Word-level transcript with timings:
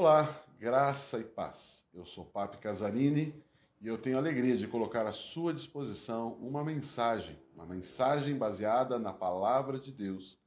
Olá, 0.00 0.46
graça 0.60 1.18
e 1.18 1.24
paz. 1.24 1.84
Eu 1.92 2.06
sou 2.06 2.24
Papi 2.24 2.58
Casarini 2.58 3.34
e 3.80 3.88
eu 3.88 3.98
tenho 3.98 4.14
a 4.14 4.20
alegria 4.20 4.56
de 4.56 4.68
colocar 4.68 5.04
à 5.04 5.10
sua 5.10 5.52
disposição 5.52 6.34
uma 6.34 6.62
mensagem, 6.64 7.36
uma 7.52 7.66
mensagem 7.66 8.38
baseada 8.38 8.96
na 8.96 9.12
palavra 9.12 9.76
de 9.76 9.90
Deus. 9.90 10.38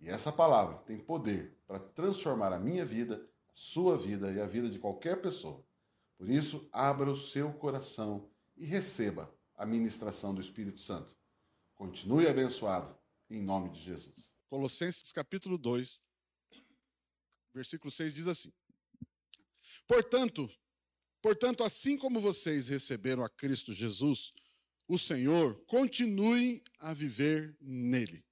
E 0.00 0.08
essa 0.08 0.32
palavra 0.32 0.78
tem 0.78 0.98
poder 0.98 1.56
para 1.68 1.78
transformar 1.78 2.52
a 2.52 2.58
minha 2.58 2.84
vida, 2.84 3.24
a 3.48 3.52
sua 3.54 3.96
vida 3.96 4.32
e 4.32 4.40
a 4.40 4.46
vida 4.48 4.68
de 4.68 4.80
qualquer 4.80 5.22
pessoa. 5.22 5.64
Por 6.18 6.28
isso, 6.28 6.68
abra 6.72 7.08
o 7.08 7.16
seu 7.16 7.52
coração 7.52 8.28
e 8.56 8.66
receba 8.66 9.32
a 9.56 9.64
ministração 9.64 10.34
do 10.34 10.40
Espírito 10.40 10.80
Santo. 10.80 11.14
Continue 11.76 12.26
abençoado, 12.26 12.92
em 13.30 13.40
nome 13.40 13.70
de 13.70 13.80
Jesus. 13.84 14.32
Colossenses 14.50 15.12
capítulo 15.12 15.56
2, 15.56 16.02
versículo 17.54 17.92
6 17.92 18.12
diz 18.12 18.26
assim: 18.26 18.52
Portanto, 19.86 20.50
portanto, 21.22 21.62
assim 21.62 21.96
como 21.96 22.20
vocês 22.20 22.68
receberam 22.68 23.22
a 23.22 23.30
Cristo 23.30 23.72
Jesus, 23.72 24.32
o 24.88 24.98
Senhor, 24.98 25.56
continuem 25.66 26.62
a 26.78 26.92
viver 26.92 27.56
nele. 27.60 28.24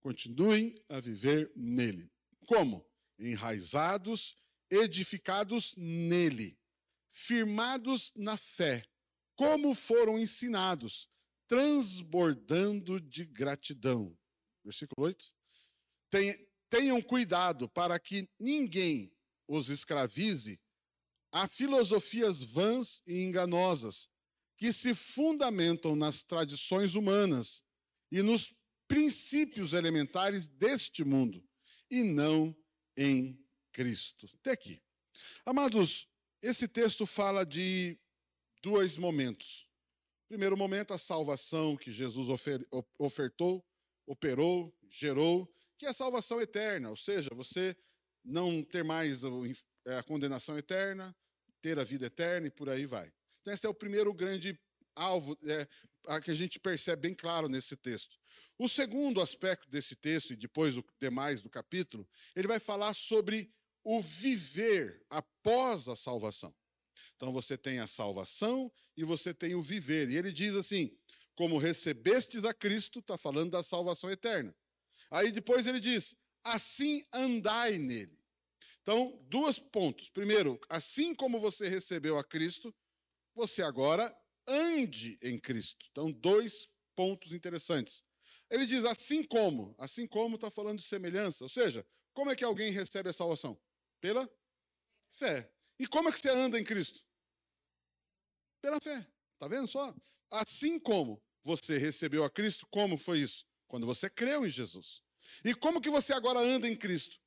Continuem 0.00 0.74
a 0.88 1.00
viver 1.00 1.52
nele. 1.54 2.10
Como? 2.46 2.86
Enraizados, 3.18 4.36
edificados 4.70 5.74
nele, 5.76 6.58
firmados 7.10 8.12
na 8.16 8.36
fé, 8.36 8.82
como 9.34 9.74
foram 9.74 10.18
ensinados, 10.18 11.08
transbordando 11.46 13.00
de 13.00 13.24
gratidão. 13.24 14.16
Versículo 14.64 15.06
8. 15.06 15.26
Tenham 16.70 17.02
cuidado 17.02 17.68
para 17.68 17.98
que 17.98 18.28
ninguém 18.38 19.12
os 19.46 19.68
escravize 19.68 20.60
a 21.30 21.46
filosofias 21.46 22.42
vãs 22.42 23.02
e 23.06 23.22
enganosas, 23.22 24.08
que 24.56 24.72
se 24.72 24.94
fundamentam 24.94 25.94
nas 25.94 26.22
tradições 26.22 26.94
humanas 26.94 27.62
e 28.10 28.22
nos 28.22 28.52
princípios 28.88 29.72
elementares 29.72 30.48
deste 30.48 31.04
mundo, 31.04 31.46
e 31.90 32.02
não 32.02 32.56
em 32.96 33.38
Cristo. 33.72 34.26
Até 34.40 34.52
aqui. 34.52 34.82
Amados, 35.44 36.08
esse 36.42 36.66
texto 36.66 37.04
fala 37.06 37.44
de 37.44 37.98
dois 38.62 38.96
momentos. 38.96 39.68
Primeiro 40.28 40.56
momento, 40.56 40.92
a 40.92 40.98
salvação 40.98 41.76
que 41.76 41.90
Jesus 41.90 42.28
ofertou, 42.98 43.64
operou, 44.06 44.76
gerou, 44.90 45.52
que 45.76 45.86
é 45.86 45.90
a 45.90 45.94
salvação 45.94 46.40
eterna, 46.40 46.90
ou 46.90 46.96
seja, 46.96 47.30
você 47.34 47.76
não 48.24 48.62
ter 48.62 48.82
mais 48.82 49.22
é, 49.88 49.96
a 49.96 50.02
condenação 50.02 50.58
eterna, 50.58 51.16
ter 51.60 51.78
a 51.78 51.84
vida 51.84 52.06
eterna 52.06 52.46
e 52.46 52.50
por 52.50 52.68
aí 52.68 52.86
vai. 52.86 53.12
Então, 53.40 53.52
esse 53.52 53.66
é 53.66 53.68
o 53.68 53.74
primeiro 53.74 54.12
grande 54.12 54.58
alvo 54.94 55.36
é, 55.44 55.66
que 56.20 56.30
a 56.30 56.34
gente 56.34 56.58
percebe 56.58 57.02
bem 57.02 57.14
claro 57.14 57.48
nesse 57.48 57.76
texto. 57.76 58.18
O 58.58 58.68
segundo 58.68 59.20
aspecto 59.20 59.68
desse 59.70 59.96
texto, 59.96 60.32
e 60.32 60.36
depois 60.36 60.76
o 60.76 60.84
demais 61.00 61.40
do 61.40 61.48
capítulo, 61.48 62.06
ele 62.34 62.48
vai 62.48 62.60
falar 62.60 62.92
sobre 62.92 63.50
o 63.82 64.00
viver 64.00 65.04
após 65.08 65.88
a 65.88 65.96
salvação. 65.96 66.54
Então 67.16 67.32
você 67.32 67.56
tem 67.56 67.78
a 67.78 67.86
salvação 67.86 68.70
e 68.96 69.04
você 69.04 69.32
tem 69.32 69.54
o 69.54 69.62
viver. 69.62 70.10
E 70.10 70.16
ele 70.16 70.32
diz 70.32 70.54
assim: 70.54 70.96
como 71.34 71.56
recebestes 71.56 72.44
a 72.44 72.52
Cristo, 72.52 72.98
está 72.98 73.16
falando 73.16 73.52
da 73.52 73.62
salvação 73.62 74.10
eterna. 74.10 74.54
Aí 75.10 75.30
depois 75.30 75.66
ele 75.66 75.80
diz: 75.80 76.16
assim 76.42 77.04
andai 77.12 77.78
nele. 77.78 78.17
Então, 78.88 79.22
dois 79.28 79.58
pontos. 79.58 80.08
Primeiro, 80.08 80.58
assim 80.66 81.14
como 81.14 81.38
você 81.38 81.68
recebeu 81.68 82.16
a 82.16 82.24
Cristo, 82.24 82.74
você 83.34 83.60
agora 83.60 84.10
ande 84.46 85.18
em 85.20 85.38
Cristo. 85.38 85.86
Então, 85.90 86.10
dois 86.10 86.70
pontos 86.96 87.34
interessantes. 87.34 88.02
Ele 88.48 88.64
diz 88.64 88.86
assim 88.86 89.22
como, 89.22 89.74
assim 89.76 90.06
como 90.06 90.36
está 90.36 90.50
falando 90.50 90.78
de 90.78 90.86
semelhança, 90.86 91.44
ou 91.44 91.50
seja, 91.50 91.86
como 92.14 92.30
é 92.30 92.34
que 92.34 92.42
alguém 92.42 92.72
recebe 92.72 93.10
a 93.10 93.12
salvação? 93.12 93.60
Pela 94.00 94.26
fé. 95.10 95.52
E 95.78 95.86
como 95.86 96.08
é 96.08 96.12
que 96.12 96.20
você 96.20 96.30
anda 96.30 96.58
em 96.58 96.64
Cristo? 96.64 97.04
Pela 98.62 98.80
fé. 98.80 99.06
Tá 99.38 99.48
vendo 99.48 99.68
só? 99.68 99.94
Assim 100.30 100.80
como 100.80 101.22
você 101.42 101.76
recebeu 101.76 102.24
a 102.24 102.30
Cristo, 102.30 102.66
como 102.70 102.96
foi 102.96 103.18
isso? 103.18 103.44
Quando 103.66 103.84
você 103.84 104.08
creu 104.08 104.46
em 104.46 104.48
Jesus. 104.48 105.02
E 105.44 105.54
como 105.54 105.78
que 105.78 105.90
você 105.90 106.14
agora 106.14 106.40
anda 106.40 106.66
em 106.66 106.74
Cristo? 106.74 107.20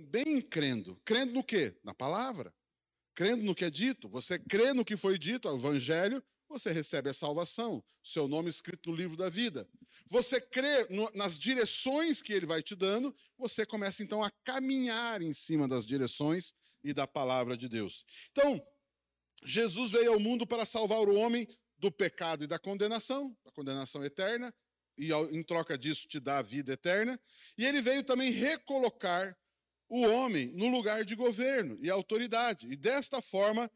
Bem 0.00 0.40
crendo. 0.40 1.00
Crendo 1.04 1.32
no 1.32 1.44
quê? 1.44 1.78
Na 1.84 1.94
palavra. 1.94 2.54
Crendo 3.14 3.44
no 3.44 3.54
que 3.54 3.64
é 3.64 3.70
dito. 3.70 4.08
Você 4.08 4.38
crê 4.38 4.72
no 4.72 4.84
que 4.84 4.96
foi 4.96 5.18
dito, 5.18 5.48
o 5.48 5.54
evangelho, 5.54 6.22
você 6.48 6.72
recebe 6.72 7.08
a 7.08 7.14
salvação, 7.14 7.82
seu 8.02 8.26
nome 8.26 8.50
escrito 8.50 8.90
no 8.90 8.96
livro 8.96 9.16
da 9.16 9.28
vida. 9.28 9.68
Você 10.06 10.40
crê 10.40 10.84
no, 10.90 11.08
nas 11.14 11.38
direções 11.38 12.20
que 12.20 12.32
ele 12.32 12.44
vai 12.44 12.60
te 12.60 12.74
dando, 12.74 13.14
você 13.38 13.64
começa 13.64 14.02
então 14.02 14.22
a 14.22 14.30
caminhar 14.42 15.22
em 15.22 15.32
cima 15.32 15.68
das 15.68 15.86
direções 15.86 16.52
e 16.82 16.92
da 16.92 17.06
palavra 17.06 17.56
de 17.56 17.68
Deus. 17.68 18.04
Então, 18.32 18.60
Jesus 19.44 19.92
veio 19.92 20.12
ao 20.12 20.20
mundo 20.20 20.44
para 20.46 20.64
salvar 20.66 21.08
o 21.08 21.14
homem 21.14 21.46
do 21.78 21.90
pecado 21.90 22.44
e 22.44 22.46
da 22.46 22.58
condenação, 22.58 23.36
a 23.46 23.52
condenação 23.52 24.04
eterna, 24.04 24.52
e 24.98 25.12
em 25.12 25.42
troca 25.42 25.78
disso 25.78 26.06
te 26.08 26.20
dá 26.20 26.38
a 26.38 26.42
vida 26.42 26.72
eterna. 26.72 27.18
E 27.56 27.64
ele 27.64 27.80
veio 27.80 28.04
também 28.04 28.30
recolocar 28.32 29.36
o 29.90 30.02
homem 30.02 30.52
no 30.52 30.68
lugar 30.68 31.04
de 31.04 31.16
governo 31.16 31.76
e 31.82 31.90
autoridade. 31.90 32.68
E 32.70 32.76
desta 32.76 33.20
forma, 33.20 33.70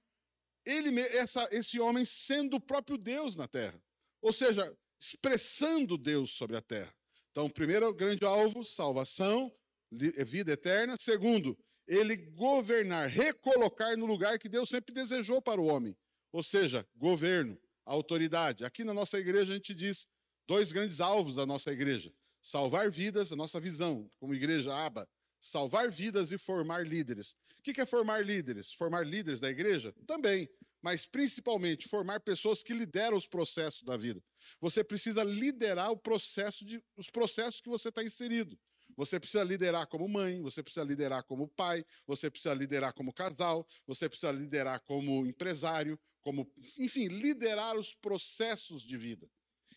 ele, 0.64 0.98
essa, 1.00 1.46
esse 1.50 1.80
homem 1.80 2.04
sendo 2.04 2.56
o 2.56 2.60
próprio 2.60 2.96
Deus 2.96 3.34
na 3.34 3.48
terra. 3.48 3.82
Ou 4.22 4.32
seja, 4.32 4.74
expressando 4.98 5.98
Deus 5.98 6.30
sobre 6.30 6.56
a 6.56 6.62
terra. 6.62 6.94
Então, 7.32 7.50
primeiro 7.50 7.92
grande 7.92 8.24
alvo, 8.24 8.64
salvação, 8.64 9.52
vida 9.90 10.52
eterna. 10.52 10.96
Segundo, 10.98 11.58
ele 11.86 12.16
governar, 12.16 13.08
recolocar 13.08 13.96
no 13.98 14.06
lugar 14.06 14.38
que 14.38 14.48
Deus 14.48 14.68
sempre 14.68 14.94
desejou 14.94 15.42
para 15.42 15.60
o 15.60 15.66
homem. 15.66 15.96
Ou 16.32 16.44
seja, 16.44 16.86
governo, 16.94 17.60
autoridade. 17.84 18.64
Aqui 18.64 18.84
na 18.84 18.94
nossa 18.94 19.18
igreja 19.18 19.52
a 19.52 19.56
gente 19.56 19.74
diz 19.74 20.06
dois 20.46 20.70
grandes 20.70 21.00
alvos 21.00 21.34
da 21.34 21.44
nossa 21.44 21.72
igreja: 21.72 22.14
salvar 22.40 22.88
vidas, 22.88 23.32
a 23.32 23.36
nossa 23.36 23.58
visão, 23.58 24.08
como 24.18 24.32
igreja 24.32 24.72
aba, 24.74 25.08
salvar 25.44 25.90
vidas 25.90 26.32
e 26.32 26.38
formar 26.38 26.86
líderes. 26.86 27.36
O 27.58 27.62
que 27.62 27.80
é 27.80 27.86
formar 27.86 28.24
líderes? 28.24 28.72
Formar 28.72 29.06
líderes 29.06 29.40
da 29.40 29.50
igreja? 29.50 29.94
Também, 30.06 30.48
mas 30.82 31.04
principalmente 31.04 31.86
formar 31.86 32.20
pessoas 32.20 32.62
que 32.62 32.72
lideram 32.72 33.16
os 33.16 33.26
processos 33.26 33.82
da 33.82 33.96
vida. 33.96 34.22
Você 34.60 34.82
precisa 34.82 35.22
liderar 35.22 35.90
o 35.90 35.96
processo 35.96 36.64
de, 36.64 36.82
os 36.96 37.10
processos 37.10 37.60
que 37.60 37.68
você 37.68 37.90
está 37.90 38.02
inserido. 38.02 38.58
Você 38.96 39.20
precisa 39.20 39.44
liderar 39.44 39.86
como 39.86 40.08
mãe, 40.08 40.40
você 40.40 40.62
precisa 40.62 40.84
liderar 40.84 41.22
como 41.24 41.48
pai, 41.48 41.84
você 42.06 42.30
precisa 42.30 42.54
liderar 42.54 42.94
como 42.94 43.12
casal, 43.12 43.66
você 43.86 44.08
precisa 44.08 44.32
liderar 44.32 44.80
como 44.80 45.26
empresário, 45.26 45.98
como, 46.22 46.50
enfim, 46.78 47.08
liderar 47.08 47.76
os 47.76 47.94
processos 47.94 48.82
de 48.82 48.96
vida. 48.96 49.28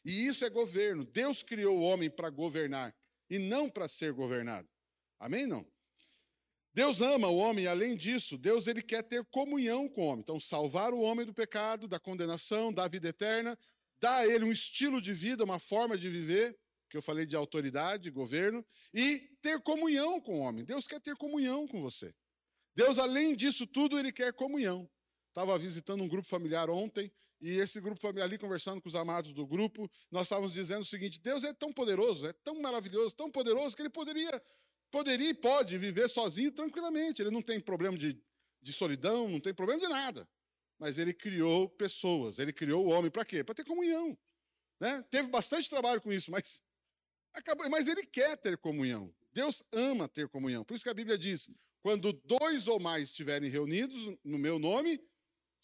E 0.05 0.27
isso 0.27 0.45
é 0.45 0.49
governo. 0.49 1.03
Deus 1.03 1.43
criou 1.43 1.77
o 1.77 1.81
homem 1.81 2.09
para 2.09 2.29
governar 2.29 2.95
e 3.29 3.37
não 3.37 3.69
para 3.69 3.87
ser 3.87 4.13
governado. 4.13 4.69
Amém? 5.19 5.45
Não. 5.47 5.65
Deus 6.73 7.01
ama 7.01 7.27
o 7.27 7.37
homem, 7.37 7.65
além 7.65 7.95
disso, 7.95 8.37
Deus 8.37 8.67
ele 8.67 8.83
quer 8.83 9.01
ter 9.01 9.25
comunhão 9.25 9.89
com 9.89 10.01
o 10.01 10.05
homem. 10.05 10.21
Então, 10.21 10.39
salvar 10.39 10.93
o 10.93 10.99
homem 10.99 11.25
do 11.25 11.33
pecado, 11.33 11.87
da 11.87 11.99
condenação, 11.99 12.71
da 12.71 12.87
vida 12.87 13.07
eterna, 13.07 13.57
dar 13.99 14.17
a 14.17 14.27
ele 14.27 14.45
um 14.45 14.51
estilo 14.51 15.01
de 15.01 15.11
vida, 15.11 15.43
uma 15.43 15.57
forma 15.57 15.97
de 15.97 16.07
viver, 16.07 16.55
que 16.87 16.95
eu 16.95 17.01
falei 17.01 17.25
de 17.25 17.35
autoridade, 17.35 18.11
governo, 18.11 18.63
e 18.93 19.19
ter 19.41 19.59
comunhão 19.61 20.21
com 20.21 20.39
o 20.39 20.39
homem. 20.39 20.63
Deus 20.63 20.85
quer 20.85 21.01
ter 21.01 21.15
comunhão 21.15 21.67
com 21.67 21.81
você. 21.81 22.13
Deus, 22.75 22.99
além 22.99 23.35
disso 23.35 23.65
tudo, 23.65 23.97
ele 23.97 24.11
quer 24.11 24.31
comunhão. 24.33 24.87
Estava 25.29 25.57
visitando 25.57 26.03
um 26.03 26.07
grupo 26.07 26.27
familiar 26.27 26.69
ontem, 26.69 27.11
e 27.41 27.57
esse 27.57 27.79
grupo 27.81 27.99
familiar 27.99 28.25
ali, 28.25 28.37
conversando 28.37 28.81
com 28.81 28.87
os 28.87 28.95
amados 28.95 29.33
do 29.33 29.45
grupo, 29.45 29.89
nós 30.11 30.27
estávamos 30.27 30.53
dizendo 30.53 30.81
o 30.81 30.85
seguinte: 30.85 31.19
Deus 31.19 31.43
é 31.43 31.53
tão 31.53 31.73
poderoso, 31.73 32.27
é 32.27 32.33
tão 32.33 32.61
maravilhoso, 32.61 33.15
tão 33.15 33.31
poderoso, 33.31 33.75
que 33.75 33.81
ele 33.81 33.89
poderia 33.89 34.41
poderia 34.91 35.29
e 35.29 35.33
pode 35.33 35.77
viver 35.77 36.09
sozinho 36.09 36.51
tranquilamente. 36.51 37.21
Ele 37.21 37.31
não 37.31 37.41
tem 37.41 37.59
problema 37.59 37.97
de, 37.97 38.21
de 38.61 38.73
solidão, 38.73 39.29
não 39.29 39.39
tem 39.39 39.53
problema 39.53 39.79
de 39.79 39.87
nada. 39.87 40.27
Mas 40.79 40.99
ele 40.99 41.13
criou 41.13 41.69
pessoas, 41.69 42.39
ele 42.39 42.53
criou 42.53 42.85
o 42.85 42.89
homem 42.89 43.09
para 43.09 43.25
quê? 43.25 43.43
Para 43.43 43.55
ter 43.55 43.63
comunhão. 43.63 44.17
Né? 44.79 45.01
Teve 45.09 45.27
bastante 45.27 45.69
trabalho 45.69 46.01
com 46.01 46.11
isso, 46.11 46.29
mas, 46.29 46.61
acabou, 47.33 47.67
mas 47.69 47.87
ele 47.87 48.05
quer 48.05 48.37
ter 48.37 48.57
comunhão. 48.57 49.13
Deus 49.33 49.63
ama 49.71 50.07
ter 50.07 50.27
comunhão. 50.29 50.63
Por 50.63 50.75
isso 50.75 50.83
que 50.83 50.89
a 50.89 50.93
Bíblia 50.93 51.17
diz: 51.17 51.49
quando 51.81 52.13
dois 52.13 52.67
ou 52.67 52.79
mais 52.79 53.09
estiverem 53.09 53.49
reunidos 53.49 54.17
no 54.23 54.37
meu 54.37 54.59
nome, 54.59 54.99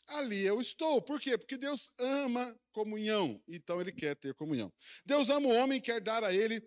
ali 0.08 0.44
eu 0.44 0.60
estou. 0.60 1.02
Por 1.02 1.20
quê? 1.20 1.38
Porque 1.38 1.58
Deus 1.58 1.90
ama 1.98 2.58
comunhão, 2.72 3.42
então 3.48 3.80
ele 3.80 3.92
quer 3.92 4.16
ter 4.16 4.34
comunhão. 4.34 4.72
Deus 5.06 5.30
ama 5.30 5.48
o 5.48 5.52
homem 5.52 5.78
e 5.78 5.82
quer 5.82 6.02
dar 6.02 6.24
a 6.24 6.34
ele 6.34 6.62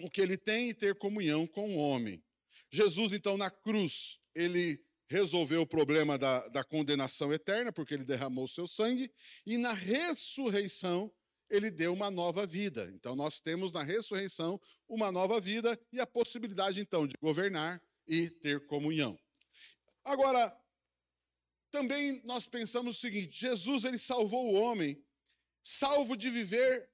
o 0.00 0.10
que 0.10 0.20
ele 0.20 0.36
tem 0.36 0.70
e 0.70 0.74
ter 0.74 0.94
comunhão 0.94 1.46
com 1.46 1.74
o 1.74 1.78
homem. 1.78 2.22
Jesus, 2.70 3.12
então, 3.12 3.36
na 3.36 3.50
cruz, 3.50 4.18
ele 4.34 4.80
resolveu 5.08 5.62
o 5.62 5.66
problema 5.66 6.18
da, 6.18 6.46
da 6.48 6.64
condenação 6.64 7.32
eterna, 7.32 7.72
porque 7.72 7.94
ele 7.94 8.04
derramou 8.04 8.44
o 8.44 8.48
seu 8.48 8.66
sangue, 8.66 9.10
e 9.44 9.56
na 9.56 9.72
ressurreição 9.72 11.12
ele 11.48 11.70
deu 11.70 11.92
uma 11.92 12.10
nova 12.10 12.46
vida. 12.46 12.90
Então 12.94 13.14
nós 13.14 13.40
temos 13.40 13.70
na 13.70 13.82
ressurreição 13.82 14.60
uma 14.88 15.12
nova 15.12 15.40
vida 15.40 15.78
e 15.92 16.00
a 16.00 16.06
possibilidade 16.06 16.80
então 16.80 17.06
de 17.06 17.14
governar 17.20 17.80
e 18.06 18.28
ter 18.28 18.66
comunhão. 18.66 19.18
Agora, 20.04 20.56
também 21.70 22.20
nós 22.24 22.46
pensamos 22.46 22.96
o 22.96 23.00
seguinte: 23.00 23.38
Jesus 23.38 23.84
ele 23.84 23.98
salvou 23.98 24.52
o 24.52 24.54
homem, 24.54 25.02
salvo 25.62 26.16
de 26.16 26.30
viver 26.30 26.88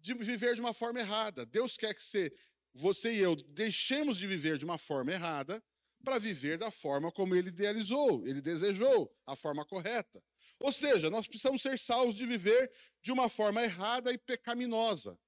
de 0.00 0.14
viver 0.14 0.54
de 0.54 0.60
uma 0.60 0.74
forma 0.74 1.00
errada. 1.00 1.44
Deus 1.44 1.76
quer 1.76 1.94
que 1.94 2.02
você, 2.02 2.32
você 2.72 3.12
e 3.12 3.18
eu 3.18 3.36
deixemos 3.36 4.18
de 4.18 4.26
viver 4.26 4.58
de 4.58 4.64
uma 4.64 4.78
forma 4.78 5.12
errada 5.12 5.62
para 6.04 6.18
viver 6.18 6.58
da 6.58 6.70
forma 6.70 7.10
como 7.10 7.34
ele 7.34 7.48
idealizou, 7.48 8.26
ele 8.26 8.40
desejou, 8.40 9.12
a 9.26 9.34
forma 9.34 9.64
correta. 9.64 10.22
Ou 10.60 10.72
seja, 10.72 11.10
nós 11.10 11.26
precisamos 11.26 11.62
ser 11.62 11.78
salvos 11.78 12.14
de 12.14 12.26
viver 12.26 12.70
de 13.02 13.12
uma 13.12 13.28
forma 13.28 13.62
errada 13.62 14.12
e 14.12 14.18
pecaminosa. 14.18 15.18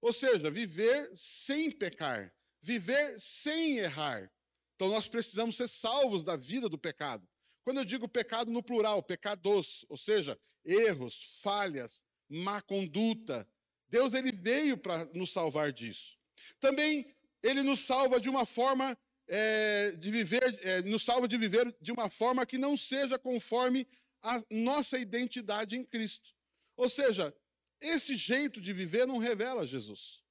Ou 0.00 0.12
seja, 0.12 0.50
viver 0.50 1.10
sem 1.14 1.70
pecar, 1.70 2.32
viver 2.60 3.18
sem 3.18 3.78
errar. 3.78 4.30
Então 4.74 4.88
nós 4.88 5.08
precisamos 5.08 5.56
ser 5.56 5.68
salvos 5.68 6.22
da 6.22 6.36
vida 6.36 6.68
do 6.68 6.78
pecado. 6.78 7.28
Quando 7.64 7.78
eu 7.78 7.84
digo 7.84 8.08
pecado 8.08 8.50
no 8.50 8.62
plural, 8.62 9.02
pecados, 9.02 9.84
ou 9.88 9.96
seja, 9.96 10.38
erros, 10.64 11.40
falhas, 11.42 12.02
má 12.28 12.62
conduta, 12.62 13.46
Deus 13.88 14.14
ele 14.14 14.32
veio 14.32 14.76
para 14.76 15.04
nos 15.06 15.32
salvar 15.32 15.72
disso. 15.72 16.18
Também 16.60 17.14
ele 17.42 17.62
nos 17.62 17.80
salva 17.80 18.20
de 18.20 18.28
uma 18.28 18.44
forma 18.44 18.96
é, 19.26 19.92
de 19.92 20.10
viver, 20.10 20.58
é, 20.62 20.82
nos 20.82 21.02
salva 21.02 21.28
de 21.28 21.36
viver 21.36 21.74
de 21.80 21.92
uma 21.92 22.08
forma 22.08 22.46
que 22.46 22.58
não 22.58 22.76
seja 22.76 23.18
conforme 23.18 23.86
a 24.22 24.42
nossa 24.50 24.98
identidade 24.98 25.76
em 25.76 25.84
Cristo. 25.84 26.34
Ou 26.76 26.88
seja, 26.88 27.34
esse 27.80 28.16
jeito 28.16 28.60
de 28.60 28.72
viver 28.72 29.06
não 29.06 29.18
revela 29.18 29.66
Jesus. 29.66 30.22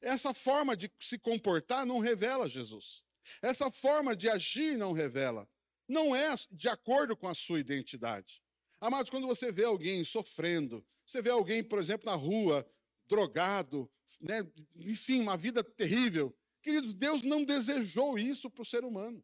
Essa 0.00 0.34
forma 0.34 0.76
de 0.76 0.90
se 1.00 1.18
comportar 1.18 1.86
não 1.86 1.98
revela 1.98 2.48
Jesus. 2.48 3.02
Essa 3.40 3.70
forma 3.70 4.14
de 4.16 4.28
agir 4.28 4.76
não 4.76 4.92
revela. 4.92 5.48
Não 5.88 6.14
é 6.14 6.34
de 6.50 6.68
acordo 6.68 7.16
com 7.16 7.28
a 7.28 7.34
sua 7.34 7.60
identidade. 7.60 8.42
Amados, 8.80 9.10
quando 9.10 9.26
você 9.26 9.52
vê 9.52 9.64
alguém 9.64 10.02
sofrendo, 10.04 10.84
você 11.06 11.22
vê 11.22 11.30
alguém, 11.30 11.62
por 11.62 11.78
exemplo, 11.78 12.06
na 12.06 12.16
rua, 12.16 12.66
drogado, 13.12 13.90
né? 14.22 14.40
enfim, 14.74 15.20
uma 15.20 15.36
vida 15.36 15.62
terrível. 15.62 16.34
Queridos, 16.62 16.94
Deus 16.94 17.22
não 17.22 17.44
desejou 17.44 18.18
isso 18.18 18.48
para 18.48 18.62
o 18.62 18.66
ser 18.66 18.84
humano. 18.84 19.22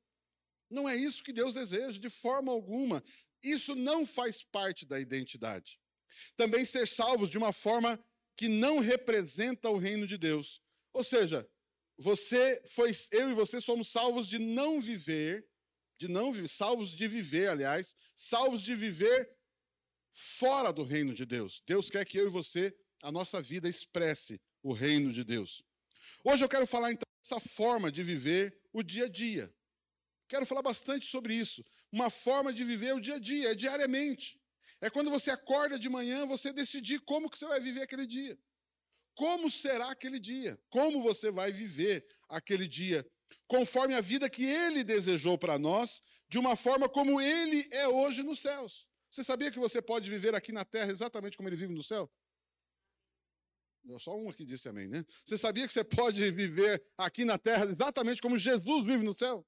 Não 0.69 0.87
é 0.87 0.94
isso 0.94 1.25
que 1.25 1.32
Deus 1.32 1.55
deseja, 1.55 1.99
de 1.99 2.11
forma 2.11 2.52
alguma. 2.52 3.02
Isso 3.43 3.75
não 3.75 4.05
faz 4.05 4.43
parte 4.43 4.85
da 4.85 5.00
identidade. 5.00 5.81
Também 6.37 6.67
ser 6.67 6.87
salvos 6.87 7.31
de 7.31 7.38
uma 7.38 7.50
forma 7.50 7.99
que 8.37 8.46
não 8.46 8.79
representa 8.79 9.70
o 9.70 9.79
reino 9.79 10.06
de 10.06 10.19
Deus. 10.19 10.61
Ou 10.93 11.02
seja, 11.02 11.49
você 11.96 12.62
foi, 12.67 12.93
eu 13.12 13.31
e 13.31 13.34
você 13.34 13.58
somos 13.58 13.88
salvos 13.88 14.29
de 14.29 14.38
não 14.38 14.81
viver, 14.81 15.49
de 15.99 16.08
não 16.08 16.31
salvos 16.46 16.91
de 16.91 17.08
viver, 17.08 17.49
aliás, 17.49 17.96
salvos 18.14 18.62
de 18.62 18.75
viver 18.75 19.31
fora 20.11 20.73
do 20.73 20.82
reino 20.82 21.14
de 21.14 21.25
Deus. 21.25 21.62
Deus 21.67 21.88
quer 21.88 22.05
que 22.05 22.19
eu 22.19 22.26
e 22.26 22.31
você, 22.31 22.76
a 23.02 23.12
nossa 23.12 23.40
vida 23.40 23.68
expresse 23.68 24.40
o 24.62 24.72
reino 24.72 25.12
de 25.12 25.24
Deus. 25.24 25.62
Hoje 26.24 26.44
eu 26.44 26.48
quero 26.48 26.66
falar 26.66 26.92
então 26.92 27.06
dessa 27.22 27.40
forma 27.40 27.90
de 27.90 28.02
viver 28.02 28.58
o 28.72 28.82
dia 28.82 29.04
a 29.04 29.08
dia. 29.08 29.52
Quero 30.28 30.44
falar 30.44 30.62
bastante 30.62 31.06
sobre 31.06 31.34
isso 31.34 31.64
uma 31.90 32.10
forma 32.10 32.52
de 32.52 32.64
viver 32.64 32.94
o 32.94 33.00
dia 33.00 33.14
a 33.14 33.18
dia, 33.18 33.52
é 33.52 33.54
diariamente. 33.54 34.38
É 34.80 34.90
quando 34.90 35.10
você 35.10 35.30
acorda 35.30 35.78
de 35.78 35.88
manhã, 35.88 36.26
você 36.26 36.52
decidir 36.52 37.00
como 37.00 37.28
que 37.28 37.38
você 37.38 37.46
vai 37.46 37.60
viver 37.60 37.82
aquele 37.82 38.06
dia. 38.06 38.38
Como 39.14 39.50
será 39.50 39.90
aquele 39.90 40.20
dia? 40.20 40.60
Como 40.68 41.00
você 41.00 41.30
vai 41.30 41.50
viver 41.50 42.06
aquele 42.28 42.68
dia? 42.68 43.04
Conforme 43.46 43.94
a 43.94 44.00
vida 44.00 44.30
que 44.30 44.44
ele 44.44 44.84
desejou 44.84 45.36
para 45.36 45.58
nós, 45.58 46.00
de 46.28 46.38
uma 46.38 46.54
forma 46.54 46.88
como 46.88 47.20
ele 47.20 47.66
é 47.72 47.88
hoje 47.88 48.22
nos 48.22 48.38
céus. 48.38 48.86
Você 49.10 49.24
sabia 49.24 49.50
que 49.50 49.58
você 49.58 49.82
pode 49.82 50.08
viver 50.08 50.34
aqui 50.34 50.52
na 50.52 50.64
terra 50.64 50.92
exatamente 50.92 51.36
como 51.36 51.48
ele 51.48 51.56
vive 51.56 51.72
no 51.72 51.82
céu? 51.82 52.08
Só 53.99 54.17
um 54.17 54.29
aqui 54.29 54.44
disse 54.44 54.69
amém, 54.69 54.88
né? 54.88 55.05
Você 55.25 55.38
sabia 55.38 55.67
que 55.67 55.73
você 55.73 55.85
pode 55.85 56.31
viver 56.31 56.85
aqui 56.96 57.25
na 57.25 57.38
terra 57.38 57.64
exatamente 57.67 58.20
como 58.20 58.37
Jesus 58.37 58.85
vive 58.85 59.05
no 59.05 59.17
céu? 59.17 59.46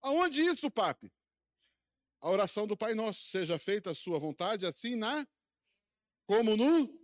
Aonde 0.00 0.42
isso, 0.42 0.70
papi? 0.70 1.12
A 2.20 2.30
oração 2.30 2.66
do 2.66 2.76
Pai 2.76 2.94
Nosso, 2.94 3.26
seja 3.26 3.58
feita 3.58 3.90
a 3.90 3.94
sua 3.94 4.18
vontade, 4.18 4.64
assim 4.64 4.94
na 4.94 5.26
como 6.26 6.56
no. 6.56 7.02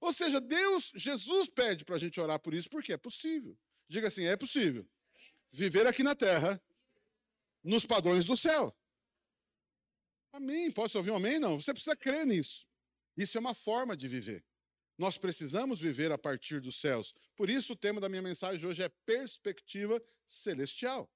Ou 0.00 0.12
seja, 0.12 0.40
Deus, 0.40 0.92
Jesus 0.94 1.48
pede 1.48 1.84
para 1.84 1.96
a 1.96 1.98
gente 1.98 2.20
orar 2.20 2.38
por 2.38 2.54
isso, 2.54 2.68
porque 2.68 2.92
é 2.92 2.98
possível. 2.98 3.58
Diga 3.88 4.08
assim: 4.08 4.24
é 4.24 4.36
possível 4.36 4.86
viver 5.50 5.86
aqui 5.86 6.02
na 6.02 6.14
terra 6.14 6.62
nos 7.64 7.84
padrões 7.84 8.24
do 8.26 8.36
céu. 8.36 8.76
Amém. 10.32 10.70
Posso 10.70 10.98
ouvir 10.98 11.10
um 11.10 11.16
amém? 11.16 11.38
Não. 11.38 11.58
Você 11.60 11.72
precisa 11.72 11.96
crer 11.96 12.26
nisso. 12.26 12.66
Isso 13.16 13.38
é 13.38 13.40
uma 13.40 13.54
forma 13.54 13.96
de 13.96 14.06
viver. 14.06 14.44
Nós 14.98 15.18
precisamos 15.18 15.80
viver 15.80 16.10
a 16.10 16.18
partir 16.18 16.60
dos 16.60 16.80
céus. 16.80 17.14
Por 17.36 17.50
isso, 17.50 17.74
o 17.74 17.76
tema 17.76 18.00
da 18.00 18.08
minha 18.08 18.22
mensagem 18.22 18.66
hoje 18.66 18.82
é 18.82 18.88
perspectiva 18.88 20.02
celestial. 20.24 21.10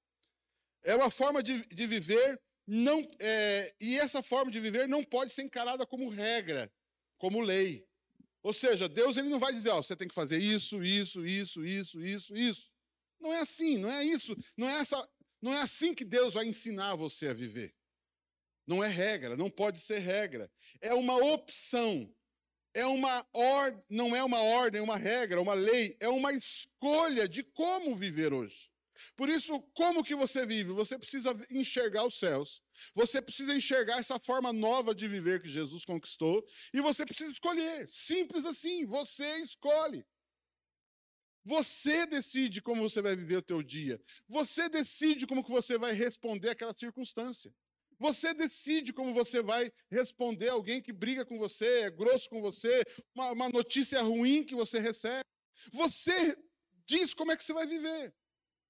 É 0.82 0.94
uma 0.94 1.10
forma 1.10 1.42
de, 1.42 1.64
de 1.66 1.86
viver, 1.86 2.40
não, 2.66 3.06
é, 3.18 3.74
e 3.80 3.98
essa 3.98 4.22
forma 4.22 4.50
de 4.50 4.60
viver 4.60 4.88
não 4.88 5.02
pode 5.02 5.32
ser 5.32 5.42
encarada 5.42 5.86
como 5.86 6.08
regra, 6.08 6.70
como 7.18 7.40
lei. 7.40 7.86
Ou 8.42 8.52
seja, 8.52 8.88
Deus 8.88 9.16
ele 9.16 9.28
não 9.28 9.38
vai 9.38 9.52
dizer, 9.52 9.70
ó, 9.70 9.82
você 9.82 9.94
tem 9.94 10.08
que 10.08 10.14
fazer 10.14 10.38
isso, 10.38 10.82
isso, 10.82 11.24
isso, 11.24 11.64
isso, 11.64 12.00
isso, 12.00 12.36
isso. 12.36 12.72
Não 13.18 13.32
é 13.32 13.40
assim, 13.40 13.76
não 13.78 13.90
é 13.90 14.02
isso, 14.02 14.34
não 14.56 14.68
é 14.68 14.80
essa, 14.80 15.08
não 15.42 15.52
é 15.52 15.60
assim 15.60 15.94
que 15.94 16.04
Deus 16.04 16.34
vai 16.34 16.46
ensinar 16.46 16.94
você 16.94 17.28
a 17.28 17.34
viver. 17.34 17.74
Não 18.66 18.82
é 18.84 18.88
regra, 18.88 19.36
não 19.36 19.50
pode 19.50 19.80
ser 19.80 19.98
regra. 19.98 20.50
É 20.80 20.94
uma 20.94 21.16
opção. 21.16 22.14
É 22.72 22.86
uma 22.86 23.26
ordem, 23.32 23.82
não 23.88 24.14
é 24.14 24.22
uma 24.22 24.40
ordem, 24.40 24.80
uma 24.80 24.96
regra, 24.96 25.40
uma 25.40 25.54
lei, 25.54 25.96
é 25.98 26.08
uma 26.08 26.32
escolha 26.32 27.28
de 27.28 27.42
como 27.42 27.94
viver 27.94 28.32
hoje. 28.32 28.70
Por 29.16 29.28
isso, 29.28 29.60
como 29.74 30.04
que 30.04 30.14
você 30.14 30.44
vive? 30.44 30.72
Você 30.72 30.98
precisa 30.98 31.32
enxergar 31.50 32.04
os 32.04 32.18
céus. 32.18 32.62
Você 32.94 33.20
precisa 33.20 33.54
enxergar 33.54 33.98
essa 33.98 34.18
forma 34.18 34.52
nova 34.52 34.94
de 34.94 35.08
viver 35.08 35.40
que 35.40 35.48
Jesus 35.48 35.84
conquistou. 35.84 36.44
E 36.72 36.80
você 36.80 37.04
precisa 37.04 37.30
escolher. 37.30 37.88
Simples 37.88 38.44
assim. 38.46 38.84
Você 38.86 39.38
escolhe. 39.38 40.04
Você 41.44 42.06
decide 42.06 42.60
como 42.60 42.88
você 42.88 43.00
vai 43.00 43.16
viver 43.16 43.36
o 43.36 43.42
teu 43.42 43.62
dia. 43.62 44.00
Você 44.28 44.68
decide 44.68 45.26
como 45.26 45.42
que 45.42 45.50
você 45.50 45.78
vai 45.78 45.92
responder 45.92 46.50
àquela 46.50 46.74
circunstância. 46.76 47.52
Você 48.00 48.32
decide 48.32 48.94
como 48.94 49.12
você 49.12 49.42
vai 49.42 49.70
responder 49.90 50.48
alguém 50.48 50.80
que 50.80 50.90
briga 50.90 51.22
com 51.22 51.36
você, 51.36 51.82
é 51.82 51.90
grosso 51.90 52.30
com 52.30 52.40
você, 52.40 52.82
uma, 53.14 53.30
uma 53.32 53.48
notícia 53.50 54.00
ruim 54.00 54.42
que 54.42 54.54
você 54.54 54.78
recebe. 54.78 55.22
Você 55.70 56.34
diz 56.86 57.12
como 57.12 57.30
é 57.30 57.36
que 57.36 57.44
você 57.44 57.52
vai 57.52 57.66
viver. 57.66 58.14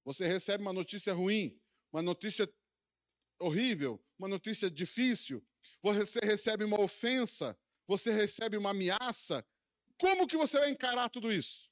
Você 0.03 0.27
recebe 0.27 0.61
uma 0.61 0.73
notícia 0.73 1.13
ruim, 1.13 1.57
uma 1.93 2.01
notícia 2.01 2.51
horrível, 3.39 4.03
uma 4.19 4.27
notícia 4.27 4.69
difícil, 4.69 5.41
você 5.81 6.19
recebe 6.19 6.65
uma 6.65 6.81
ofensa, 6.81 7.57
você 7.87 8.11
recebe 8.11 8.57
uma 8.57 8.71
ameaça. 8.71 9.45
Como 9.97 10.27
que 10.27 10.35
você 10.35 10.59
vai 10.59 10.71
encarar 10.71 11.07
tudo 11.09 11.31
isso? 11.31 11.71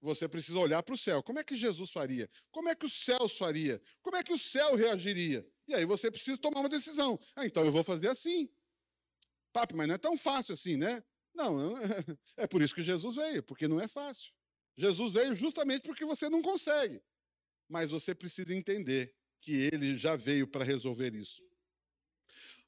Você 0.00 0.28
precisa 0.28 0.58
olhar 0.60 0.82
para 0.84 0.94
o 0.94 0.98
céu. 0.98 1.24
Como 1.24 1.40
é 1.40 1.44
que 1.44 1.56
Jesus 1.56 1.90
faria? 1.90 2.30
Como 2.52 2.68
é 2.68 2.74
que 2.76 2.86
os 2.86 2.92
céus 2.92 3.36
faria? 3.36 3.82
Como 4.00 4.16
é 4.16 4.22
que 4.22 4.32
o 4.32 4.38
céu 4.38 4.76
reagiria? 4.76 5.44
E 5.68 5.74
aí 5.74 5.84
você 5.84 6.10
precisa 6.10 6.38
tomar 6.38 6.60
uma 6.60 6.68
decisão. 6.68 7.20
Ah, 7.36 7.46
então 7.46 7.64
eu 7.64 7.70
vou 7.70 7.84
fazer 7.84 8.08
assim. 8.08 8.48
Papo, 9.52 9.76
mas 9.76 9.86
não 9.86 9.94
é 9.94 9.98
tão 9.98 10.16
fácil 10.16 10.54
assim, 10.54 10.76
né? 10.76 11.02
Não, 11.34 11.76
é 12.36 12.46
por 12.46 12.62
isso 12.62 12.74
que 12.74 12.82
Jesus 12.82 13.16
veio, 13.16 13.42
porque 13.42 13.68
não 13.68 13.80
é 13.80 13.86
fácil. 13.86 14.32
Jesus 14.76 15.12
veio 15.12 15.34
justamente 15.34 15.82
porque 15.82 16.04
você 16.04 16.28
não 16.28 16.42
consegue 16.42 17.00
mas 17.68 17.90
você 17.90 18.14
precisa 18.14 18.54
entender 18.54 19.14
que 19.40 19.52
ele 19.72 19.96
já 19.96 20.16
veio 20.16 20.48
para 20.48 20.64
resolver 20.64 21.14
isso. 21.14 21.42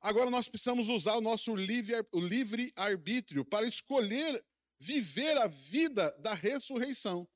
Agora 0.00 0.30
nós 0.30 0.48
precisamos 0.48 0.88
usar 0.88 1.14
o 1.14 1.20
nosso 1.20 1.54
livre, 1.54 1.94
o 2.12 2.20
livre 2.20 2.72
arbítrio 2.76 3.44
para 3.44 3.66
escolher 3.66 4.44
viver 4.78 5.36
a 5.36 5.46
vida 5.46 6.10
da 6.20 6.32
ressurreição, 6.32 7.28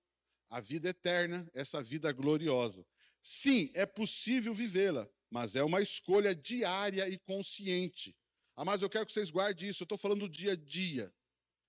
a 0.49 0.61
vida 0.61 0.91
eterna, 0.91 1.49
essa 1.53 1.83
vida 1.83 2.13
gloriosa. 2.13 2.87
Sim, 3.23 3.71
é 3.75 3.85
possível 3.85 4.55
vivê-la, 4.55 5.09
mas 5.35 5.57
é 5.57 5.65
uma 5.65 5.83
escolha 5.83 6.33
diária 6.33 7.09
e 7.09 7.19
consciente. 7.19 8.17
Ah, 8.57 8.65
mas 8.65 8.83
eu 8.83 8.89
quero 8.89 9.05
que 9.05 9.13
vocês 9.13 9.33
guardem 9.33 9.69
isso. 9.69 9.83
Eu 9.83 9.87
estou 9.87 9.99
falando 9.99 10.29
dia 10.29 10.53
a 10.53 10.57
dia. 10.57 11.13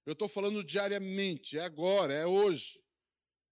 Eu 0.05 0.13
estou 0.13 0.27
falando 0.27 0.63
diariamente. 0.63 1.57
É 1.57 1.61
agora, 1.61 2.13
é 2.13 2.27
hoje 2.27 2.79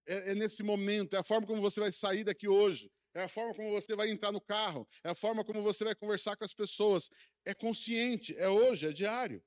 é, 0.06 0.30
é 0.30 0.34
nesse 0.36 0.62
momento, 0.62 1.16
é 1.16 1.18
a 1.18 1.22
forma 1.24 1.48
como 1.48 1.60
você 1.60 1.80
vai 1.80 1.90
sair 1.90 2.22
daqui 2.22 2.46
hoje. 2.46 2.88
é 3.12 3.24
a 3.24 3.28
forma 3.28 3.52
como 3.54 3.70
você 3.72 3.96
vai 3.96 4.08
entrar 4.08 4.30
no 4.30 4.40
carro, 4.40 4.86
é 5.02 5.10
a 5.10 5.14
forma 5.14 5.44
como 5.44 5.60
você 5.62 5.84
vai 5.84 5.96
conversar 5.96 6.36
com 6.36 6.44
as 6.44 6.54
pessoas. 6.54 7.10
É 7.44 7.52
consciente, 7.52 8.36
é 8.36 8.48
hoje, 8.48 8.86
é 8.86 8.92
diário. 8.92 9.42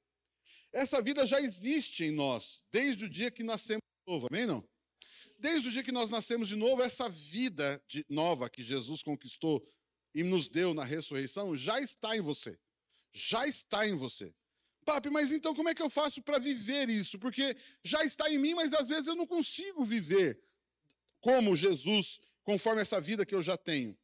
Essa 0.74 1.02
vida 1.02 1.26
já 1.26 1.42
existe 1.42 2.04
em 2.04 2.12
nós, 2.12 2.62
desde 2.70 3.06
o 3.06 3.10
dia 3.10 3.32
que 3.32 3.42
nascemos 3.42 3.82
de 3.82 4.12
novo, 4.12 4.28
amém? 4.30 4.46
Não? 4.46 4.68
Desde 5.40 5.70
o 5.70 5.72
dia 5.72 5.84
que 5.84 5.92
nós 5.92 6.10
nascemos 6.10 6.50
de 6.50 6.56
novo, 6.56 6.82
essa 6.82 7.08
vida 7.08 7.82
de, 7.88 8.04
nova 8.10 8.50
que 8.50 8.64
Jesus 8.64 9.02
conquistou 9.02 9.66
e 10.18 10.24
nos 10.24 10.48
deu 10.48 10.74
na 10.74 10.84
ressurreição 10.84 11.56
já 11.56 11.80
está 11.80 12.18
em 12.18 12.22
você. 12.22 12.58
Já 13.14 13.48
está 13.48 13.88
em 13.88 13.94
você. 13.94 14.34
Papi, 14.84 15.12
mas 15.12 15.32
então 15.32 15.54
como 15.54 15.70
é 15.70 15.76
que 15.76 15.82
eu 15.82 15.92
faço 15.92 16.24
para 16.24 16.40
viver 16.40 16.90
isso? 16.90 17.20
Porque 17.20 17.56
já 17.84 18.04
está 18.04 18.28
em 18.28 18.40
mim, 18.40 18.56
mas 18.56 18.74
às 18.74 18.88
vezes 18.88 19.06
eu 19.06 19.16
não 19.16 19.28
consigo 19.28 19.86
viver 19.86 20.42
como 21.22 21.56
Jesus, 21.56 22.20
conforme 22.44 22.82
essa 22.82 23.00
vida 23.00 23.28
que 23.28 23.36
eu 23.36 23.44
já 23.44 23.56
tenho. 23.56 23.96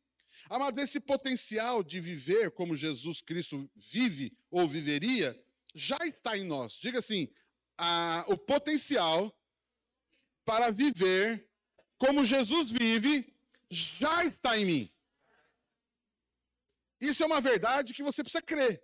Amado, 0.48 0.80
esse 0.80 1.00
potencial 1.00 1.84
de 1.84 2.00
viver 2.00 2.52
como 2.52 2.76
Jesus 2.76 3.20
Cristo 3.20 3.68
vive 3.76 4.38
ou 4.52 4.68
viveria, 4.68 5.42
já 5.74 5.98
está 6.06 6.38
em 6.38 6.46
nós. 6.46 6.74
Diga 6.74 7.00
assim: 7.00 7.28
a, 7.76 8.24
o 8.28 8.38
potencial 8.38 9.36
para 10.46 10.70
viver 10.70 11.50
como 11.98 12.24
Jesus 12.24 12.70
vive 12.70 13.34
já 13.68 14.24
está 14.26 14.60
em 14.60 14.66
mim. 14.66 14.94
Isso 17.04 17.22
é 17.22 17.26
uma 17.26 17.42
verdade 17.42 17.94
que 17.94 18.02
você 18.02 18.24
precisa 18.24 18.42
crer. 18.42 18.82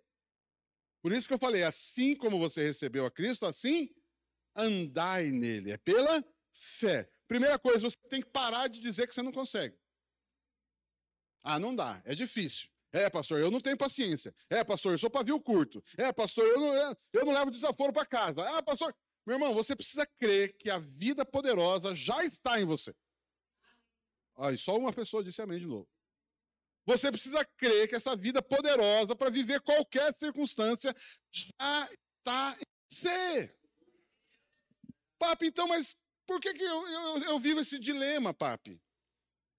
Por 1.02 1.14
isso 1.14 1.26
que 1.26 1.34
eu 1.34 1.40
falei, 1.40 1.64
assim 1.64 2.16
como 2.18 2.38
você 2.38 2.62
recebeu 2.62 3.06
a 3.06 3.12
Cristo, 3.12 3.46
assim 3.46 3.90
andai 4.54 5.32
nele. 5.32 5.72
É 5.72 5.78
pela 5.78 6.22
fé. 6.52 7.10
Primeira 7.30 7.58
coisa, 7.58 7.90
você 7.90 7.98
tem 8.10 8.22
que 8.22 8.30
parar 8.30 8.68
de 8.68 8.82
dizer 8.82 9.08
que 9.08 9.16
você 9.16 9.22
não 9.22 9.32
consegue. 9.32 9.80
Ah, 11.44 11.58
não 11.58 11.74
dá, 11.74 12.02
é 12.04 12.14
difícil. 12.14 12.68
É, 12.92 13.10
pastor, 13.10 13.40
eu 13.40 13.50
não 13.50 13.62
tenho 13.62 13.78
paciência. 13.78 14.36
É, 14.50 14.66
pastor, 14.66 14.94
eu 14.94 14.98
sou 14.98 15.10
pavio 15.10 15.40
curto. 15.40 15.82
É, 15.96 16.12
pastor, 16.12 16.46
eu 16.46 16.60
não, 16.60 16.98
eu 17.14 17.26
não 17.26 17.34
levo 17.34 17.52
desaforo 17.52 17.94
para 17.94 18.06
casa. 18.06 18.44
Ah, 18.50 18.62
pastor. 18.62 18.94
Meu 19.26 19.36
irmão, 19.36 19.54
você 19.54 19.76
precisa 19.76 20.06
crer 20.20 20.58
que 20.58 20.70
a 20.70 20.80
vida 20.80 21.24
poderosa 21.24 21.96
já 21.96 22.26
está 22.26 22.60
em 22.60 22.66
você. 22.66 22.94
Aí, 24.36 24.58
só 24.58 24.78
uma 24.78 24.92
pessoa 24.92 25.24
disse 25.24 25.42
amém 25.42 25.60
de 25.60 25.68
novo. 25.68 25.88
Você 26.86 27.12
precisa 27.12 27.43
crer 27.57 27.88
que 27.88 27.95
essa 27.95 28.15
vida 28.15 28.41
poderosa 28.41 29.15
para 29.15 29.29
viver 29.29 29.62
qualquer 29.62 30.13
circunstância 30.13 30.95
já 31.31 31.89
está 32.17 32.57
em 32.59 32.63
você. 32.89 33.55
Papi, 35.17 35.48
então, 35.48 35.67
mas 35.67 35.95
por 36.25 36.39
que, 36.39 36.53
que 36.53 36.63
eu, 36.63 36.88
eu, 36.88 37.24
eu 37.24 37.39
vivo 37.39 37.59
esse 37.59 37.77
dilema, 37.77 38.33
papi? 38.33 38.81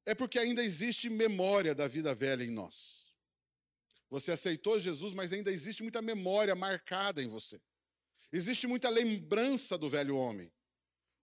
É 0.06 0.14
porque 0.14 0.38
ainda 0.38 0.62
existe 0.62 1.08
memória 1.08 1.74
da 1.74 1.86
vida 1.86 2.14
velha 2.14 2.42
em 2.42 2.50
nós. 2.50 3.12
Você 4.08 4.32
aceitou 4.32 4.78
Jesus, 4.78 5.12
mas 5.12 5.32
ainda 5.32 5.52
existe 5.52 5.82
muita 5.82 6.02
memória 6.02 6.54
marcada 6.54 7.22
em 7.22 7.28
você. 7.28 7.60
Existe 8.32 8.66
muita 8.66 8.88
lembrança 8.88 9.78
do 9.78 9.88
velho 9.88 10.16
homem. 10.16 10.52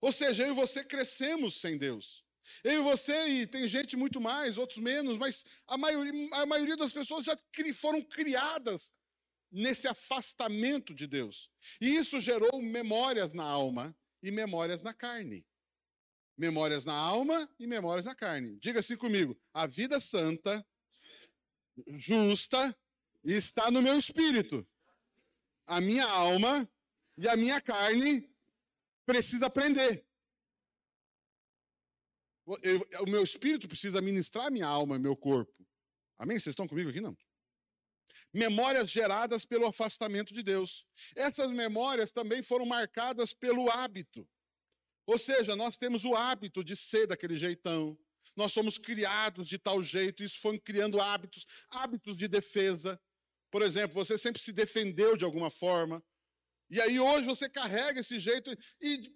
Ou 0.00 0.12
seja, 0.12 0.46
eu 0.46 0.52
e 0.52 0.54
você 0.54 0.84
crescemos 0.84 1.60
sem 1.60 1.76
Deus. 1.76 2.24
Eu 2.64 2.80
e 2.80 2.82
você, 2.82 3.26
e 3.28 3.46
tem 3.46 3.66
gente 3.66 3.96
muito 3.96 4.20
mais, 4.20 4.58
outros 4.58 4.78
menos, 4.78 5.16
mas 5.16 5.44
a 5.66 5.76
maioria, 5.76 6.28
a 6.32 6.46
maioria 6.46 6.76
das 6.76 6.92
pessoas 6.92 7.24
já 7.24 7.36
foram 7.74 8.02
criadas 8.02 8.92
nesse 9.50 9.88
afastamento 9.88 10.94
de 10.94 11.06
Deus. 11.06 11.50
E 11.80 11.96
isso 11.96 12.20
gerou 12.20 12.60
memórias 12.60 13.32
na 13.32 13.44
alma 13.44 13.96
e 14.22 14.30
memórias 14.30 14.82
na 14.82 14.92
carne. 14.92 15.46
Memórias 16.36 16.84
na 16.84 16.94
alma 16.94 17.48
e 17.58 17.66
memórias 17.66 18.06
na 18.06 18.14
carne. 18.14 18.58
Diga 18.58 18.80
assim 18.80 18.96
comigo: 18.96 19.36
a 19.52 19.66
vida 19.66 20.00
santa 20.00 20.64
justa 21.88 22.76
está 23.24 23.70
no 23.70 23.82
meu 23.82 23.98
espírito. 23.98 24.66
A 25.66 25.80
minha 25.80 26.06
alma 26.06 26.68
e 27.16 27.28
a 27.28 27.36
minha 27.36 27.60
carne 27.60 28.28
precisa 29.04 29.46
aprender. 29.46 30.07
O 33.00 33.10
meu 33.10 33.22
espírito 33.22 33.68
precisa 33.68 34.00
ministrar 34.00 34.50
minha 34.50 34.66
alma 34.66 34.96
e 34.96 34.98
meu 34.98 35.14
corpo. 35.14 35.66
Amém? 36.16 36.38
Vocês 36.38 36.52
estão 36.52 36.66
comigo 36.66 36.88
aqui, 36.88 37.00
não? 37.00 37.16
Memórias 38.32 38.90
geradas 38.90 39.44
pelo 39.44 39.66
afastamento 39.66 40.32
de 40.32 40.42
Deus. 40.42 40.86
Essas 41.14 41.50
memórias 41.50 42.10
também 42.10 42.42
foram 42.42 42.64
marcadas 42.64 43.32
pelo 43.32 43.70
hábito. 43.70 44.28
Ou 45.06 45.18
seja, 45.18 45.54
nós 45.54 45.76
temos 45.76 46.04
o 46.04 46.14
hábito 46.14 46.64
de 46.64 46.76
ser 46.76 47.06
daquele 47.06 47.36
jeitão, 47.36 47.98
nós 48.36 48.52
somos 48.52 48.78
criados 48.78 49.48
de 49.48 49.58
tal 49.58 49.82
jeito, 49.82 50.22
isso 50.22 50.40
foi 50.40 50.58
criando 50.58 51.00
hábitos, 51.00 51.46
hábitos 51.70 52.18
de 52.18 52.28
defesa. 52.28 53.00
Por 53.50 53.62
exemplo, 53.62 53.94
você 53.94 54.18
sempre 54.18 54.40
se 54.40 54.52
defendeu 54.52 55.16
de 55.16 55.24
alguma 55.24 55.50
forma, 55.50 56.04
e 56.70 56.80
aí 56.80 57.00
hoje 57.00 57.26
você 57.26 57.48
carrega 57.48 58.00
esse 58.00 58.18
jeito 58.18 58.50
e 58.80 59.10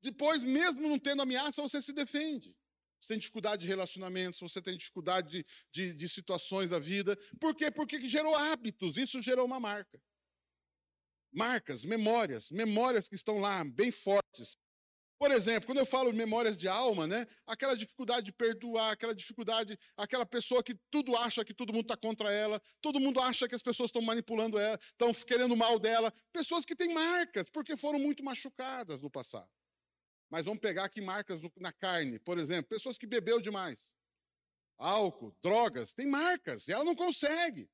depois, 0.00 0.44
mesmo 0.44 0.86
não 0.86 0.98
tendo 0.98 1.22
ameaça, 1.22 1.62
você 1.62 1.80
se 1.80 1.92
defende. 1.92 2.54
Você 3.04 3.08
tem 3.08 3.18
dificuldade 3.18 3.62
de 3.62 3.68
relacionamentos, 3.68 4.40
você 4.40 4.62
tem 4.62 4.74
dificuldade 4.78 5.28
de, 5.28 5.46
de, 5.70 5.92
de 5.92 6.08
situações 6.08 6.70
da 6.70 6.78
vida. 6.78 7.14
Por 7.38 7.54
quê? 7.54 7.70
Porque 7.70 8.00
gerou 8.08 8.34
hábitos, 8.34 8.96
isso 8.96 9.20
gerou 9.20 9.44
uma 9.44 9.60
marca. 9.60 10.00
Marcas, 11.30 11.84
memórias, 11.84 12.50
memórias 12.50 13.06
que 13.06 13.14
estão 13.14 13.38
lá, 13.38 13.62
bem 13.62 13.90
fortes. 13.92 14.56
Por 15.18 15.30
exemplo, 15.30 15.66
quando 15.66 15.78
eu 15.78 15.86
falo 15.86 16.14
memórias 16.14 16.56
de 16.56 16.66
alma, 16.66 17.06
né? 17.06 17.26
Aquela 17.46 17.76
dificuldade 17.76 18.24
de 18.26 18.32
perdoar, 18.32 18.92
aquela 18.92 19.14
dificuldade, 19.14 19.78
aquela 19.96 20.24
pessoa 20.24 20.62
que 20.62 20.74
tudo 20.90 21.14
acha 21.14 21.44
que 21.44 21.52
todo 21.52 21.74
mundo 21.74 21.84
está 21.84 21.96
contra 21.96 22.32
ela, 22.32 22.60
todo 22.80 22.98
mundo 22.98 23.20
acha 23.20 23.46
que 23.46 23.54
as 23.54 23.62
pessoas 23.62 23.88
estão 23.88 24.00
manipulando 24.00 24.58
ela, 24.58 24.78
estão 24.82 25.12
querendo 25.26 25.54
mal 25.54 25.78
dela. 25.78 26.10
Pessoas 26.32 26.64
que 26.64 26.74
têm 26.74 26.94
marcas, 26.94 27.44
porque 27.52 27.76
foram 27.76 27.98
muito 27.98 28.24
machucadas 28.24 28.98
no 29.02 29.10
passado. 29.10 29.48
Mas 30.34 30.46
vamos 30.46 30.60
pegar 30.60 30.86
aqui 30.86 31.00
marcas 31.00 31.40
na 31.54 31.72
carne, 31.72 32.18
por 32.18 32.38
exemplo, 32.38 32.68
pessoas 32.68 32.98
que 32.98 33.06
bebeu 33.06 33.40
demais. 33.40 33.94
Álcool, 34.76 35.32
drogas, 35.40 35.94
tem 35.94 36.08
marcas, 36.08 36.66
e 36.66 36.72
ela 36.72 36.82
não 36.82 36.96
consegue. 36.96 37.70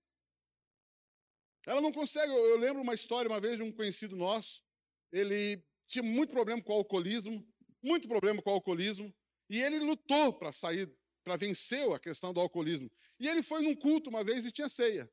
Ela 1.67 1.81
não 1.81 1.91
consegue. 1.91 2.31
Eu 2.31 2.59
lembro 2.59 2.83
uma 2.83 2.93
história 2.93 3.31
uma 3.31 3.41
vez 3.41 3.57
de 3.57 3.63
um 3.63 3.73
conhecido 3.73 4.15
nosso, 4.15 4.63
ele 5.11 5.65
tinha 5.87 6.03
muito 6.03 6.35
problema 6.35 6.63
com 6.63 6.75
o 6.75 6.77
alcoolismo, 6.77 7.51
muito 7.83 8.07
problema 8.07 8.43
com 8.43 8.51
o 8.51 8.53
alcoolismo, 8.53 9.11
e 9.49 9.59
ele 9.63 9.79
lutou 9.79 10.31
para 10.35 10.53
sair, 10.53 10.95
para 11.25 11.37
vencer 11.37 11.91
a 11.91 11.99
questão 11.99 12.31
do 12.31 12.41
alcoolismo. 12.41 12.93
E 13.19 13.27
ele 13.27 13.43
foi 13.43 13.63
num 13.63 13.75
culto 13.75 14.11
uma 14.11 14.23
vez 14.23 14.45
e 14.45 14.53
tinha 14.53 14.69
ceia. 14.69 15.11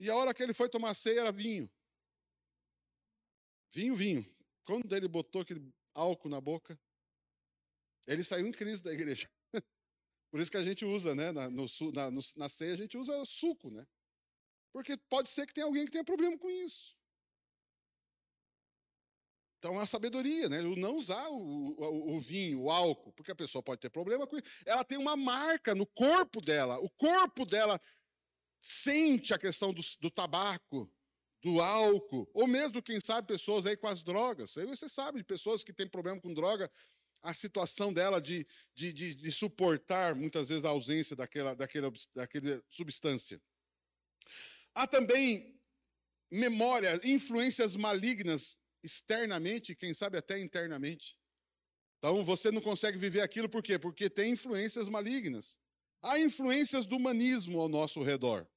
E 0.00 0.10
a 0.10 0.16
hora 0.16 0.34
que 0.34 0.42
ele 0.42 0.52
foi 0.52 0.68
tomar 0.68 0.94
ceia 0.94 1.20
era 1.20 1.30
vinho. 1.30 1.70
Vinho, 3.72 3.94
vinho. 3.94 4.36
Quando 4.64 4.92
ele 4.92 5.06
botou 5.06 5.42
aquele 5.42 5.72
álcool 6.00 6.28
na 6.28 6.40
boca, 6.40 6.78
ele 8.06 8.24
saiu 8.24 8.46
em 8.46 8.52
crise 8.52 8.82
da 8.82 8.92
igreja. 8.92 9.30
Por 10.30 10.40
isso 10.40 10.50
que 10.50 10.56
a 10.56 10.62
gente 10.62 10.84
usa, 10.84 11.14
né? 11.14 11.32
Na, 11.32 11.50
no, 11.50 11.66
na, 11.92 12.10
no, 12.10 12.20
na 12.36 12.48
ceia 12.48 12.72
a 12.72 12.76
gente 12.76 12.96
usa 12.96 13.24
suco, 13.24 13.70
né? 13.70 13.86
Porque 14.72 14.96
pode 14.96 15.30
ser 15.30 15.46
que 15.46 15.54
tenha 15.54 15.66
alguém 15.66 15.84
que 15.84 15.90
tenha 15.90 16.04
problema 16.04 16.38
com 16.38 16.48
isso. 16.48 16.96
Então, 19.58 19.78
é 19.78 19.82
a 19.82 19.86
sabedoria, 19.86 20.48
né? 20.48 20.62
Não 20.62 20.96
usar 20.96 21.28
o, 21.28 21.36
o, 21.36 22.14
o, 22.14 22.20
vinho, 22.20 22.62
o 22.62 22.70
álcool, 22.70 23.12
porque 23.12 23.30
a 23.30 23.36
pessoa 23.36 23.62
pode 23.62 23.80
ter 23.80 23.90
problema 23.90 24.26
com 24.26 24.38
isso. 24.38 24.46
Ela 24.64 24.82
tem 24.82 24.96
uma 24.96 25.16
marca 25.16 25.74
no 25.74 25.86
corpo 25.86 26.40
dela. 26.40 26.78
O 26.78 26.88
corpo 26.88 27.44
dela 27.44 27.78
sente 28.62 29.34
a 29.34 29.38
questão 29.38 29.72
do, 29.72 29.82
do 30.00 30.10
tabaco, 30.10 30.90
do 31.42 31.60
álcool, 31.60 32.28
ou 32.34 32.46
mesmo, 32.46 32.82
quem 32.82 33.00
sabe, 33.00 33.26
pessoas 33.26 33.64
aí 33.64 33.76
com 33.76 33.88
as 33.88 34.02
drogas. 34.02 34.56
Aí 34.58 34.66
você 34.66 34.88
sabe 34.88 35.18
de 35.18 35.24
pessoas 35.24 35.64
que 35.64 35.72
têm 35.72 35.88
problema 35.88 36.20
com 36.20 36.34
droga, 36.34 36.70
a 37.22 37.34
situação 37.34 37.92
dela 37.92 38.20
de, 38.20 38.46
de, 38.74 38.92
de, 38.92 39.14
de 39.14 39.32
suportar, 39.32 40.14
muitas 40.14 40.48
vezes, 40.48 40.64
a 40.64 40.70
ausência 40.70 41.16
daquela, 41.16 41.54
daquela, 41.54 41.92
daquela 42.14 42.62
substância. 42.68 43.40
Há 44.74 44.86
também 44.86 45.58
memória, 46.30 47.00
influências 47.04 47.74
malignas 47.74 48.56
externamente, 48.82 49.74
quem 49.74 49.92
sabe 49.92 50.16
até 50.16 50.38
internamente. 50.38 51.18
Então 51.98 52.24
você 52.24 52.50
não 52.50 52.62
consegue 52.62 52.96
viver 52.96 53.20
aquilo 53.20 53.48
por 53.48 53.62
quê? 53.62 53.78
Porque 53.78 54.08
tem 54.08 54.32
influências 54.32 54.88
malignas. 54.88 55.58
Há 56.02 56.18
influências 56.18 56.86
do 56.86 56.96
humanismo 56.96 57.60
ao 57.60 57.68
nosso 57.68 58.02
redor. 58.02 58.48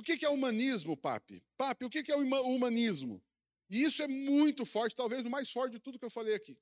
O 0.00 0.02
que 0.02 0.24
é 0.24 0.30
humanismo, 0.30 0.96
papi? 0.96 1.42
Papi, 1.58 1.84
o 1.84 1.90
que 1.90 2.10
é 2.10 2.16
o 2.16 2.20
humanismo? 2.48 3.22
E 3.68 3.82
isso 3.82 4.02
é 4.02 4.08
muito 4.08 4.64
forte, 4.64 4.96
talvez 4.96 5.26
o 5.26 5.28
mais 5.28 5.50
forte 5.50 5.72
de 5.72 5.78
tudo 5.78 5.98
que 5.98 6.04
eu 6.06 6.10
falei 6.10 6.34
aqui. 6.34 6.56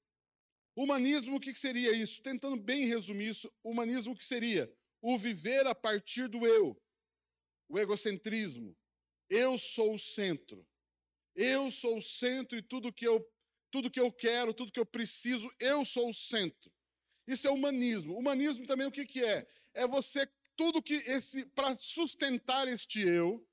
Humanismo, 0.75 1.37
o 1.37 1.41
que 1.41 1.55
seria 1.55 1.93
isso? 1.93 2.21
Tentando 2.21 2.57
bem 2.57 2.85
resumir 2.87 3.29
isso, 3.29 3.49
humanismo 3.63 4.13
o 4.13 4.17
que 4.17 4.25
seria? 4.25 4.69
O 5.01 5.17
viver 5.17 5.69
a 5.69 5.75
partir 5.75 6.27
do 6.27 6.45
eu, 6.49 6.77
o 7.69 7.79
egocentrismo. 7.79 8.77
Eu 9.31 9.57
sou 9.57 9.95
o 9.95 9.99
centro. 10.01 10.67
Eu 11.33 11.71
sou 11.71 11.99
o 11.99 12.03
centro 12.03 12.59
e 12.59 12.63
tudo 12.63 12.93
que 12.93 13.07
eu, 13.07 13.25
tudo 13.71 13.89
que 13.89 14.01
eu 14.01 14.11
quero, 14.11 14.53
tudo 14.53 14.73
que 14.73 14.81
eu 14.81 14.87
preciso, 14.87 15.49
eu 15.61 15.85
sou 15.85 16.09
o 16.09 16.15
centro. 16.15 16.73
Isso 17.25 17.47
é 17.47 17.53
humanismo. 17.53 18.19
Humanismo 18.19 18.67
também 18.67 18.89
o 18.89 18.91
que, 18.91 19.07
que 19.07 19.25
é? 19.25 19.47
É 19.75 19.87
você 19.87 20.29
tudo 20.59 20.83
que 20.83 20.95
esse 20.95 21.47
para 21.47 21.77
sustentar 21.77 22.67
este 22.67 23.01
eu, 23.01 23.49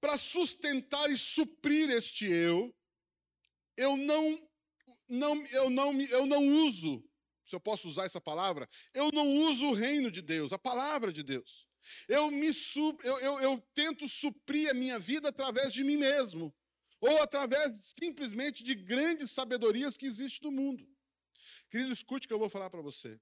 para 0.00 0.16
sustentar 0.16 1.10
e 1.10 1.18
suprir 1.18 1.90
este 1.90 2.26
eu, 2.26 2.72
eu 3.76 3.96
não 3.96 4.48
não 5.08 5.46
eu 5.48 5.68
não 5.68 6.00
eu 6.00 6.26
não 6.26 6.46
uso, 6.64 7.04
se 7.44 7.56
eu 7.56 7.60
posso 7.60 7.88
usar 7.88 8.04
essa 8.04 8.20
palavra, 8.20 8.68
eu 8.94 9.10
não 9.10 9.26
uso 9.48 9.66
o 9.66 9.74
reino 9.74 10.12
de 10.12 10.22
Deus, 10.22 10.52
a 10.52 10.58
palavra 10.58 11.12
de 11.12 11.24
Deus. 11.24 11.66
Eu 12.06 12.30
me 12.30 12.50
eu, 13.02 13.18
eu, 13.18 13.40
eu 13.40 13.60
tento 13.74 14.06
suprir 14.06 14.70
a 14.70 14.74
minha 14.74 14.98
vida 14.98 15.28
através 15.28 15.72
de 15.72 15.82
mim 15.82 15.96
mesmo, 15.96 16.54
ou 17.00 17.20
através 17.20 17.92
simplesmente 17.98 18.62
de 18.62 18.76
grandes 18.76 19.32
sabedorias 19.32 19.96
que 19.96 20.06
existem 20.06 20.48
no 20.48 20.56
mundo. 20.56 20.86
Querido, 21.68 21.92
escute 21.92 22.26
o 22.26 22.28
que 22.28 22.34
eu 22.34 22.38
vou 22.38 22.48
falar 22.48 22.70
para 22.70 22.80
você. 22.80 23.18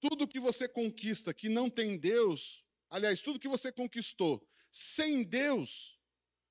Tudo 0.00 0.28
que 0.28 0.40
você 0.40 0.68
conquista 0.68 1.32
que 1.32 1.48
não 1.48 1.70
tem 1.70 1.98
Deus, 1.98 2.64
aliás, 2.90 3.22
tudo 3.22 3.38
que 3.38 3.48
você 3.48 3.72
conquistou 3.72 4.46
sem 4.70 5.22
Deus, 5.22 5.98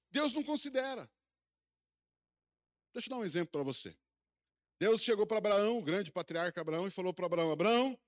Deus 0.09 0.33
não 0.33 0.43
considera. 0.43 1.09
Deixa 2.93 3.07
eu 3.07 3.11
dar 3.11 3.21
um 3.21 3.25
exemplo 3.25 3.51
para 3.51 3.63
você. 3.63 3.97
Deus 4.79 5.01
chegou 5.01 5.25
para 5.25 5.37
Abraão, 5.37 5.79
o 5.79 5.81
grande 5.81 6.11
patriarca 6.11 6.61
Abraão, 6.61 6.87
e 6.87 6.91
falou 6.91 7.13
para 7.13 7.25
Abraão: 7.25 7.51
Abraão, 7.51 7.99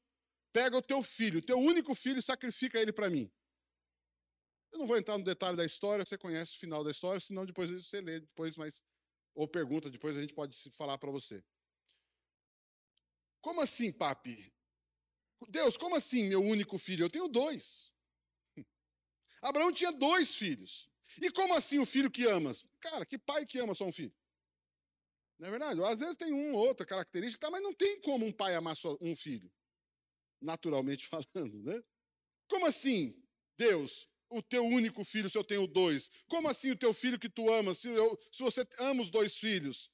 pega 0.53 0.77
o 0.77 0.81
teu 0.81 1.01
filho, 1.01 1.39
o 1.39 1.41
teu 1.41 1.57
único 1.57 1.93
filho, 1.95 2.19
e 2.19 2.21
sacrifica 2.21 2.79
ele 2.79 2.93
para 2.93 3.09
mim. 3.09 3.31
Eu 4.71 4.79
não 4.79 4.87
vou 4.87 4.97
entrar 4.97 5.17
no 5.17 5.23
detalhe 5.23 5.55
da 5.55 5.65
história, 5.65 6.05
você 6.05 6.17
conhece 6.17 6.55
o 6.55 6.59
final 6.59 6.83
da 6.83 6.91
história, 6.91 7.19
senão 7.19 7.45
depois 7.45 7.71
você 7.71 8.01
lê, 8.01 8.19
depois 8.19 8.57
mais 8.57 8.83
ou 9.33 9.47
pergunta, 9.47 9.89
depois 9.89 10.15
a 10.15 10.21
gente 10.21 10.33
pode 10.33 10.57
falar 10.71 10.97
para 10.97 11.11
você. 11.11 11.43
Como 13.41 13.61
assim, 13.61 13.91
papi? 13.91 14.54
Deus, 15.49 15.77
como 15.77 15.95
assim, 15.95 16.27
meu 16.27 16.41
único 16.41 16.77
filho? 16.77 17.05
Eu 17.05 17.09
tenho 17.09 17.27
dois. 17.27 17.91
Abraão 19.41 19.71
tinha 19.71 19.91
dois 19.91 20.35
filhos. 20.35 20.89
E 21.21 21.31
como 21.31 21.53
assim 21.53 21.79
o 21.79 21.85
filho 21.85 22.11
que 22.11 22.25
amas? 22.25 22.65
Cara, 22.79 23.05
que 23.05 23.17
pai 23.17 23.45
que 23.45 23.59
ama 23.59 23.73
só 23.73 23.85
um 23.85 23.91
filho? 23.91 24.13
Não 25.37 25.47
é 25.47 25.51
verdade? 25.51 25.83
Às 25.83 25.99
vezes 25.99 26.15
tem 26.15 26.33
um 26.33 26.53
ou 26.53 26.67
outra 26.67 26.85
característica, 26.85 27.39
tá, 27.39 27.51
mas 27.51 27.61
não 27.61 27.73
tem 27.73 27.99
como 28.01 28.25
um 28.25 28.31
pai 28.31 28.55
amar 28.55 28.75
só 28.75 28.97
um 29.01 29.15
filho. 29.15 29.51
Naturalmente 30.41 31.07
falando, 31.33 31.61
né? 31.63 31.83
Como 32.47 32.65
assim, 32.65 33.21
Deus, 33.57 34.07
o 34.29 34.41
teu 34.41 34.63
único 34.63 35.03
filho 35.03 35.29
se 35.29 35.37
eu 35.37 35.43
tenho 35.43 35.67
dois? 35.67 36.09
Como 36.27 36.47
assim 36.47 36.71
o 36.71 36.77
teu 36.77 36.93
filho 36.93 37.19
que 37.19 37.29
tu 37.29 37.51
amas, 37.51 37.79
se, 37.79 37.89
eu, 37.89 38.19
se 38.31 38.43
você 38.43 38.65
ama 38.79 39.01
os 39.01 39.09
dois 39.09 39.37
filhos? 39.37 39.91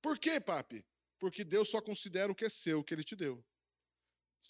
Por 0.00 0.18
quê, 0.18 0.40
papi? 0.40 0.84
Porque 1.18 1.44
Deus 1.44 1.68
só 1.68 1.80
considera 1.80 2.30
o 2.30 2.34
que 2.34 2.44
é 2.44 2.48
seu, 2.48 2.80
o 2.80 2.84
que 2.84 2.94
ele 2.94 3.02
te 3.02 3.16
deu. 3.16 3.44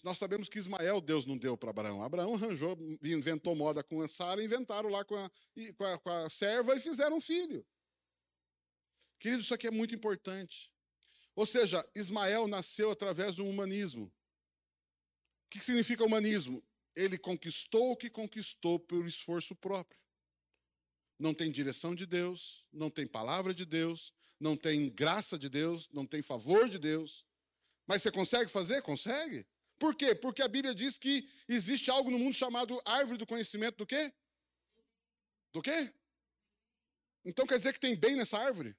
Nós 0.03 0.17
sabemos 0.17 0.47
que 0.47 0.59
Ismael 0.59 1.01
Deus 1.01 1.25
não 1.25 1.37
deu 1.37 1.57
para 1.57 1.71
Abraão. 1.71 2.01
Abraão 2.01 2.35
arranjou, 2.35 2.77
inventou 3.03 3.55
moda 3.55 3.83
com 3.83 4.01
a 4.01 4.07
Sara, 4.07 4.43
inventaram 4.43 4.89
lá 4.89 5.03
com 5.03 5.15
a, 5.15 5.29
com, 5.75 5.83
a, 5.83 5.97
com 5.97 6.09
a 6.09 6.29
serva 6.29 6.75
e 6.75 6.79
fizeram 6.79 7.17
um 7.17 7.21
filho. 7.21 7.65
Querido, 9.19 9.41
isso 9.41 9.53
aqui 9.53 9.67
é 9.67 9.71
muito 9.71 9.93
importante. 9.93 10.71
Ou 11.35 11.45
seja, 11.45 11.87
Ismael 11.93 12.47
nasceu 12.47 12.91
através 12.91 13.35
do 13.35 13.45
humanismo. 13.45 14.05
O 14.05 15.49
que 15.49 15.59
significa 15.59 16.03
humanismo? 16.03 16.63
Ele 16.95 17.17
conquistou 17.17 17.91
o 17.91 17.97
que 17.97 18.09
conquistou 18.09 18.79
por 18.79 19.05
esforço 19.05 19.55
próprio. 19.55 19.99
Não 21.17 21.33
tem 21.33 21.51
direção 21.51 21.93
de 21.93 22.05
Deus, 22.05 22.65
não 22.71 22.89
tem 22.89 23.05
palavra 23.05 23.53
de 23.53 23.65
Deus, 23.65 24.13
não 24.39 24.55
tem 24.55 24.89
graça 24.89 25.37
de 25.37 25.49
Deus, 25.49 25.89
não 25.91 26.05
tem 26.05 26.21
favor 26.21 26.69
de 26.69 26.79
Deus. 26.79 27.25
Mas 27.85 28.01
você 28.01 28.11
consegue 28.11 28.49
fazer? 28.49 28.81
Consegue. 28.81 29.45
Por 29.79 29.95
quê? 29.95 30.13
Porque 30.13 30.43
a 30.43 30.47
Bíblia 30.47 30.75
diz 30.75 30.97
que 30.97 31.27
existe 31.47 31.89
algo 31.89 32.11
no 32.11 32.19
mundo 32.19 32.33
chamado 32.33 32.79
árvore 32.85 33.17
do 33.17 33.25
conhecimento 33.25 33.77
do 33.77 33.87
quê? 33.87 34.13
Do 35.53 35.61
quê? 35.61 35.93
Então 37.23 37.47
quer 37.47 37.57
dizer 37.57 37.71
que 37.73 37.79
tem 37.79 37.95
bem 37.95 38.17
nessa 38.17 38.37
árvore? 38.37 38.75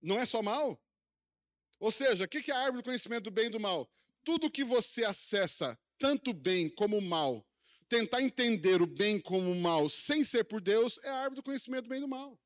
Não 0.00 0.18
é 0.18 0.24
só 0.24 0.40
mal? 0.40 0.80
Ou 1.80 1.90
seja, 1.90 2.24
o 2.24 2.28
que 2.28 2.50
é 2.50 2.54
a 2.54 2.58
árvore 2.58 2.82
do 2.82 2.84
conhecimento 2.84 3.24
do 3.24 3.30
bem 3.30 3.46
e 3.46 3.50
do 3.50 3.60
mal? 3.60 3.90
Tudo 4.22 4.50
que 4.50 4.64
você 4.64 5.04
acessa, 5.04 5.78
tanto 5.98 6.32
bem 6.32 6.68
como 6.68 7.00
mal, 7.00 7.44
tentar 7.88 8.22
entender 8.22 8.80
o 8.80 8.86
bem 8.86 9.20
como 9.20 9.50
o 9.50 9.60
mal 9.60 9.88
sem 9.88 10.24
ser 10.24 10.44
por 10.44 10.60
Deus, 10.60 10.98
é 11.02 11.08
a 11.08 11.16
árvore 11.16 11.36
do 11.36 11.42
conhecimento 11.42 11.84
do 11.84 11.88
bem 11.88 11.98
e 11.98 12.02
do 12.02 12.08
mal. 12.08 12.38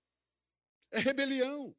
É 0.90 0.98
rebelião. 0.98 1.74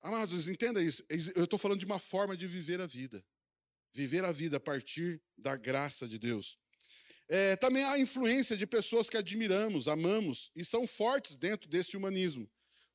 Amados, 0.00 0.48
entenda 0.48 0.82
isso. 0.82 1.04
Eu 1.34 1.44
estou 1.44 1.58
falando 1.58 1.80
de 1.80 1.86
uma 1.86 1.98
forma 1.98 2.36
de 2.36 2.46
viver 2.46 2.80
a 2.80 2.86
vida. 2.86 3.24
Viver 3.92 4.24
a 4.24 4.32
vida 4.32 4.58
a 4.58 4.60
partir 4.60 5.20
da 5.36 5.56
graça 5.56 6.06
de 6.06 6.18
Deus. 6.18 6.58
É, 7.28 7.56
também 7.56 7.84
há 7.84 7.98
influência 7.98 8.56
de 8.56 8.66
pessoas 8.66 9.10
que 9.10 9.16
admiramos, 9.16 9.86
amamos 9.86 10.50
e 10.56 10.64
são 10.64 10.86
fortes 10.86 11.36
dentro 11.36 11.68
desse 11.68 11.96
humanismo. 11.96 12.48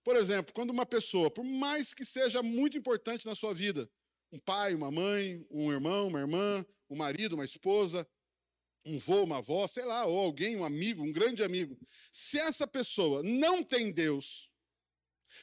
Por 0.04 0.16
exemplo, 0.16 0.54
quando 0.54 0.72
uma 0.72 0.86
pessoa, 0.86 1.30
por 1.30 1.44
mais 1.44 1.94
que 1.94 2.04
seja 2.04 2.42
muito 2.42 2.78
importante 2.78 3.26
na 3.26 3.36
sua 3.36 3.54
vida, 3.54 3.89
um 4.32 4.39
pai, 4.39 4.74
uma 4.74 4.89
mãe, 4.89 5.46
um 5.52 5.72
irmão, 5.72 6.08
uma 6.08 6.20
irmã, 6.20 6.66
um 6.89 6.96
marido, 6.96 7.34
uma 7.34 7.46
esposa, 7.46 8.08
um 8.84 8.98
vô, 8.98 9.24
uma 9.24 9.38
avó, 9.38 9.68
sei 9.68 9.86
lá, 9.86 10.06
ou 10.06 10.18
alguém, 10.18 10.58
um 10.58 10.66
amigo, 10.66 11.04
um 11.04 11.12
grande 11.12 11.44
amigo, 11.44 11.78
se 12.12 12.39
essa 12.39 12.68
pessoa 12.68 13.22
não 13.24 13.63
tem 13.63 13.92
Deus, 13.92 14.50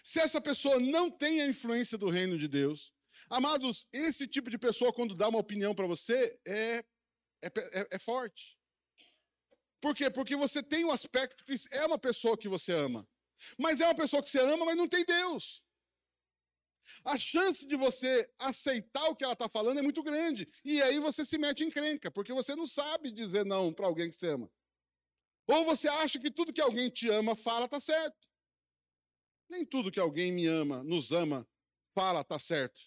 se 0.03 0.21
essa 0.21 0.41
pessoa 0.41 0.79
não 0.79 1.11
tem 1.11 1.41
a 1.41 1.47
influência 1.47 1.99
do 1.99 2.09
reino 2.09 2.39
de 2.39 2.49
Deus, 2.49 2.93
amados, 3.29 3.87
esse 3.93 4.27
tipo 4.27 4.51
de 4.51 4.59
pessoa, 4.59 4.93
quando 4.93 5.15
dá 5.15 5.29
uma 5.29 5.39
opinião 5.39 5.75
para 5.75 5.87
você, 5.87 6.39
é, 6.47 6.85
é, 7.43 7.47
é, 7.73 7.89
é 7.93 7.99
forte. 7.99 8.59
Por 9.81 9.95
quê? 9.95 10.11
Porque 10.11 10.37
você 10.37 10.63
tem 10.63 10.85
um 10.85 10.91
aspecto 10.91 11.45
que 11.45 11.57
é 11.73 11.87
uma 11.87 11.99
pessoa 11.99 12.37
que 12.37 12.49
você 12.49 12.73
ama. 12.73 13.09
Mas 13.59 13.81
é 13.81 13.87
uma 13.87 13.95
pessoa 13.95 14.23
que 14.23 14.29
você 14.29 14.41
ama, 14.41 14.65
mas 14.67 14.77
não 14.77 14.87
tem 14.87 15.05
Deus. 15.05 15.65
A 17.05 17.17
chance 17.17 17.67
de 17.67 17.77
você 17.77 18.31
aceitar 18.39 19.05
o 19.09 19.17
que 19.17 19.25
ela 19.25 19.33
está 19.33 19.49
falando 19.49 19.79
é 19.79 19.83
muito 19.83 20.03
grande. 20.03 20.49
E 20.65 20.83
aí 20.83 20.99
você 20.99 21.25
se 21.25 21.39
mete 21.39 21.65
em 21.65 21.71
crenca, 21.71 22.11
porque 22.11 22.33
você 22.33 22.55
não 22.55 22.67
sabe 22.67 23.11
dizer 23.11 23.47
não 23.47 23.73
para 23.73 23.87
alguém 23.87 24.09
que 24.11 24.17
você 24.17 24.29
ama. 24.29 24.51
Ou 25.47 25.65
você 25.65 25.89
acha 25.89 26.19
que 26.19 26.31
tudo 26.31 26.53
que 26.53 26.61
alguém 26.61 26.91
te 26.91 27.09
ama 27.09 27.35
fala 27.35 27.65
está 27.65 27.81
certo. 27.81 28.29
Nem 29.51 29.67
tudo 29.67 29.91
que 29.91 29.99
alguém 29.99 30.31
me 30.31 30.47
ama, 30.47 30.85
nos 30.85 31.11
ama, 31.11 31.47
fala, 31.91 32.21
está 32.21 32.39
certo. 32.39 32.81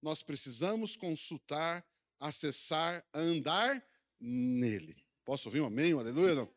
Nós 0.00 0.22
precisamos 0.22 0.96
consultar, 0.96 1.86
acessar, 2.18 3.06
andar 3.12 3.86
nele. 4.18 4.96
Posso 5.26 5.48
ouvir 5.48 5.60
um 5.60 5.66
amém, 5.66 5.92
um 5.92 6.00
aleluia? 6.00 6.34
Não? 6.34 6.56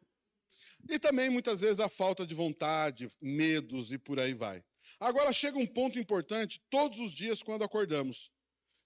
E 0.88 0.98
também, 0.98 1.30
muitas 1.30 1.60
vezes, 1.60 1.82
a 1.82 1.89
falta 1.89 2.26
de 2.26 2.34
vontade, 2.34 3.08
medos 3.22 3.91
e 3.91 3.98
por 3.98 4.17
aí 4.17 4.34
vai. 4.34 4.63
Agora 4.98 5.34
chega 5.34 5.58
um 5.58 5.67
ponto 5.67 6.00
importante 6.00 6.62
todos 6.69 7.00
os 7.00 7.12
dias 7.12 7.43
quando 7.43 7.63
acordamos. 7.65 8.32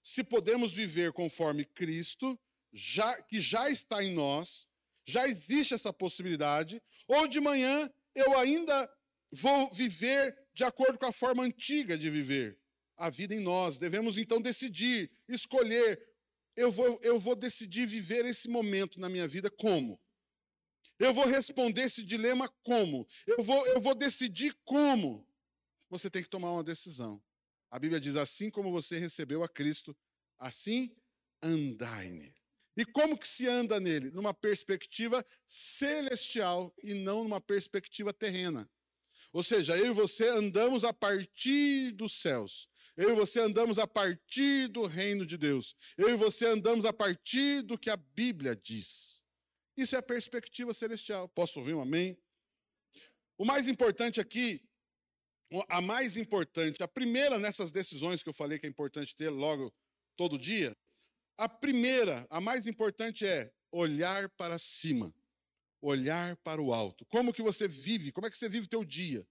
Se 0.02 0.24
podemos 0.24 0.72
viver 0.72 1.12
conforme 1.12 1.64
Cristo, 1.64 2.38
já, 2.72 3.22
que 3.22 3.40
já 3.40 3.70
está 3.70 4.02
em 4.02 4.12
nós, 4.12 4.66
já 5.06 5.28
existe 5.28 5.72
essa 5.72 5.92
possibilidade, 5.92 6.82
ou 7.06 7.28
de 7.28 7.40
manhã 7.40 7.88
eu 8.14 8.36
ainda 8.38 8.90
vou 9.30 9.70
viver 9.72 10.36
de 10.54 10.64
acordo 10.64 10.98
com 10.98 11.06
a 11.06 11.12
forma 11.12 11.42
antiga 11.42 11.98
de 11.98 12.08
viver 12.08 12.58
a 12.96 13.10
vida 13.10 13.34
em 13.34 13.40
nós. 13.40 13.76
Devemos 13.76 14.16
então 14.16 14.40
decidir, 14.40 15.10
escolher. 15.28 16.00
Eu 16.56 16.70
vou, 16.70 16.98
eu 17.02 17.18
vou 17.18 17.34
decidir 17.34 17.86
viver 17.86 18.24
esse 18.24 18.48
momento 18.48 19.00
na 19.00 19.08
minha 19.08 19.26
vida 19.26 19.50
como? 19.50 20.00
Eu 20.98 21.12
vou 21.12 21.26
responder 21.26 21.82
esse 21.82 22.04
dilema 22.04 22.48
como? 22.62 23.06
Eu 23.26 23.42
vou, 23.42 23.66
eu 23.66 23.80
vou 23.80 23.94
decidir 23.94 24.56
como? 24.64 25.26
Você 25.90 26.08
tem 26.08 26.22
que 26.22 26.28
tomar 26.28 26.52
uma 26.52 26.62
decisão. 26.62 27.22
A 27.70 27.78
Bíblia 27.78 28.00
diz: 28.00 28.14
assim 28.14 28.50
como 28.50 28.70
você 28.70 28.98
recebeu 28.98 29.42
a 29.42 29.48
Cristo, 29.48 29.96
assim 30.38 30.94
andai 31.42 32.10
nele. 32.10 32.44
E 32.76 32.84
como 32.84 33.18
que 33.18 33.28
se 33.28 33.46
anda 33.46 33.78
nele? 33.80 34.10
Numa 34.10 34.32
perspectiva 34.32 35.24
celestial 35.46 36.74
e 36.82 36.94
não 36.94 37.24
numa 37.24 37.40
perspectiva 37.40 38.12
terrena. 38.12 38.68
Ou 39.34 39.42
seja, 39.42 39.76
eu 39.76 39.86
e 39.86 39.90
você 39.90 40.28
andamos 40.28 40.84
a 40.84 40.92
partir 40.92 41.90
dos 41.90 42.12
céus. 42.12 42.68
Eu 42.96 43.10
e 43.10 43.14
você 43.16 43.40
andamos 43.40 43.80
a 43.80 43.86
partir 43.86 44.68
do 44.68 44.86
reino 44.86 45.26
de 45.26 45.36
Deus. 45.36 45.74
Eu 45.98 46.08
e 46.08 46.16
você 46.16 46.46
andamos 46.46 46.86
a 46.86 46.92
partir 46.92 47.60
do 47.62 47.76
que 47.76 47.90
a 47.90 47.96
Bíblia 47.96 48.54
diz. 48.54 49.24
Isso 49.76 49.96
é 49.96 49.98
a 49.98 50.02
perspectiva 50.02 50.72
celestial. 50.72 51.28
Posso 51.28 51.58
ouvir 51.58 51.74
um 51.74 51.80
amém? 51.80 52.16
O 53.36 53.44
mais 53.44 53.66
importante 53.66 54.20
aqui, 54.20 54.62
a 55.68 55.80
mais 55.80 56.16
importante, 56.16 56.80
a 56.80 56.86
primeira 56.86 57.36
nessas 57.36 57.72
decisões 57.72 58.22
que 58.22 58.28
eu 58.28 58.32
falei 58.32 58.60
que 58.60 58.66
é 58.66 58.68
importante 58.68 59.16
ter 59.16 59.30
logo 59.30 59.74
todo 60.16 60.38
dia, 60.38 60.76
a 61.36 61.48
primeira, 61.48 62.24
a 62.30 62.40
mais 62.40 62.68
importante 62.68 63.26
é 63.26 63.52
olhar 63.72 64.28
para 64.36 64.60
cima 64.60 65.12
olhar 65.84 66.36
para 66.38 66.60
o 66.60 66.72
alto. 66.72 67.04
Como 67.06 67.32
que 67.32 67.42
você 67.42 67.68
vive? 67.68 68.10
Como 68.10 68.26
é 68.26 68.30
que 68.30 68.38
você 68.38 68.48
vive 68.48 68.66
o 68.66 68.70
teu 68.70 68.84
dia? 68.84 69.26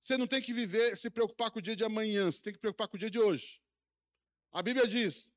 Você 0.00 0.18
não 0.18 0.26
tem 0.26 0.42
que 0.42 0.52
viver, 0.52 0.96
se 0.96 1.08
preocupar 1.08 1.50
com 1.50 1.58
o 1.58 1.62
dia 1.62 1.74
de 1.74 1.82
amanhã, 1.82 2.30
você 2.30 2.42
tem 2.42 2.52
que 2.52 2.58
preocupar 2.58 2.88
com 2.88 2.96
o 2.96 2.98
dia 2.98 3.10
de 3.10 3.18
hoje. 3.18 3.62
A 4.52 4.62
Bíblia 4.62 4.86
diz: 4.86 5.32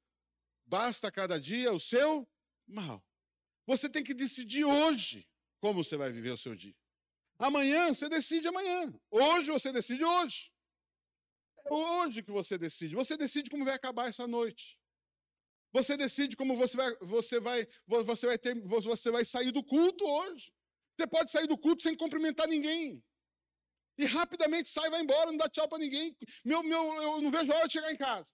basta 0.66 1.10
cada 1.10 1.40
dia 1.40 1.72
o 1.72 1.80
seu 1.80 2.28
mal. 2.68 3.02
Você 3.66 3.90
tem 3.90 4.04
que 4.04 4.14
decidir 4.14 4.66
hoje 4.66 5.28
como 5.60 5.84
você 5.84 5.96
vai 5.96 6.12
viver 6.12 6.32
o 6.32 6.38
seu 6.38 6.54
dia. 6.54 6.76
Amanhã 7.40 7.94
você 7.94 8.10
decide 8.10 8.48
amanhã. 8.48 8.94
Hoje 9.10 9.52
você 9.52 9.72
decide 9.72 10.04
hoje. 10.04 10.52
É 11.66 11.74
hoje 11.74 12.22
que 12.22 12.32
você 12.32 12.58
decide. 12.58 12.96
Você 12.96 13.16
decide 13.16 13.50
como 13.50 13.64
vai 13.64 13.74
acabar 13.74 14.10
essa 14.10 14.28
noite. 14.28 14.78
Você 15.72 15.96
decide 15.96 16.36
como 16.36 16.56
você 16.56 16.76
vai, 16.76 16.96
você 17.02 17.40
vai, 17.40 17.68
você 17.86 18.26
vai 18.26 18.38
ter, 18.38 18.60
você 18.62 19.12
vai 19.12 19.24
sair 19.24 19.52
do 19.52 19.64
culto 19.64 20.06
hoje. 20.06 20.52
Você 20.98 21.06
pode 21.06 21.30
sair 21.30 21.48
do 21.48 21.58
culto 21.58 21.84
sem 21.84 21.96
cumprimentar 21.96 22.48
ninguém. 22.48 23.04
E 24.00 24.06
rapidamente 24.06 24.70
sai 24.70 24.90
vai 24.90 25.02
embora, 25.02 25.32
não 25.32 25.38
dá 25.38 25.48
tchau 25.48 25.68
para 25.68 25.78
ninguém. 25.78 26.16
Meu, 26.44 26.64
meu, 26.64 27.02
eu 27.02 27.22
não 27.22 27.30
vejo 27.30 27.52
a 27.52 27.56
hora 27.56 27.68
de 27.68 27.74
chegar 27.74 27.92
em 27.92 27.98
casa. 27.98 28.34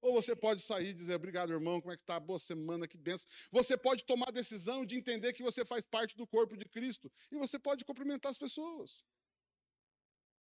Ou 0.00 0.12
você 0.12 0.36
pode 0.36 0.62
sair 0.62 0.88
e 0.88 0.92
dizer, 0.94 1.14
obrigado, 1.14 1.52
irmão, 1.52 1.80
como 1.80 1.92
é 1.92 1.96
que 1.96 2.04
tá? 2.04 2.20
Boa 2.20 2.38
semana, 2.38 2.86
que 2.86 2.96
benção. 2.96 3.28
Você 3.50 3.76
pode 3.76 4.04
tomar 4.04 4.28
a 4.28 4.32
decisão 4.32 4.86
de 4.86 4.96
entender 4.96 5.32
que 5.32 5.42
você 5.42 5.64
faz 5.64 5.84
parte 5.84 6.16
do 6.16 6.26
corpo 6.26 6.56
de 6.56 6.64
Cristo. 6.66 7.10
E 7.30 7.36
você 7.36 7.58
pode 7.58 7.84
cumprimentar 7.84 8.30
as 8.30 8.38
pessoas. 8.38 9.04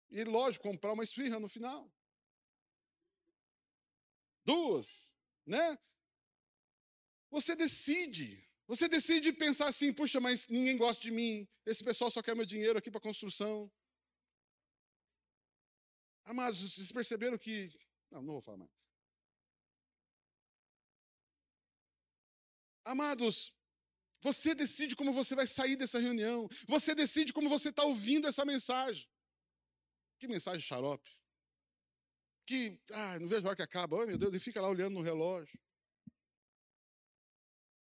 E, 0.09 0.23
lógico, 0.25 0.67
comprar 0.67 0.93
uma 0.93 1.03
esfirra 1.03 1.39
no 1.39 1.47
final. 1.47 1.89
Duas, 4.45 5.13
né? 5.45 5.77
Você 7.29 7.55
decide. 7.55 8.45
Você 8.75 8.87
decide 8.87 9.31
pensar 9.31 9.67
assim, 9.67 9.93
puxa, 9.93 10.19
mas 10.19 10.47
ninguém 10.47 10.75
gosta 10.75 10.99
de 10.99 11.11
mim. 11.11 11.47
Esse 11.63 11.83
pessoal 11.83 12.09
só 12.09 12.23
quer 12.23 12.35
meu 12.35 12.43
dinheiro 12.43 12.79
aqui 12.79 12.89
para 12.89 12.99
construção. 12.99 13.71
Amados, 16.25 16.59
vocês 16.59 16.91
perceberam 16.91 17.37
que. 17.37 17.69
Não, 18.09 18.23
não 18.23 18.33
vou 18.33 18.41
falar 18.41 18.57
mais. 18.57 18.71
Amados, 22.83 23.53
você 24.21 24.55
decide 24.55 24.95
como 24.95 25.13
você 25.13 25.35
vai 25.35 25.45
sair 25.45 25.75
dessa 25.75 25.99
reunião. 25.99 26.49
Você 26.67 26.95
decide 26.95 27.31
como 27.31 27.47
você 27.47 27.69
está 27.69 27.83
ouvindo 27.83 28.27
essa 28.27 28.43
mensagem. 28.43 29.07
Que 30.17 30.27
mensagem 30.27 30.61
xarope. 30.61 31.15
Que, 32.47 32.81
ah, 32.91 33.19
não 33.19 33.27
vejo 33.27 33.45
a 33.45 33.49
hora 33.49 33.55
que 33.55 33.61
acaba. 33.61 34.03
Meu 34.07 34.17
Deus, 34.17 34.31
ele 34.31 34.39
fica 34.39 34.59
lá 34.59 34.67
olhando 34.67 34.95
no 34.95 35.01
relógio. 35.01 35.59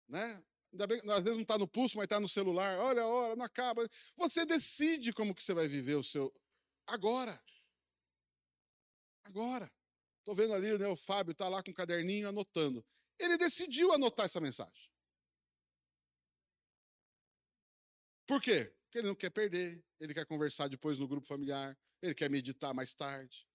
Né? 0.06 0.44
Ainda 0.72 0.86
bem, 0.86 0.98
às 0.98 1.22
vezes 1.22 1.36
não 1.36 1.42
está 1.42 1.58
no 1.58 1.68
pulso, 1.68 1.96
mas 1.96 2.04
está 2.04 2.18
no 2.18 2.28
celular. 2.28 2.78
Olha 2.78 3.02
a 3.02 3.06
hora, 3.06 3.36
não 3.36 3.44
acaba. 3.44 3.86
Você 4.16 4.46
decide 4.46 5.12
como 5.12 5.34
que 5.34 5.42
você 5.42 5.52
vai 5.52 5.68
viver 5.68 5.96
o 5.96 6.02
seu. 6.02 6.32
Agora. 6.86 7.40
Agora. 9.24 9.70
Estou 10.18 10.34
vendo 10.34 10.54
ali, 10.54 10.78
né, 10.78 10.86
o 10.86 10.94
Fábio 10.94 11.32
está 11.32 11.48
lá 11.48 11.62
com 11.62 11.70
o 11.70 11.72
um 11.72 11.74
caderninho 11.74 12.28
anotando. 12.28 12.84
Ele 13.18 13.36
decidiu 13.36 13.92
anotar 13.92 14.26
essa 14.26 14.40
mensagem. 14.40 14.88
Por 18.26 18.40
quê? 18.40 18.72
Porque 18.84 18.98
ele 18.98 19.08
não 19.08 19.16
quer 19.16 19.30
perder, 19.30 19.84
ele 19.98 20.14
quer 20.14 20.24
conversar 20.24 20.68
depois 20.68 20.98
no 20.98 21.08
grupo 21.08 21.26
familiar, 21.26 21.76
ele 22.00 22.14
quer 22.14 22.30
meditar 22.30 22.72
mais 22.72 22.94
tarde. 22.94 23.46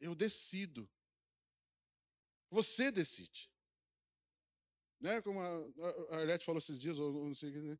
Eu 0.00 0.14
decido. 0.14 0.88
Você 2.50 2.92
decide. 2.92 3.50
Né? 5.00 5.22
Como 5.22 5.40
a, 5.40 5.46
a 6.10 6.16
Arlete 6.18 6.44
falou 6.44 6.58
esses 6.58 6.80
dias, 6.80 6.98
ou 6.98 7.12
não 7.12 7.34
sei 7.34 7.50
né? 7.50 7.78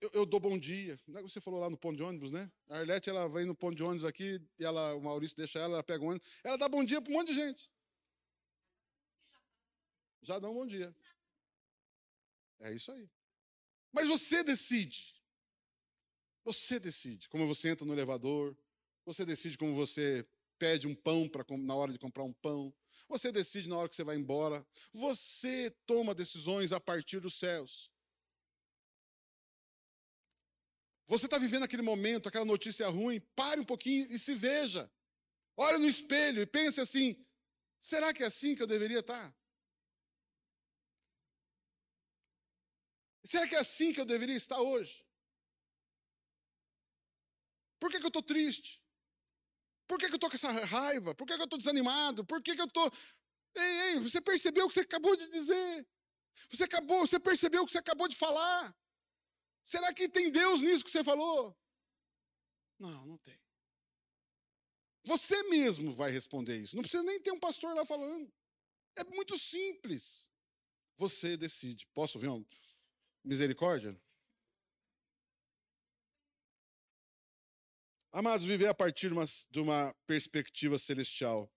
eu, 0.00 0.10
eu, 0.12 0.26
dou 0.26 0.40
bom 0.40 0.58
dia. 0.58 0.98
Não 1.06 1.18
é 1.18 1.22
que 1.22 1.28
você 1.28 1.40
falou 1.40 1.60
lá 1.60 1.68
no 1.68 1.76
ponto 1.76 1.96
de 1.96 2.02
ônibus, 2.02 2.30
né? 2.30 2.50
A 2.68 2.78
Arlete, 2.78 3.10
ela 3.10 3.28
vem 3.28 3.44
no 3.44 3.54
ponto 3.54 3.74
de 3.74 3.82
ônibus 3.82 4.04
aqui, 4.04 4.40
e 4.58 4.64
ela, 4.64 4.94
o 4.94 5.00
Maurício 5.00 5.36
deixa 5.36 5.58
ela, 5.58 5.74
ela 5.74 5.82
pega 5.82 6.02
o 6.04 6.08
ônibus, 6.08 6.26
ela 6.42 6.56
dá 6.56 6.68
bom 6.68 6.84
dia 6.84 7.00
para 7.02 7.10
um 7.10 7.16
monte 7.16 7.28
de 7.28 7.34
gente. 7.34 7.70
Já 10.22 10.38
dá 10.38 10.48
um 10.48 10.54
bom 10.54 10.66
dia. 10.66 10.94
É 12.60 12.72
isso 12.72 12.90
aí. 12.92 13.08
Mas 13.92 14.08
você 14.08 14.42
decide. 14.42 15.14
Você 16.44 16.78
decide 16.78 17.28
como 17.28 17.46
você 17.46 17.70
entra 17.70 17.86
no 17.86 17.92
elevador, 17.92 18.56
você 19.04 19.24
decide 19.24 19.56
como 19.56 19.74
você 19.74 20.26
pede 20.58 20.86
um 20.86 20.94
pão 20.94 21.28
para 21.28 21.44
na 21.56 21.74
hora 21.74 21.92
de 21.92 21.98
comprar 21.98 22.24
um 22.24 22.32
pão, 22.32 22.72
você 23.18 23.30
decide 23.30 23.68
na 23.68 23.76
hora 23.76 23.88
que 23.88 23.94
você 23.94 24.02
vai 24.02 24.16
embora, 24.16 24.66
você 24.92 25.70
toma 25.86 26.14
decisões 26.14 26.72
a 26.72 26.80
partir 26.80 27.20
dos 27.20 27.34
céus. 27.34 27.90
Você 31.06 31.26
está 31.26 31.38
vivendo 31.38 31.62
aquele 31.62 31.82
momento, 31.82 32.28
aquela 32.28 32.44
notícia 32.44 32.88
ruim, 32.88 33.20
pare 33.36 33.60
um 33.60 33.64
pouquinho 33.64 34.06
e 34.06 34.18
se 34.18 34.34
veja. 34.34 34.90
Olhe 35.56 35.78
no 35.78 35.86
espelho 35.86 36.42
e 36.42 36.46
pense 36.46 36.80
assim: 36.80 37.24
será 37.80 38.12
que 38.12 38.24
é 38.24 38.26
assim 38.26 38.56
que 38.56 38.62
eu 38.62 38.66
deveria 38.66 38.98
estar? 38.98 39.30
Tá? 39.30 39.36
Será 43.22 43.46
que 43.46 43.54
é 43.54 43.60
assim 43.60 43.92
que 43.92 44.00
eu 44.00 44.04
deveria 44.04 44.36
estar 44.36 44.60
hoje? 44.60 45.06
Por 47.78 47.90
que, 47.90 47.98
que 47.98 48.04
eu 48.04 48.08
estou 48.08 48.22
triste? 48.22 48.83
Por 49.86 49.98
que, 49.98 50.06
que 50.06 50.12
eu 50.12 50.16
estou 50.16 50.30
com 50.30 50.36
essa 50.36 50.50
raiva? 50.50 51.14
Por 51.14 51.26
que, 51.26 51.34
que 51.34 51.40
eu 51.40 51.44
estou 51.44 51.58
desanimado? 51.58 52.24
Por 52.24 52.42
que, 52.42 52.54
que 52.54 52.60
eu 52.60 52.66
estou. 52.66 52.90
Ei, 53.54 53.80
ei, 53.80 54.00
você 54.00 54.20
percebeu 54.20 54.64
o 54.64 54.68
que 54.68 54.74
você 54.74 54.80
acabou 54.80 55.16
de 55.16 55.28
dizer? 55.30 55.86
Você 56.50 56.64
acabou, 56.64 57.06
você 57.06 57.20
percebeu 57.20 57.62
o 57.62 57.66
que 57.66 57.72
você 57.72 57.78
acabou 57.78 58.08
de 58.08 58.16
falar? 58.16 58.74
Será 59.62 59.92
que 59.92 60.08
tem 60.08 60.30
Deus 60.30 60.60
nisso 60.60 60.84
que 60.84 60.90
você 60.90 61.04
falou? 61.04 61.56
Não, 62.78 63.06
não 63.06 63.18
tem. 63.18 63.38
Você 65.04 65.42
mesmo 65.44 65.94
vai 65.94 66.10
responder 66.10 66.56
isso. 66.56 66.74
Não 66.74 66.82
precisa 66.82 67.02
nem 67.02 67.20
ter 67.20 67.30
um 67.30 67.38
pastor 67.38 67.74
lá 67.74 67.84
falando. 67.84 68.32
É 68.96 69.04
muito 69.04 69.38
simples. 69.38 70.30
Você 70.96 71.36
decide. 71.36 71.86
Posso 71.88 72.18
ouvir 72.18 72.28
uma 72.28 72.44
misericórdia? 73.22 73.98
Amados, 78.16 78.46
viver 78.46 78.68
a 78.68 78.74
partir 78.74 79.08
de 79.08 79.14
uma, 79.14 79.24
de 79.50 79.58
uma 79.58 79.92
perspectiva 80.06 80.78
celestial. 80.78 81.50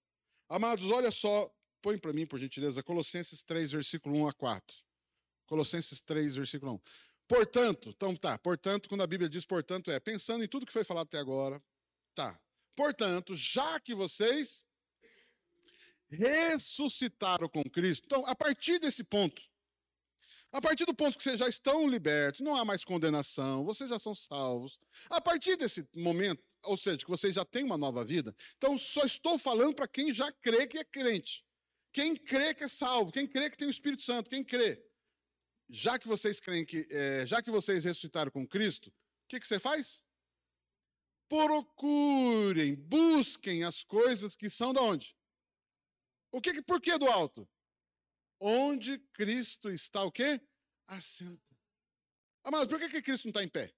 Amados, 0.50 0.90
olha 0.90 1.12
só, 1.12 1.54
põe 1.84 2.00
para 2.00 2.12
mim, 2.12 2.26
por 2.26 2.40
gentileza, 2.40 2.82
Colossenses 2.82 3.44
3, 3.44 3.74
versículo 3.74 4.18
1 4.22 4.28
a 4.30 4.34
4. 4.34 4.76
Colossenses 5.46 6.02
3, 6.02 6.36
versículo 6.36 6.74
1. 6.74 6.80
Portanto, 7.28 7.90
então 7.90 8.16
tá, 8.16 8.40
portanto, 8.40 8.90
quando 8.90 9.04
a 9.04 9.08
Bíblia 9.08 9.30
diz 9.30 9.46
portanto, 9.46 9.92
é 9.92 10.00
pensando 10.00 10.44
em 10.44 10.48
tudo 10.48 10.66
que 10.66 10.74
foi 10.74 10.84
falado 10.84 11.06
até 11.06 11.20
agora, 11.20 11.62
tá. 12.16 12.42
Portanto, 12.76 13.36
já 13.36 13.80
que 13.80 13.94
vocês 13.94 14.66
ressuscitaram 16.10 17.48
com 17.48 17.64
Cristo, 17.66 18.06
então, 18.06 18.26
a 18.26 18.34
partir 18.34 18.80
desse 18.80 19.04
ponto, 19.04 19.44
a 20.52 20.62
partir 20.62 20.86
do 20.86 20.94
ponto 20.96 21.18
que 21.18 21.24
vocês 21.24 21.40
já 21.40 21.48
estão 21.48 21.88
libertos, 21.88 22.42
não 22.42 22.56
há 22.56 22.64
mais 22.64 22.84
condenação, 22.84 23.64
vocês 23.64 23.90
já 23.90 24.00
são 24.00 24.16
salvos. 24.16 24.80
A 25.10 25.20
partir 25.20 25.58
desse 25.58 25.88
momento, 25.94 26.47
ou 26.64 26.78
seja, 26.78 26.98
que 26.98 27.10
vocês 27.10 27.36
já 27.36 27.46
têm 27.46 27.64
uma 27.64 27.78
nova 27.78 28.04
vida. 28.04 28.36
Então, 28.58 28.78
só 28.78 29.04
estou 29.04 29.38
falando 29.38 29.76
para 29.76 29.88
quem 29.88 30.14
já 30.14 30.32
crê 30.32 30.68
que 30.68 30.78
é 30.78 30.84
crente. 30.84 31.46
Quem 31.92 32.16
crê 32.16 32.54
que 32.54 32.64
é 32.64 32.68
salvo, 32.68 33.12
quem 33.12 33.26
crê 33.26 33.50
que 33.50 33.58
tem 33.58 33.68
o 33.68 33.72
Espírito 33.72 34.04
Santo, 34.04 34.30
quem 34.30 34.44
crê. 34.44 34.84
Já 35.70 35.98
que 35.98 36.08
vocês 36.08 36.40
creem 36.40 36.66
que, 36.66 36.88
é, 36.92 37.26
já 37.26 37.42
que 37.42 37.52
vocês 37.52 37.84
ressuscitaram 37.84 38.32
com 38.32 38.48
Cristo, 38.48 38.90
o 38.90 38.94
que, 39.28 39.40
que 39.40 39.48
você 39.48 39.60
faz? 39.60 40.06
Procurem, 41.28 42.76
busquem 42.76 43.64
as 43.64 43.84
coisas 43.84 44.36
que 44.36 44.50
são 44.50 44.74
de 44.74 44.80
onde? 44.80 45.18
O 46.32 46.40
que, 46.40 46.62
por 46.62 46.80
que 46.80 46.98
do 46.98 47.08
alto? 47.08 47.50
Onde 48.40 49.00
Cristo 49.14 49.70
está 49.70 50.04
o 50.04 50.12
quê? 50.12 50.40
Assenta. 50.88 51.58
Amado, 52.44 52.70
por 52.70 52.80
que, 52.80 52.90
que 52.90 53.02
Cristo 53.02 53.26
não 53.26 53.32
está 53.32 53.44
em 53.44 53.50
pé? 53.50 53.74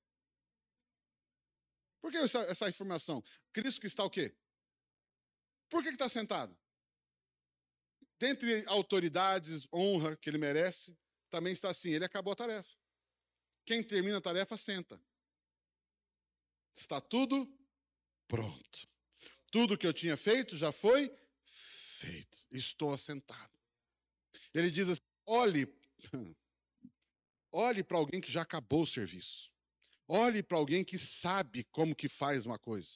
Por 2.02 2.12
que 2.12 2.18
essa, 2.18 2.40
essa 2.42 2.70
informação? 2.70 3.24
Cristo 3.52 3.82
que 3.82 3.88
está 3.88 4.04
o 4.04 4.10
quê? 4.10 4.36
Por 5.70 5.84
que, 5.84 5.90
está 5.90 6.10
sentado? 6.10 6.58
Dentre 8.18 8.66
autoridades, 8.68 9.68
honra 9.72 10.18
que 10.18 10.30
ele 10.30 10.38
merece, 10.38 10.98
também 11.30 11.54
está 11.54 11.70
assim: 11.70 11.92
ele 11.92 12.06
acabou 12.06 12.34
a 12.34 12.36
tarefa. 12.36 12.76
Quem 13.66 13.84
termina 13.84 14.18
a 14.18 14.22
tarefa, 14.22 14.58
senta. 14.58 15.02
Está 16.74 17.00
tudo 17.00 17.48
pronto. 18.28 18.90
Tudo 19.52 19.78
que 19.78 19.86
eu 19.86 19.94
tinha 19.94 20.18
feito 20.18 20.58
já 20.58 20.72
foi 20.72 21.14
feito. 21.44 22.38
Estou 22.52 22.94
assentado. 22.94 23.58
Ele 24.54 24.72
diz 24.72 24.90
assim: 24.90 25.02
olhe, 25.26 25.68
olhe 27.52 27.84
para 27.84 27.98
alguém 27.98 28.20
que 28.20 28.32
já 28.32 28.42
acabou 28.42 28.84
o 28.84 28.88
serviço. 28.88 29.52
Olhe 30.12 30.42
para 30.42 30.58
alguém 30.58 30.84
que 30.84 30.98
sabe 30.98 31.64
como 31.66 31.96
que 31.96 32.10
faz 32.10 32.44
uma 32.44 32.58
coisa. 32.58 32.90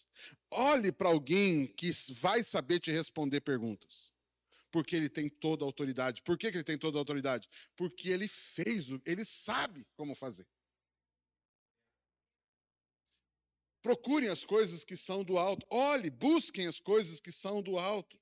Olhe 0.49 0.91
para 0.91 1.09
alguém 1.09 1.67
que 1.67 1.91
vai 2.09 2.43
saber 2.43 2.79
te 2.79 2.91
responder 2.91 3.39
perguntas. 3.41 4.11
Porque 4.71 4.95
ele 4.95 5.07
tem 5.07 5.29
toda 5.29 5.63
a 5.63 5.67
autoridade. 5.67 6.23
Por 6.23 6.39
que, 6.39 6.49
que 6.49 6.57
ele 6.57 6.63
tem 6.63 6.75
toda 6.75 6.97
a 6.97 7.01
autoridade? 7.01 7.47
Porque 7.75 8.09
ele 8.09 8.27
fez, 8.27 8.87
ele 9.05 9.23
sabe 9.23 9.85
como 9.95 10.15
fazer. 10.15 10.47
Procurem 13.83 14.29
as 14.29 14.43
coisas 14.43 14.83
que 14.83 14.97
são 14.97 15.23
do 15.23 15.37
alto. 15.37 15.67
Olhe, 15.69 16.09
busquem 16.09 16.65
as 16.65 16.79
coisas 16.79 17.19
que 17.19 17.31
são 17.31 17.61
do 17.61 17.77
alto. 17.77 18.19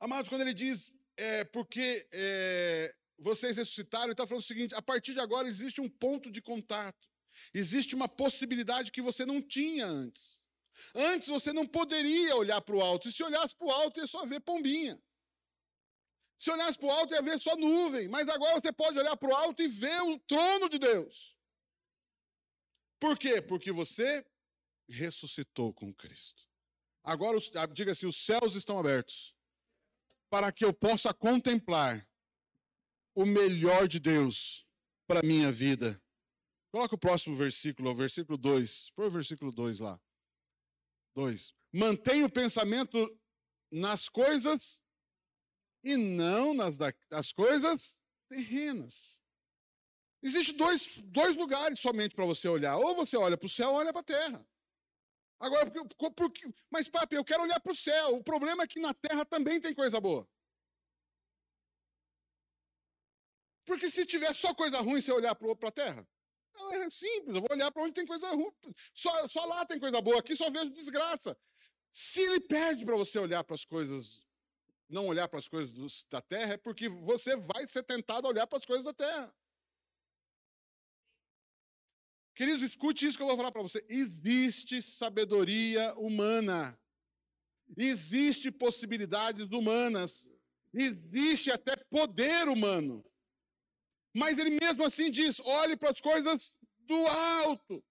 Amados, 0.00 0.28
quando 0.28 0.40
ele 0.40 0.54
diz 0.54 0.90
é, 1.16 1.44
porque 1.44 2.08
é, 2.10 2.92
vocês 3.18 3.56
ressuscitaram, 3.56 4.06
ele 4.06 4.12
está 4.14 4.26
falando 4.26 4.42
o 4.42 4.46
seguinte: 4.46 4.74
a 4.74 4.82
partir 4.82 5.12
de 5.12 5.20
agora 5.20 5.46
existe 5.46 5.80
um 5.80 5.88
ponto 5.88 6.28
de 6.28 6.42
contato, 6.42 7.09
existe 7.54 7.94
uma 7.94 8.08
possibilidade 8.08 8.92
que 8.92 9.02
você 9.02 9.24
não 9.24 9.40
tinha 9.40 9.86
antes. 9.86 10.40
Antes 10.94 11.28
você 11.28 11.52
não 11.52 11.66
poderia 11.66 12.36
olhar 12.36 12.60
para 12.60 12.76
o 12.76 12.80
alto, 12.80 13.08
e 13.08 13.12
se 13.12 13.22
olhasse 13.22 13.54
para 13.54 13.66
o 13.66 13.70
alto 13.70 14.00
ia 14.00 14.06
só 14.06 14.24
ver 14.24 14.40
pombinha. 14.40 15.00
Se 16.38 16.50
olhasse 16.50 16.78
para 16.78 16.86
o 16.86 16.90
alto 16.90 17.12
ia 17.12 17.22
ver 17.22 17.38
só 17.38 17.54
nuvem, 17.56 18.08
mas 18.08 18.28
agora 18.28 18.60
você 18.60 18.72
pode 18.72 18.98
olhar 18.98 19.16
para 19.16 19.28
o 19.28 19.34
alto 19.34 19.62
e 19.62 19.68
ver 19.68 20.00
o 20.02 20.18
trono 20.20 20.68
de 20.68 20.78
Deus. 20.78 21.36
Por 22.98 23.18
quê? 23.18 23.42
Porque 23.42 23.72
você 23.72 24.26
ressuscitou 24.88 25.72
com 25.72 25.92
Cristo. 25.92 26.48
Agora, 27.02 27.38
ah, 27.56 27.66
diga 27.66 27.92
assim: 27.92 28.06
os 28.06 28.16
céus 28.16 28.54
estão 28.54 28.78
abertos 28.78 29.34
para 30.28 30.52
que 30.52 30.64
eu 30.64 30.72
possa 30.72 31.12
contemplar 31.12 32.06
o 33.14 33.26
melhor 33.26 33.88
de 33.88 33.98
Deus 33.98 34.66
para 35.06 35.20
a 35.20 35.22
minha 35.22 35.50
vida. 35.50 36.00
Coloca 36.70 36.94
o 36.94 36.98
próximo 36.98 37.34
versículo, 37.34 37.90
o 37.90 37.94
versículo 37.94 38.38
2. 38.38 38.90
Põe 38.90 39.06
o 39.06 39.10
versículo 39.10 39.50
2 39.50 39.80
lá. 39.80 40.00
2. 41.14 41.52
Mantenha 41.72 42.26
o 42.26 42.30
pensamento 42.30 43.18
nas 43.70 44.08
coisas 44.08 44.80
e 45.82 45.96
não 45.96 46.54
nas 46.54 46.76
da, 46.76 46.92
das 47.08 47.32
coisas 47.32 48.00
terrenas. 48.28 49.20
Existem 50.22 50.56
dois, 50.56 50.98
dois 51.04 51.36
lugares 51.36 51.80
somente 51.80 52.14
para 52.14 52.26
você 52.26 52.46
olhar. 52.46 52.76
Ou 52.76 52.94
você 52.94 53.16
olha 53.16 53.36
para 53.36 53.46
o 53.46 53.48
céu 53.48 53.70
ou 53.70 53.76
olha 53.76 53.92
para 53.92 54.00
a 54.00 54.04
terra. 54.04 54.46
Agora, 55.40 55.70
porque, 55.70 56.10
porque, 56.10 56.54
mas, 56.70 56.88
papi, 56.88 57.16
eu 57.16 57.24
quero 57.24 57.42
olhar 57.42 57.58
para 57.58 57.72
o 57.72 57.76
céu. 57.76 58.16
O 58.16 58.22
problema 58.22 58.64
é 58.64 58.66
que 58.66 58.78
na 58.78 58.92
terra 58.92 59.24
também 59.24 59.58
tem 59.58 59.74
coisa 59.74 59.98
boa. 59.98 60.28
Porque 63.64 63.90
se 63.90 64.04
tiver 64.04 64.34
só 64.34 64.54
coisa 64.54 64.80
ruim, 64.80 65.00
você 65.00 65.10
olhar 65.10 65.34
para 65.34 65.68
a 65.68 65.72
terra? 65.72 66.06
É 66.72 66.90
simples, 66.90 67.34
eu 67.34 67.40
vou 67.40 67.48
olhar 67.50 67.70
para 67.70 67.82
onde 67.82 67.94
tem 67.94 68.06
coisa 68.06 68.28
ruim. 68.30 68.52
Só, 68.92 69.28
só 69.28 69.44
lá 69.46 69.64
tem 69.64 69.78
coisa 69.78 70.00
boa, 70.00 70.18
aqui 70.18 70.36
só 70.36 70.50
vejo 70.50 70.70
desgraça. 70.70 71.36
Se 71.92 72.20
ele 72.20 72.40
pede 72.40 72.84
para 72.84 72.96
você 72.96 73.18
olhar 73.18 73.42
para 73.42 73.54
as 73.54 73.64
coisas, 73.64 74.22
não 74.88 75.06
olhar 75.06 75.28
para 75.28 75.38
as 75.38 75.48
coisas 75.48 76.04
da 76.10 76.20
terra, 76.20 76.54
é 76.54 76.56
porque 76.56 76.88
você 76.88 77.36
vai 77.36 77.66
ser 77.66 77.82
tentado 77.82 78.26
a 78.26 78.30
olhar 78.30 78.46
para 78.46 78.58
as 78.58 78.66
coisas 78.66 78.84
da 78.84 78.92
terra. 78.92 79.34
Queridos, 82.34 82.62
escute 82.62 83.06
isso 83.06 83.16
que 83.16 83.22
eu 83.22 83.26
vou 83.26 83.36
falar 83.36 83.52
para 83.52 83.62
você. 83.62 83.84
Existe 83.88 84.80
sabedoria 84.80 85.94
humana. 85.94 86.78
Existe 87.76 88.50
possibilidades 88.50 89.50
humanas. 89.50 90.28
Existe 90.72 91.50
até 91.50 91.76
poder 91.76 92.48
humano. 92.48 93.04
Mas 94.14 94.38
ele 94.38 94.58
mesmo 94.60 94.84
assim 94.84 95.10
diz: 95.10 95.40
olhe 95.40 95.76
para 95.76 95.90
as 95.90 96.00
coisas 96.00 96.56
do 96.80 97.06
alto. 97.06 97.84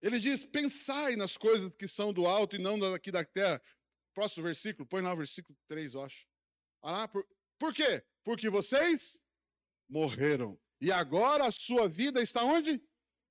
Ele 0.00 0.18
diz: 0.18 0.44
pensai 0.44 1.14
nas 1.14 1.36
coisas 1.36 1.72
que 1.78 1.86
são 1.86 2.12
do 2.12 2.26
alto 2.26 2.56
e 2.56 2.58
não 2.58 2.78
daqui 2.78 3.10
da 3.10 3.24
terra. 3.24 3.62
Próximo 4.12 4.44
versículo, 4.44 4.86
põe 4.86 5.00
lá 5.00 5.12
o 5.12 5.16
versículo 5.16 5.56
3, 5.68 5.94
eu 5.94 6.02
acho. 6.02 6.26
Ah, 6.82 6.92
lá, 6.92 7.08
por, 7.08 7.26
por 7.58 7.72
quê? 7.72 8.04
Porque 8.24 8.50
vocês 8.50 9.20
morreram. 9.88 10.60
E 10.80 10.90
agora 10.90 11.46
a 11.46 11.52
sua 11.52 11.88
vida 11.88 12.20
está 12.20 12.42
onde? 12.42 12.82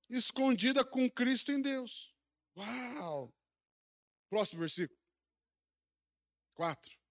Escondida 0.08 0.84
com 0.84 1.10
Cristo 1.10 1.52
em 1.52 1.60
Deus. 1.60 2.14
Uau! 2.56 3.32
Próximo 4.30 4.60
versículo. 4.60 4.98
4. 6.54 7.01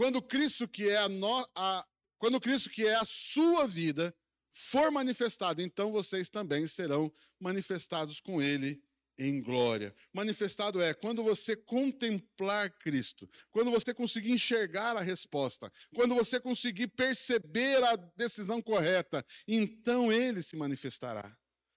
Quando 0.00 0.22
Cristo 0.22 0.66
que 0.66 0.88
é 0.88 0.96
a, 0.96 1.10
no, 1.10 1.46
a 1.54 1.86
quando 2.16 2.40
Cristo 2.40 2.70
que 2.70 2.86
é 2.86 2.94
a 2.94 3.04
sua 3.04 3.66
vida 3.66 4.16
for 4.50 4.90
manifestado, 4.90 5.60
então 5.60 5.92
vocês 5.92 6.30
também 6.30 6.66
serão 6.66 7.12
manifestados 7.38 8.18
com 8.18 8.40
ele 8.40 8.82
em 9.18 9.42
glória. 9.42 9.94
Manifestado 10.10 10.80
é 10.80 10.94
quando 10.94 11.22
você 11.22 11.54
contemplar 11.54 12.70
Cristo, 12.78 13.28
quando 13.50 13.70
você 13.70 13.92
conseguir 13.92 14.32
enxergar 14.32 14.96
a 14.96 15.02
resposta, 15.02 15.70
quando 15.94 16.14
você 16.14 16.40
conseguir 16.40 16.86
perceber 16.86 17.84
a 17.84 17.94
decisão 17.94 18.62
correta, 18.62 19.22
então 19.46 20.10
ele 20.10 20.42
se 20.42 20.56
manifestará. 20.56 21.36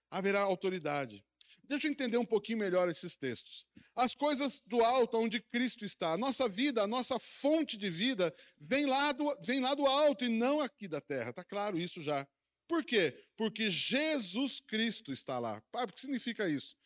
Haverá 0.10 0.40
autoridade. 0.40 1.26
Deixa 1.74 1.88
eu 1.88 1.92
entender 1.92 2.18
um 2.18 2.26
pouquinho 2.26 2.60
melhor 2.60 2.88
esses 2.88 3.18
textos. 3.18 3.66
As 3.96 4.14
coisas 4.14 4.62
do 4.68 4.84
alto, 4.84 5.18
onde 5.18 5.40
Cristo 5.40 5.84
está. 5.84 6.14
A 6.14 6.18
nossa 6.18 6.48
vida, 6.48 6.84
a 6.84 6.88
nossa 6.88 7.18
fonte 7.18 7.76
de 7.78 7.90
vida, 7.90 8.32
vem 8.60 8.86
lá 8.86 9.12
do, 9.12 9.36
vem 9.42 9.60
lá 9.60 9.74
do 9.74 9.88
alto 9.88 10.24
e 10.24 10.30
não 10.30 10.62
aqui 10.62 10.88
da 10.88 11.02
terra. 11.02 11.32
Está 11.32 11.44
claro 11.44 11.76
isso 11.76 12.04
já. 12.04 12.28
Por 12.68 12.84
quê? 12.84 13.20
Porque 13.36 13.72
Jesus 13.72 14.60
Cristo 14.60 15.12
está 15.12 15.40
lá. 15.40 15.64
o 15.74 15.88
que 15.88 16.02
significa 16.02 16.48
isso? 16.48 16.78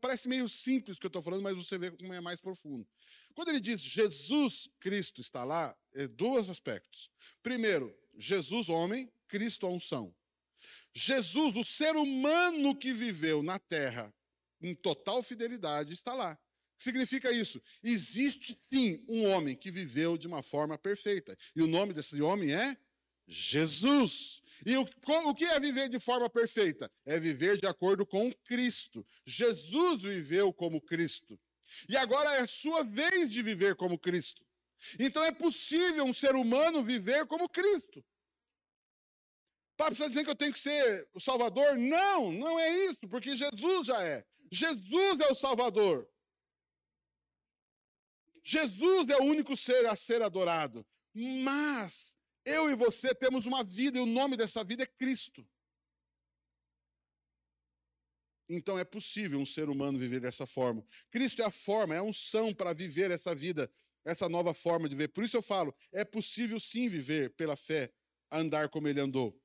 Parece 0.00 0.26
meio 0.26 0.48
simples 0.48 0.96
o 0.96 1.00
que 1.00 1.06
eu 1.06 1.10
estou 1.10 1.20
falando, 1.20 1.42
mas 1.42 1.58
você 1.58 1.76
vê 1.76 1.90
como 1.90 2.14
é 2.14 2.20
mais 2.22 2.40
profundo. 2.40 2.88
Quando 3.34 3.50
ele 3.50 3.60
diz 3.60 3.82
Jesus 3.82 4.70
Cristo 4.80 5.20
está 5.20 5.44
lá, 5.44 5.76
é 5.92 6.08
dois 6.08 6.48
aspectos. 6.48 7.10
Primeiro, 7.42 7.94
Jesus 8.16 8.70
homem, 8.70 9.12
Cristo 9.28 9.66
a 9.66 9.70
unção. 9.70 10.14
Jesus, 10.94 11.56
o 11.56 11.64
ser 11.64 11.94
humano 11.94 12.74
que 12.74 12.94
viveu 12.94 13.42
na 13.42 13.58
terra 13.58 14.10
em 14.60 14.74
total 14.74 15.22
fidelidade, 15.22 15.92
está 15.92 16.14
lá. 16.14 16.32
O 16.32 16.76
que 16.78 16.84
significa 16.84 17.30
isso? 17.30 17.62
Existe 17.82 18.58
sim 18.62 19.04
um 19.08 19.26
homem 19.26 19.56
que 19.56 19.70
viveu 19.70 20.16
de 20.16 20.26
uma 20.26 20.42
forma 20.42 20.78
perfeita. 20.78 21.36
E 21.54 21.62
o 21.62 21.66
nome 21.66 21.92
desse 21.92 22.20
homem 22.22 22.52
é 22.52 22.76
Jesus. 23.26 24.42
E 24.64 24.76
o, 24.76 24.86
o 25.26 25.34
que 25.34 25.44
é 25.44 25.60
viver 25.60 25.88
de 25.88 25.98
forma 25.98 26.28
perfeita? 26.28 26.90
É 27.04 27.18
viver 27.20 27.58
de 27.58 27.66
acordo 27.66 28.04
com 28.04 28.32
Cristo. 28.44 29.06
Jesus 29.24 30.02
viveu 30.02 30.52
como 30.52 30.80
Cristo. 30.80 31.38
E 31.88 31.96
agora 31.96 32.34
é 32.34 32.40
a 32.40 32.46
sua 32.46 32.82
vez 32.82 33.30
de 33.30 33.42
viver 33.42 33.76
como 33.76 33.98
Cristo. 33.98 34.44
Então 34.98 35.24
é 35.24 35.32
possível 35.32 36.04
um 36.04 36.12
ser 36.12 36.34
humano 36.34 36.82
viver 36.82 37.26
como 37.26 37.48
Cristo. 37.48 38.04
Papo 39.76 39.92
está 39.92 40.08
dizendo 40.08 40.24
que 40.24 40.30
eu 40.30 40.36
tenho 40.36 40.52
que 40.52 40.58
ser 40.58 41.08
o 41.14 41.20
Salvador? 41.20 41.78
Não, 41.78 42.30
não 42.32 42.58
é 42.58 42.70
isso, 42.86 43.08
porque 43.08 43.34
Jesus 43.34 43.86
já 43.86 44.02
é. 44.02 44.26
Jesus 44.50 45.20
é 45.20 45.30
o 45.30 45.34
Salvador. 45.34 46.08
Jesus 48.42 49.08
é 49.10 49.16
o 49.16 49.24
único 49.24 49.56
ser 49.56 49.86
a 49.86 49.94
ser 49.94 50.22
adorado. 50.22 50.84
Mas 51.14 52.18
eu 52.44 52.70
e 52.70 52.74
você 52.74 53.14
temos 53.14 53.46
uma 53.46 53.62
vida 53.62 53.98
e 53.98 54.00
o 54.00 54.06
nome 54.06 54.36
dessa 54.36 54.64
vida 54.64 54.82
é 54.82 54.86
Cristo. 54.86 55.46
Então 58.48 58.76
é 58.76 58.84
possível 58.84 59.38
um 59.38 59.46
ser 59.46 59.68
humano 59.68 59.98
viver 59.98 60.20
dessa 60.20 60.44
forma. 60.44 60.84
Cristo 61.10 61.40
é 61.40 61.44
a 61.44 61.50
forma, 61.50 61.94
é 61.94 61.98
a 61.98 62.02
unção 62.02 62.52
para 62.52 62.72
viver 62.72 63.12
essa 63.12 63.32
vida, 63.32 63.70
essa 64.04 64.28
nova 64.28 64.52
forma 64.52 64.88
de 64.88 64.96
viver. 64.96 65.08
Por 65.08 65.22
isso 65.22 65.36
eu 65.36 65.42
falo, 65.42 65.72
é 65.92 66.04
possível 66.04 66.58
sim 66.58 66.88
viver 66.88 67.30
pela 67.36 67.54
fé, 67.54 67.92
andar 68.30 68.68
como 68.68 68.88
ele 68.88 69.00
andou. 69.00 69.40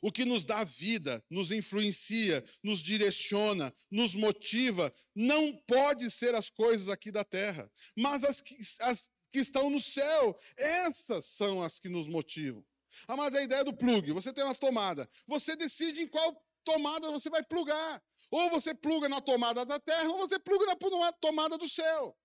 O 0.00 0.12
que 0.12 0.24
nos 0.24 0.44
dá 0.44 0.64
vida, 0.64 1.22
nos 1.30 1.50
influencia, 1.50 2.44
nos 2.62 2.80
direciona, 2.80 3.74
nos 3.90 4.14
motiva, 4.14 4.92
não 5.14 5.56
pode 5.66 6.10
ser 6.10 6.34
as 6.34 6.50
coisas 6.50 6.88
aqui 6.88 7.10
da 7.10 7.24
terra, 7.24 7.70
mas 7.96 8.24
as 8.24 8.40
que, 8.40 8.58
as 8.80 9.10
que 9.34 9.40
estão 9.40 9.68
no 9.68 9.80
céu. 9.80 10.38
Essas 10.56 11.26
são 11.26 11.60
as 11.60 11.80
que 11.80 11.88
nos 11.88 12.06
motivam. 12.06 12.64
Ah, 13.08 13.16
mas 13.16 13.34
a 13.34 13.42
ideia 13.42 13.64
do 13.64 13.76
plug, 13.76 14.12
você 14.12 14.32
tem 14.32 14.44
uma 14.44 14.54
tomada. 14.54 15.10
Você 15.26 15.56
decide 15.56 16.02
em 16.02 16.06
qual 16.06 16.40
tomada 16.62 17.10
você 17.10 17.28
vai 17.28 17.42
plugar. 17.42 18.00
Ou 18.30 18.48
você 18.50 18.74
pluga 18.74 19.08
na 19.08 19.20
tomada 19.20 19.64
da 19.64 19.78
terra, 19.78 20.08
ou 20.08 20.18
você 20.18 20.38
pluga 20.38 20.66
na 20.66 21.12
tomada 21.12 21.58
do 21.58 21.68
céu. 21.68 22.16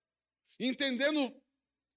Entendendo 0.59 1.33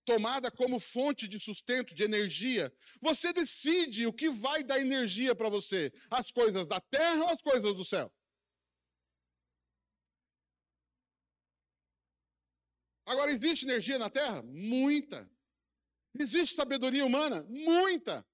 tomada 0.04 0.50
como 0.50 0.80
fonte 0.80 1.28
de 1.28 1.38
sustento, 1.38 1.94
de 1.94 2.02
energia, 2.02 2.72
você 3.00 3.32
decide 3.32 4.06
o 4.06 4.12
que 4.12 4.28
vai 4.28 4.62
dar 4.62 4.80
energia 4.80 5.34
para 5.34 5.48
você: 5.48 5.92
as 6.10 6.30
coisas 6.30 6.66
da 6.66 6.80
terra 6.80 7.24
ou 7.24 7.28
as 7.30 7.42
coisas 7.42 7.74
do 7.74 7.84
céu. 7.84 8.12
Agora, 13.04 13.32
existe 13.32 13.64
energia 13.64 13.98
na 13.98 14.08
Terra? 14.08 14.42
Muita. 14.42 15.30
Existe 16.18 16.54
sabedoria 16.54 17.04
humana? 17.04 17.44
Muita. 17.48 18.26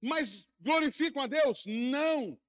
Mas 0.00 0.46
glorificam 0.60 1.22
a 1.22 1.26
Deus? 1.26 1.64
Não. 1.66 2.40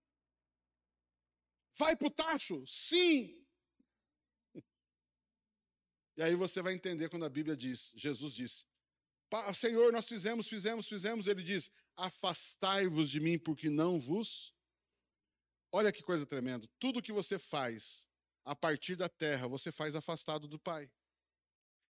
Vai 1.78 1.95
para 1.95 2.08
o 2.08 2.12
tacho? 2.12 2.63
Sim. 2.65 3.37
E 6.17 6.23
aí 6.23 6.34
você 6.34 6.62
vai 6.62 6.73
entender 6.73 7.10
quando 7.10 7.25
a 7.25 7.30
Bíblia 7.30 7.56
diz, 7.56 7.93
Jesus 7.95 8.34
disse, 8.34 8.65
Senhor, 9.53 9.93
nós 9.93 10.08
fizemos, 10.08 10.47
fizemos, 10.47 10.88
fizemos. 10.88 11.27
Ele 11.27 11.43
diz, 11.43 11.69
afastai-vos 11.95 13.10
de 13.10 13.19
mim, 13.19 13.38
porque 13.38 13.69
não 13.69 13.99
vos. 13.99 14.53
Olha 15.71 15.91
que 15.91 16.01
coisa 16.01 16.25
tremenda. 16.25 16.67
Tudo 16.80 17.01
que 17.01 17.12
você 17.12 17.38
faz 17.38 18.10
a 18.43 18.56
partir 18.56 18.95
da 18.95 19.10
terra, 19.10 19.47
você 19.47 19.71
faz 19.71 19.95
afastado 19.95 20.47
do 20.47 20.58
Pai. 20.58 20.89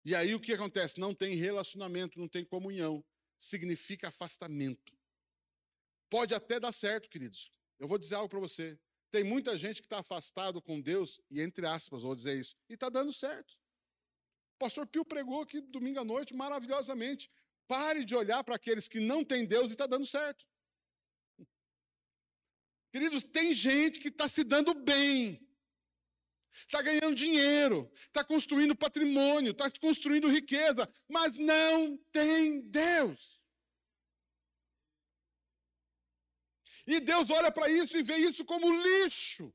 E 0.03 0.15
aí 0.15 0.33
o 0.33 0.39
que 0.39 0.53
acontece? 0.53 0.99
Não 0.99 1.13
tem 1.13 1.35
relacionamento, 1.35 2.19
não 2.19 2.27
tem 2.27 2.43
comunhão. 2.43 3.03
Significa 3.37 4.07
afastamento. 4.07 4.97
Pode 6.09 6.33
até 6.33 6.59
dar 6.59 6.71
certo, 6.71 7.09
queridos. 7.09 7.51
Eu 7.77 7.87
vou 7.87 7.97
dizer 7.97 8.15
algo 8.15 8.29
para 8.29 8.39
você. 8.39 8.79
Tem 9.11 9.23
muita 9.23 9.57
gente 9.57 9.81
que 9.81 9.85
está 9.85 9.99
afastado 9.99 10.61
com 10.61 10.79
Deus, 10.81 11.19
e 11.29 11.41
entre 11.41 11.65
aspas, 11.67 12.03
vou 12.03 12.15
dizer 12.15 12.39
isso, 12.39 12.55
e 12.69 12.73
está 12.73 12.89
dando 12.89 13.11
certo. 13.11 13.57
Pastor 14.57 14.87
Pio 14.87 15.03
pregou 15.03 15.41
aqui 15.41 15.61
domingo 15.61 15.99
à 15.99 16.03
noite 16.03 16.33
maravilhosamente. 16.33 17.29
Pare 17.67 18.05
de 18.05 18.15
olhar 18.15 18.43
para 18.43 18.55
aqueles 18.55 18.87
que 18.87 18.99
não 18.99 19.23
têm 19.23 19.45
Deus 19.45 19.69
e 19.69 19.73
está 19.73 19.85
dando 19.85 20.05
certo. 20.05 20.45
Queridos, 22.91 23.23
tem 23.23 23.53
gente 23.53 23.99
que 23.99 24.07
está 24.07 24.27
se 24.29 24.43
dando 24.43 24.73
bem, 24.73 25.45
está 26.51 26.81
ganhando 26.81 27.13
dinheiro, 27.13 27.91
está 27.93 28.23
construindo 28.23 28.73
patrimônio, 28.75 29.51
está 29.51 29.69
construindo 29.71 30.29
riqueza, 30.29 30.89
mas 31.09 31.37
não 31.37 31.97
tem 32.11 32.61
Deus. 32.61 33.41
E 36.87 36.99
Deus 36.99 37.29
olha 37.31 37.51
para 37.51 37.69
isso 37.69 37.97
e 37.97 38.03
vê 38.03 38.15
isso 38.15 38.45
como 38.45 38.71
lixo. 38.81 39.53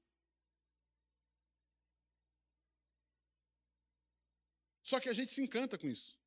Só 4.90 4.98
que 4.98 5.08
a 5.08 5.12
gente 5.12 5.30
se 5.30 5.40
encanta 5.40 5.78
com 5.78 5.86
isso. 5.86 6.18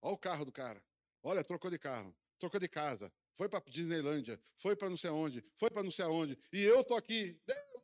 Olha 0.00 0.14
o 0.14 0.16
carro 0.16 0.44
do 0.44 0.52
cara. 0.52 0.80
Olha, 1.20 1.42
trocou 1.42 1.68
de 1.68 1.76
carro, 1.76 2.16
trocou 2.38 2.60
de 2.60 2.68
casa, 2.68 3.12
foi 3.32 3.48
para 3.48 3.58
Disneylândia, 3.68 4.40
foi 4.54 4.76
para 4.76 4.88
não 4.88 4.96
sei 4.96 5.10
aonde, 5.10 5.44
foi 5.56 5.68
para 5.68 5.82
não 5.82 5.90
sei 5.90 6.04
aonde. 6.04 6.38
E 6.52 6.60
eu 6.60 6.84
tô 6.84 6.94
aqui, 6.94 7.40
Deus. 7.44 7.82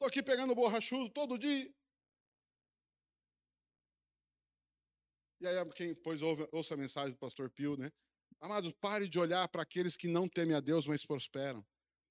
Tô 0.00 0.06
aqui 0.06 0.20
pegando 0.20 0.52
borrachudo 0.52 1.08
todo 1.08 1.38
dia. 1.38 1.72
E 5.40 5.46
aí 5.46 5.72
quem 5.76 5.94
pois 5.94 6.22
ouve, 6.22 6.48
ouça 6.50 6.74
a 6.74 6.76
mensagem 6.76 7.12
do 7.12 7.18
pastor 7.18 7.48
Pio, 7.50 7.76
né? 7.76 7.92
Amados, 8.40 8.72
pare 8.80 9.08
de 9.08 9.20
olhar 9.20 9.46
para 9.46 9.62
aqueles 9.62 9.96
que 9.96 10.08
não 10.08 10.28
temem 10.28 10.56
a 10.56 10.60
Deus, 10.60 10.88
mas 10.88 11.06
prosperam. 11.06 11.64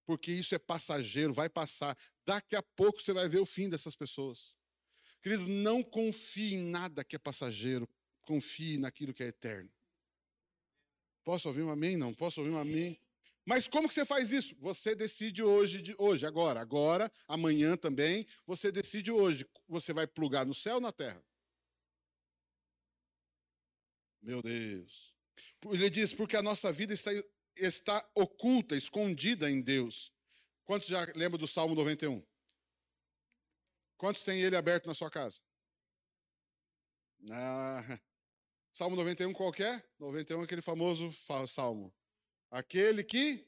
Porque 0.05 0.31
isso 0.31 0.55
é 0.55 0.59
passageiro, 0.59 1.33
vai 1.33 1.49
passar. 1.49 1.97
Daqui 2.25 2.55
a 2.55 2.63
pouco 2.63 3.01
você 3.01 3.11
vai 3.11 3.27
ver 3.27 3.39
o 3.39 3.45
fim 3.45 3.67
dessas 3.67 3.93
pessoas. 3.93 4.54
Querido, 5.25 5.47
não 5.47 5.81
confie 5.81 6.53
em 6.53 6.59
nada 6.59 7.03
que 7.03 7.15
é 7.15 7.19
passageiro. 7.19 7.89
Confie 8.21 8.77
naquilo 8.77 9.11
que 9.11 9.23
é 9.23 9.27
eterno. 9.29 9.71
Posso 11.23 11.47
ouvir 11.47 11.63
um 11.63 11.71
amém? 11.71 11.97
Não. 11.97 12.13
Posso 12.13 12.41
ouvir 12.41 12.53
um 12.53 12.59
amém? 12.59 13.01
Mas 13.43 13.67
como 13.67 13.87
que 13.87 13.95
você 13.95 14.05
faz 14.05 14.31
isso? 14.31 14.55
Você 14.59 14.93
decide 14.93 15.41
hoje, 15.41 15.81
de, 15.81 15.95
hoje, 15.97 16.27
agora, 16.27 16.59
agora, 16.61 17.11
amanhã 17.27 17.75
também. 17.75 18.27
Você 18.45 18.71
decide 18.71 19.11
hoje. 19.11 19.47
Você 19.67 19.91
vai 19.91 20.05
plugar 20.05 20.45
no 20.45 20.53
céu 20.53 20.75
ou 20.75 20.81
na 20.81 20.91
terra? 20.91 21.25
Meu 24.21 24.43
Deus. 24.43 25.11
Ele 25.71 25.89
diz, 25.89 26.13
porque 26.13 26.37
a 26.37 26.43
nossa 26.43 26.71
vida 26.71 26.93
está, 26.93 27.09
está 27.57 28.11
oculta, 28.13 28.77
escondida 28.77 29.49
em 29.49 29.59
Deus. 29.59 30.13
Quantos 30.65 30.87
já 30.87 31.03
lembram 31.15 31.39
do 31.39 31.47
Salmo 31.47 31.73
91? 31.73 32.23
Quantos 33.97 34.23
tem 34.23 34.41
ele 34.41 34.55
aberto 34.55 34.87
na 34.87 34.93
sua 34.93 35.09
casa? 35.09 35.41
Ah, 37.31 37.81
Salmo 38.73 38.95
91 38.95 39.33
qualquer? 39.33 39.87
91 39.99 40.41
é 40.41 40.43
aquele 40.43 40.61
famoso 40.61 41.11
salmo. 41.47 41.93
Aquele 42.51 43.03
que 43.03 43.47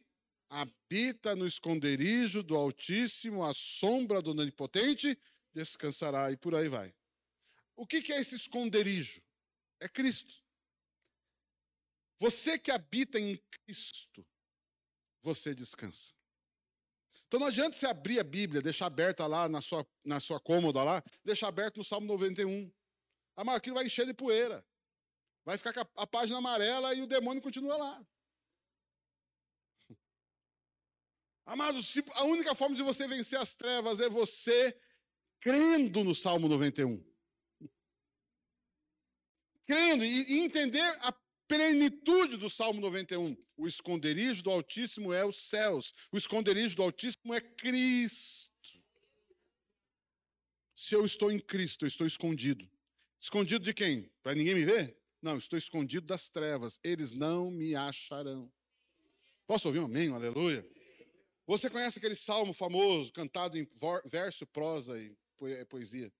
habita 0.49 1.35
no 1.35 1.45
esconderijo 1.45 2.41
do 2.41 2.55
Altíssimo, 2.55 3.43
à 3.43 3.53
sombra 3.53 4.21
do 4.21 4.31
Onipotente, 4.31 5.19
descansará 5.53 6.31
e 6.31 6.37
por 6.37 6.55
aí 6.55 6.69
vai. 6.69 6.95
O 7.75 7.85
que 7.85 8.11
é 8.11 8.19
esse 8.19 8.35
esconderijo? 8.35 9.21
É 9.79 9.87
Cristo. 9.87 10.33
Você 12.19 12.57
que 12.57 12.71
habita 12.71 13.19
em 13.19 13.37
Cristo, 13.65 14.25
você 15.21 15.53
descansa. 15.53 16.16
Então 17.27 17.41
não 17.41 17.47
adianta 17.47 17.75
você 17.75 17.85
abrir 17.85 18.19
a 18.19 18.23
Bíblia, 18.23 18.61
deixar 18.61 18.85
aberta 18.85 19.27
lá 19.27 19.49
na 19.49 19.61
sua, 19.61 19.85
na 20.03 20.19
sua 20.19 20.39
cômoda 20.39 20.81
lá, 20.83 21.03
deixar 21.25 21.49
aberto 21.49 21.77
no 21.77 21.83
Salmo 21.83 22.07
91. 22.07 22.71
Ah, 23.35 23.55
aquilo 23.55 23.75
vai 23.75 23.85
encher 23.85 24.05
de 24.05 24.13
poeira. 24.13 24.65
Vai 25.45 25.57
ficar 25.57 25.73
com 25.73 25.81
a, 25.81 26.03
a 26.03 26.07
página 26.07 26.37
amarela 26.37 26.93
e 26.93 27.01
o 27.01 27.07
demônio 27.07 27.41
continua 27.41 27.75
lá. 27.75 28.07
Amados, 31.45 31.95
a 32.13 32.23
única 32.23 32.55
forma 32.55 32.75
de 32.75 32.83
você 32.83 33.05
vencer 33.07 33.39
as 33.39 33.53
trevas 33.53 33.99
é 33.99 34.07
você 34.09 34.79
crendo 35.41 36.05
no 36.05 36.15
Salmo 36.15 36.47
91. 36.47 37.05
Crendo 39.65 40.05
e 40.05 40.39
entender 40.39 40.97
a 41.01 41.13
plenitude 41.45 42.37
do 42.37 42.49
Salmo 42.49 42.79
91. 42.79 43.35
O 43.57 43.67
esconderijo 43.67 44.43
do 44.43 44.51
Altíssimo 44.51 45.11
é 45.11 45.25
os 45.25 45.35
céus. 45.49 45.93
O 46.11 46.17
esconderijo 46.17 46.75
do 46.75 46.83
Altíssimo 46.83 47.33
é 47.33 47.41
Cristo. 47.41 48.51
Se 50.75 50.93
eu 50.93 51.03
estou 51.03 51.31
em 51.31 51.39
Cristo, 51.39 51.83
eu 51.83 51.87
estou 51.87 52.05
escondido. 52.05 52.69
Escondido 53.19 53.65
de 53.65 53.73
quem? 53.73 54.11
Para 54.21 54.35
ninguém 54.35 54.53
me 54.53 54.63
ver? 54.63 54.95
Não, 55.21 55.37
estou 55.37 55.57
escondido 55.57 56.05
das 56.05 56.29
trevas. 56.29 56.79
Eles 56.83 57.11
não 57.11 57.49
me 57.49 57.75
acharão. 57.75 58.51
Posso 59.47 59.67
ouvir 59.67 59.79
um 59.79 59.85
amém, 59.85 60.09
aleluia? 60.09 60.65
Você 61.47 61.69
conhece 61.69 61.97
aquele 61.97 62.15
salmo 62.15 62.53
famoso, 62.53 63.11
cantado 63.11 63.57
em 63.57 63.67
verso, 64.05 64.45
prosa 64.45 64.99
e 65.01 65.17
poesia? 65.65 66.13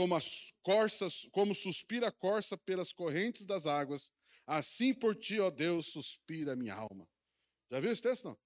como 0.00 0.14
as 0.14 0.54
corças, 0.62 1.28
como 1.30 1.54
suspira 1.54 2.08
a 2.08 2.12
corça 2.12 2.56
pelas 2.56 2.90
correntes 2.90 3.44
das 3.44 3.66
águas, 3.66 4.10
assim 4.50 4.92
por 4.92 5.14
ti, 5.14 5.38
ó 5.38 5.48
Deus, 5.48 5.86
suspira 5.86 6.54
a 6.54 6.56
minha 6.56 6.74
alma. 6.74 7.08
Já 7.70 7.78
viu 7.78 7.92
esse 7.92 8.02
texto 8.02 8.24
não? 8.24 8.38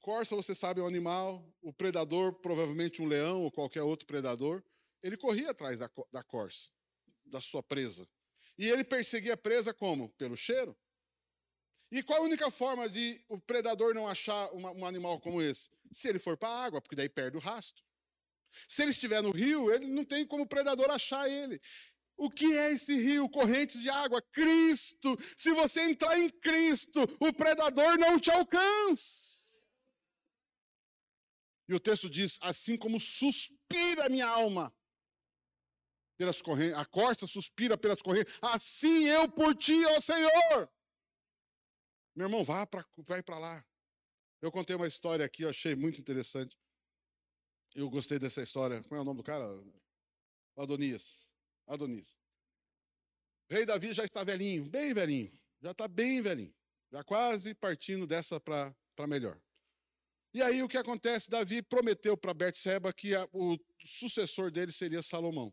Corça, 0.00 0.36
você 0.36 0.54
sabe, 0.54 0.80
é 0.80 0.82
um 0.82 0.86
animal, 0.86 1.48
o 1.62 1.72
predador, 1.72 2.34
provavelmente 2.34 3.00
um 3.00 3.06
leão 3.06 3.42
ou 3.44 3.50
qualquer 3.50 3.82
outro 3.82 4.06
predador, 4.06 4.62
ele 5.02 5.16
corria 5.16 5.50
atrás 5.50 5.78
da, 5.78 5.88
da 6.10 6.22
corça, 6.22 6.68
da 7.24 7.40
sua 7.40 7.62
presa. 7.62 8.06
E 8.58 8.68
ele 8.68 8.84
perseguia 8.84 9.34
a 9.34 9.36
presa 9.36 9.72
como? 9.72 10.10
Pelo 10.10 10.36
cheiro. 10.36 10.76
E 11.90 12.02
qual 12.02 12.20
a 12.20 12.24
única 12.24 12.50
forma 12.50 12.88
de 12.88 13.24
o 13.28 13.38
predador 13.38 13.94
não 13.94 14.06
achar 14.06 14.52
uma, 14.52 14.70
um 14.72 14.84
animal 14.84 15.20
como 15.20 15.40
esse? 15.40 15.70
Se 15.92 16.08
ele 16.08 16.18
for 16.18 16.36
para 16.36 16.48
a 16.48 16.64
água, 16.64 16.80
porque 16.80 16.96
daí 16.96 17.08
perde 17.08 17.36
o 17.36 17.40
rastro. 17.40 17.82
Se 18.68 18.82
ele 18.82 18.90
estiver 18.90 19.22
no 19.22 19.30
rio, 19.30 19.72
ele 19.72 19.88
não 19.88 20.04
tem 20.04 20.26
como 20.26 20.44
o 20.44 20.48
predador 20.48 20.90
achar 20.90 21.28
ele. 21.30 21.60
O 22.16 22.30
que 22.30 22.56
é 22.56 22.72
esse 22.72 22.94
rio? 22.94 23.28
Correntes 23.28 23.80
de 23.80 23.90
água. 23.90 24.22
Cristo. 24.22 25.16
Se 25.36 25.52
você 25.52 25.82
entrar 25.82 26.18
em 26.18 26.28
Cristo, 26.28 27.00
o 27.20 27.32
predador 27.32 27.98
não 27.98 28.18
te 28.18 28.30
alcança. 28.30 29.62
E 31.68 31.74
o 31.74 31.80
texto 31.80 32.08
diz: 32.08 32.38
assim 32.40 32.76
como 32.76 33.00
suspira 33.00 34.06
a 34.06 34.08
minha 34.08 34.26
alma 34.26 34.74
pelas 36.16 36.40
correntes, 36.40 36.76
a 36.76 36.84
corça 36.84 37.26
suspira 37.26 37.76
pelas 37.76 38.00
correntes, 38.00 38.38
assim 38.42 39.06
eu 39.06 39.28
por 39.28 39.54
ti, 39.54 39.84
ó 39.86 40.00
Senhor. 40.00 40.70
Meu 42.14 42.26
irmão, 42.26 42.44
vá 42.44 42.66
para 42.66 42.84
vai 42.98 43.22
para 43.22 43.38
lá. 43.38 43.64
Eu 44.40 44.52
contei 44.52 44.76
uma 44.76 44.86
história 44.86 45.24
aqui, 45.24 45.42
eu 45.42 45.48
achei 45.48 45.74
muito 45.74 46.00
interessante. 46.00 46.56
Eu 47.74 47.88
gostei 47.88 48.18
dessa 48.18 48.42
história. 48.42 48.82
Como 48.82 48.96
é 48.96 49.00
o 49.00 49.04
nome 49.04 49.18
do 49.18 49.24
cara? 49.24 49.44
Adonias. 50.56 51.31
Adonias. 51.66 52.16
rei 53.50 53.64
Davi 53.64 53.92
já 53.92 54.04
está 54.04 54.24
velhinho, 54.24 54.68
bem 54.68 54.92
velhinho. 54.92 55.32
Já 55.60 55.70
está 55.70 55.86
bem 55.86 56.20
velhinho. 56.20 56.54
Já 56.90 57.02
quase 57.04 57.54
partindo 57.54 58.06
dessa 58.06 58.40
para 58.40 59.06
melhor. 59.06 59.40
E 60.34 60.42
aí 60.42 60.62
o 60.62 60.68
que 60.68 60.78
acontece? 60.78 61.30
Davi 61.30 61.62
prometeu 61.62 62.16
para 62.16 62.32
Betseba 62.32 62.92
que 62.92 63.14
a, 63.14 63.28
o 63.32 63.58
sucessor 63.84 64.50
dele 64.50 64.72
seria 64.72 65.02
Salomão. 65.02 65.52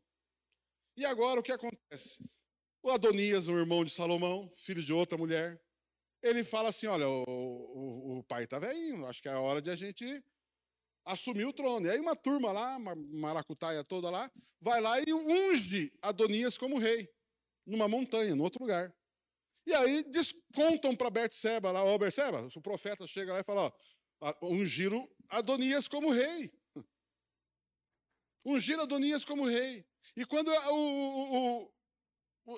E 0.96 1.06
agora 1.06 1.40
o 1.40 1.44
que 1.44 1.52
acontece? 1.52 2.20
O 2.82 2.90
Adonias, 2.90 3.48
o 3.48 3.58
irmão 3.58 3.84
de 3.84 3.92
Salomão, 3.92 4.52
filho 4.56 4.82
de 4.82 4.94
outra 4.94 5.18
mulher, 5.18 5.62
ele 6.22 6.44
fala 6.44 6.70
assim: 6.70 6.88
olha, 6.88 7.08
o, 7.08 7.24
o, 7.24 8.20
o 8.20 8.24
pai 8.24 8.46
está 8.46 8.58
velhinho, 8.58 9.06
acho 9.06 9.22
que 9.22 9.28
é 9.28 9.34
hora 9.34 9.62
de 9.62 9.70
a 9.70 9.76
gente 9.76 10.24
assumiu 11.06 11.50
o 11.50 11.54
trono. 11.54 11.86
E 11.86 11.90
aí 11.90 12.00
uma 12.00 12.16
turma 12.16 12.52
lá, 12.52 12.78
uma 12.78 12.96
maracutaia 12.96 13.84
toda 13.84 14.10
lá, 14.10 14.32
vai 14.60 14.82
lá 14.82 15.00
e 15.00 15.14
unge 15.14 15.92
Adonias 16.02 16.58
como 16.58 16.78
rei, 16.78 17.10
numa 17.66 17.88
montanha, 17.88 18.32
em 18.32 18.40
outro 18.40 18.62
lugar. 18.62 18.94
E 19.66 19.74
aí 19.74 20.04
descontam 20.04 20.96
para 20.96 21.10
Bertseba 21.10 21.72
lá, 21.72 21.84
ó, 21.84 21.98
Bertseba, 21.98 22.48
o 22.56 22.62
profeta 22.62 23.06
chega 23.06 23.34
lá 23.34 23.40
e 23.40 23.44
fala, 23.44 23.74
ó, 24.22 24.34
ungiram 24.42 25.08
Adonias 25.30 25.88
como 25.88 26.10
rei. 26.10 26.52
Ungiram 28.44 28.84
Adonias 28.84 29.24
como 29.24 29.46
rei. 29.46 29.86
E 30.16 30.26
quando 30.26 30.50
o, 30.50 31.64
o, 31.66 31.72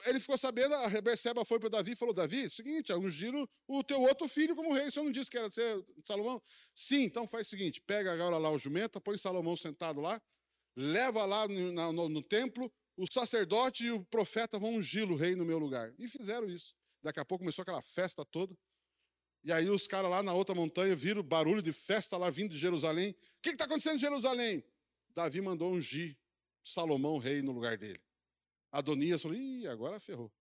ele 0.06 0.20
ficou 0.20 0.38
sabendo, 0.38 0.74
a 0.76 0.88
Rebeceba 0.88 1.44
foi 1.44 1.60
para 1.60 1.70
Davi 1.70 1.92
e 1.92 1.96
falou: 1.96 2.14
Davi, 2.14 2.50
seguinte, 2.50 2.94
ungiram 2.94 3.48
o 3.68 3.84
teu 3.84 4.02
outro 4.02 4.28
filho 4.28 4.56
como 4.56 4.74
rei. 4.74 4.88
O 4.88 4.92
senhor 4.92 5.06
não 5.06 5.12
disse 5.12 5.30
que 5.30 5.38
era 5.38 5.50
ser 5.50 5.84
Salomão? 6.06 6.42
Sim, 6.74 7.04
então 7.04 7.28
faz 7.28 7.48
o 7.48 7.50
seguinte: 7.50 7.82
pega 7.82 8.12
agora 8.14 8.38
lá 8.38 8.50
o 8.50 8.58
jumenta, 8.58 9.02
põe 9.02 9.18
Salomão 9.18 9.56
sentado 9.56 10.00
lá, 10.00 10.22
leva 10.76 11.26
lá 11.26 11.48
no, 11.48 11.94
no, 11.94 12.10
no 12.10 12.24
templo, 12.24 12.72
o 12.96 13.06
sacerdote 13.12 13.86
e 13.86 13.92
o 13.92 14.04
profeta 14.06 14.58
vão 14.58 14.76
ungir 14.76 15.10
o 15.10 15.16
rei 15.16 15.36
no 15.36 15.46
meu 15.46 15.60
lugar. 15.60 15.94
E 15.98 16.08
fizeram 16.08 16.50
isso. 16.50 16.76
Daqui 17.04 17.20
a 17.20 17.26
pouco 17.26 17.44
começou 17.44 17.64
aquela 17.64 17.82
festa 17.82 18.24
toda. 18.24 18.56
E 19.44 19.52
aí 19.52 19.70
os 19.70 19.88
caras 19.88 20.12
lá 20.12 20.22
na 20.22 20.34
outra 20.34 20.54
montanha 20.54 20.96
viram 20.96 21.24
barulho 21.24 21.62
de 21.62 21.72
festa 21.72 22.16
lá 22.18 22.30
vindo 22.30 22.52
de 22.52 22.60
Jerusalém. 22.60 23.12
O 23.12 23.42
que 23.42 23.50
está 23.50 23.66
acontecendo 23.66 23.96
em 23.96 24.00
Jerusalém? 24.00 24.64
Davi 25.10 25.42
mandou 25.42 25.74
ungir 25.74 26.16
Salomão 26.64 27.18
rei 27.18 27.42
no 27.42 27.52
lugar 27.52 27.78
dele. 27.78 28.00
Adonias 28.72 29.22
falou: 29.22 29.38
Ih, 29.38 29.67
agora 29.67 29.99
ferrou. 29.99 30.32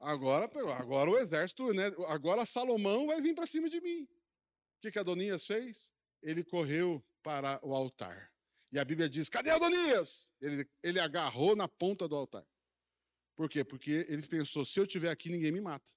Agora, 0.00 0.48
agora 0.78 1.10
o 1.10 1.18
exército, 1.18 1.72
né? 1.72 1.86
Agora 2.06 2.46
Salomão 2.46 3.08
vai 3.08 3.20
vir 3.20 3.34
para 3.34 3.46
cima 3.46 3.68
de 3.68 3.80
mim. 3.80 4.04
O 4.04 4.80
que, 4.80 4.92
que 4.92 4.98
Adonias 4.98 5.44
fez? 5.44 5.92
Ele 6.22 6.44
correu 6.44 7.04
para 7.22 7.58
o 7.66 7.74
altar. 7.74 8.32
E 8.70 8.78
a 8.78 8.84
Bíblia 8.84 9.08
diz: 9.08 9.28
cadê 9.28 9.50
Adonias? 9.50 10.28
Ele, 10.40 10.68
ele 10.82 11.00
agarrou 11.00 11.56
na 11.56 11.66
ponta 11.66 12.06
do 12.06 12.14
altar. 12.14 12.46
Por 13.34 13.48
quê? 13.48 13.64
Porque 13.64 14.06
ele 14.08 14.22
pensou: 14.26 14.64
se 14.64 14.78
eu 14.78 14.84
estiver 14.84 15.10
aqui, 15.10 15.30
ninguém 15.30 15.50
me 15.50 15.60
mata. 15.60 15.90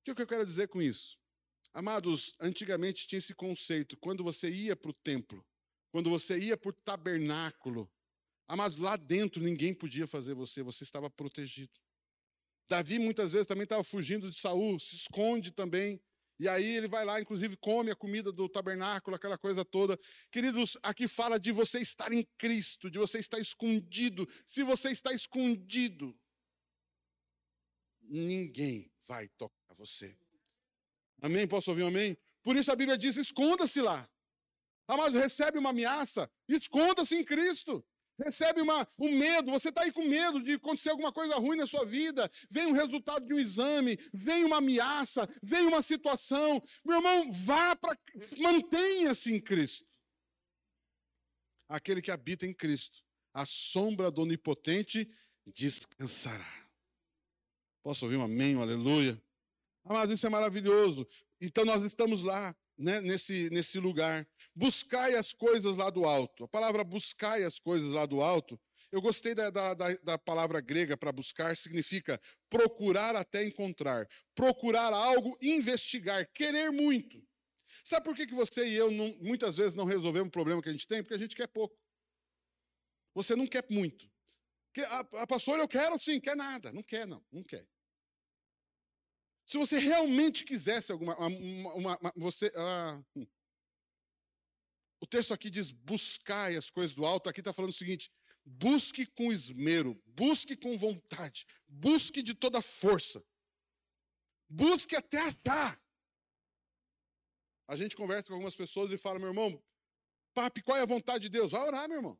O 0.00 0.14
que 0.14 0.22
eu 0.22 0.26
quero 0.26 0.44
dizer 0.44 0.68
com 0.68 0.80
isso? 0.80 1.18
Amados, 1.72 2.34
antigamente 2.38 3.06
tinha 3.06 3.18
esse 3.18 3.34
conceito: 3.34 3.96
quando 3.96 4.22
você 4.22 4.50
ia 4.50 4.76
para 4.76 4.90
o 4.90 4.94
templo, 4.94 5.44
quando 5.90 6.10
você 6.10 6.38
ia 6.38 6.56
para 6.56 6.70
o 6.70 6.72
tabernáculo, 6.72 7.90
amados, 8.46 8.78
lá 8.78 8.96
dentro 8.96 9.42
ninguém 9.42 9.74
podia 9.74 10.06
fazer 10.06 10.34
você, 10.34 10.62
você 10.62 10.84
estava 10.84 11.10
protegido. 11.10 11.72
Davi 12.68 12.98
muitas 12.98 13.32
vezes 13.32 13.46
também 13.46 13.64
estava 13.64 13.84
fugindo 13.84 14.28
de 14.28 14.36
Saul, 14.36 14.78
se 14.78 14.96
esconde 14.96 15.50
também. 15.50 16.00
E 16.38 16.48
aí 16.48 16.76
ele 16.76 16.86
vai 16.86 17.04
lá, 17.04 17.18
inclusive, 17.20 17.56
come 17.56 17.90
a 17.90 17.96
comida 17.96 18.30
do 18.30 18.48
tabernáculo, 18.48 19.16
aquela 19.16 19.38
coisa 19.38 19.64
toda. 19.64 19.98
Queridos, 20.30 20.76
aqui 20.82 21.08
fala 21.08 21.40
de 21.40 21.50
você 21.50 21.80
estar 21.80 22.12
em 22.12 22.24
Cristo, 22.36 22.90
de 22.90 22.98
você 22.98 23.18
estar 23.18 23.38
escondido. 23.38 24.28
Se 24.46 24.62
você 24.62 24.90
está 24.90 25.12
escondido, 25.14 26.14
ninguém 28.02 28.90
vai 29.06 29.28
tocar 29.28 29.74
você. 29.74 30.16
Amém? 31.22 31.46
Posso 31.46 31.70
ouvir 31.70 31.84
um 31.84 31.88
amém? 31.88 32.18
Por 32.42 32.54
isso 32.54 32.70
a 32.70 32.76
Bíblia 32.76 32.98
diz: 32.98 33.16
esconda-se 33.16 33.80
lá. 33.80 34.08
Amado, 34.86 35.18
recebe 35.18 35.58
uma 35.58 35.70
ameaça, 35.70 36.30
esconda-se 36.46 37.16
em 37.16 37.24
Cristo. 37.24 37.84
Recebe 38.18 38.62
uma, 38.62 38.86
um 38.98 39.16
medo, 39.16 39.50
você 39.50 39.68
está 39.68 39.82
aí 39.82 39.92
com 39.92 40.02
medo 40.02 40.40
de 40.42 40.52
acontecer 40.52 40.90
alguma 40.90 41.12
coisa 41.12 41.36
ruim 41.36 41.56
na 41.56 41.66
sua 41.66 41.84
vida, 41.84 42.30
vem 42.50 42.66
um 42.66 42.72
resultado 42.72 43.26
de 43.26 43.34
um 43.34 43.38
exame, 43.38 43.98
vem 44.12 44.44
uma 44.44 44.58
ameaça, 44.58 45.28
vem 45.42 45.66
uma 45.66 45.82
situação. 45.82 46.62
Meu 46.84 46.96
irmão, 46.96 47.30
vá 47.30 47.76
para. 47.76 47.98
Mantenha-se 48.38 49.34
em 49.34 49.40
Cristo. 49.40 49.86
Aquele 51.68 52.00
que 52.00 52.10
habita 52.10 52.46
em 52.46 52.54
Cristo, 52.54 53.04
a 53.34 53.44
sombra 53.44 54.10
do 54.10 54.22
Onipotente 54.22 55.10
descansará. 55.54 56.68
Posso 57.82 58.04
ouvir 58.04 58.16
um 58.16 58.22
amém, 58.22 58.56
um 58.56 58.62
aleluia? 58.62 59.20
Amado, 59.84 60.12
isso 60.12 60.26
é 60.26 60.30
maravilhoso. 60.30 61.06
Então 61.40 61.64
nós 61.64 61.82
estamos 61.82 62.22
lá 62.22 62.56
né, 62.78 63.00
nesse, 63.00 63.50
nesse 63.50 63.78
lugar. 63.78 64.26
Buscai 64.54 65.14
as 65.14 65.32
coisas 65.32 65.76
lá 65.76 65.90
do 65.90 66.04
alto. 66.04 66.44
A 66.44 66.48
palavra 66.48 66.84
buscai 66.84 67.44
as 67.44 67.58
coisas 67.58 67.90
lá 67.90 68.06
do 68.06 68.20
alto, 68.20 68.58
eu 68.92 69.02
gostei 69.02 69.34
da, 69.34 69.50
da, 69.50 69.74
da 69.74 70.18
palavra 70.18 70.60
grega 70.60 70.96
para 70.96 71.12
buscar, 71.12 71.56
significa 71.56 72.20
procurar 72.48 73.16
até 73.16 73.44
encontrar. 73.44 74.08
Procurar 74.34 74.92
algo, 74.92 75.36
investigar, 75.42 76.26
querer 76.32 76.70
muito. 76.70 77.22
Sabe 77.84 78.04
por 78.04 78.16
que, 78.16 78.26
que 78.26 78.34
você 78.34 78.66
e 78.66 78.74
eu 78.74 78.90
não, 78.90 79.14
muitas 79.20 79.56
vezes 79.56 79.74
não 79.74 79.84
resolvemos 79.84 80.28
o 80.28 80.32
problema 80.32 80.62
que 80.62 80.68
a 80.68 80.72
gente 80.72 80.86
tem? 80.86 81.02
Porque 81.02 81.14
a 81.14 81.18
gente 81.18 81.34
quer 81.34 81.48
pouco. 81.48 81.76
Você 83.14 83.34
não 83.34 83.46
quer 83.46 83.64
muito. 83.68 84.08
A, 84.78 85.22
a 85.22 85.26
pastora, 85.26 85.62
eu 85.62 85.68
quero 85.68 85.98
sim, 85.98 86.20
quer 86.20 86.36
nada. 86.36 86.72
Não 86.72 86.82
quer, 86.82 87.06
não, 87.06 87.24
não 87.32 87.42
quer. 87.42 87.66
Se 89.46 89.56
você 89.56 89.78
realmente 89.78 90.44
quisesse 90.44 90.90
alguma. 90.90 91.16
Uma, 91.16 91.74
uma, 91.74 91.98
uma, 91.98 92.12
você, 92.16 92.52
ah, 92.56 93.00
hum. 93.14 93.24
o 95.00 95.06
texto 95.06 95.32
aqui 95.32 95.48
diz: 95.48 95.70
buscai 95.70 96.56
as 96.56 96.68
coisas 96.68 96.94
do 96.94 97.06
alto. 97.06 97.30
Aqui 97.30 97.40
está 97.40 97.52
falando 97.52 97.70
o 97.70 97.74
seguinte: 97.74 98.10
busque 98.44 99.06
com 99.06 99.32
esmero, 99.32 100.02
busque 100.04 100.56
com 100.56 100.76
vontade, 100.76 101.46
busque 101.68 102.22
de 102.22 102.34
toda 102.34 102.60
força, 102.60 103.24
busque 104.48 104.96
até 104.96 105.20
achar. 105.20 105.80
A 107.68 107.76
gente 107.76 107.96
conversa 107.96 108.28
com 108.28 108.34
algumas 108.34 108.56
pessoas 108.56 108.90
e 108.90 108.98
fala: 108.98 109.20
meu 109.20 109.28
irmão, 109.28 109.62
papi, 110.34 110.60
qual 110.60 110.76
é 110.76 110.80
a 110.80 110.86
vontade 110.86 111.22
de 111.22 111.28
Deus? 111.28 111.52
Vai 111.52 111.62
orar, 111.62 111.88
meu 111.88 111.98
irmão. 111.98 112.18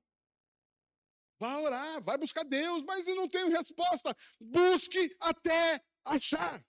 Vai 1.41 1.57
orar, 1.57 2.01
vai 2.03 2.17
buscar 2.17 2.45
Deus, 2.45 2.85
mas 2.85 3.09
eu 3.09 3.17
não 3.17 3.29
tenho 3.29 3.51
resposta. 3.51 4.17
Busque 4.41 5.15
até 5.21 5.85
achar. 6.05 6.65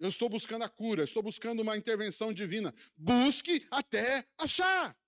Eu 0.00 0.08
estou 0.08 0.30
buscando 0.30 0.62
a 0.62 0.68
cura, 0.68 1.04
estou 1.04 1.22
buscando 1.22 1.60
uma 1.60 1.76
intervenção 1.76 2.32
divina. 2.32 2.74
Busque 2.96 3.66
até 3.70 4.26
achar. 4.38 4.98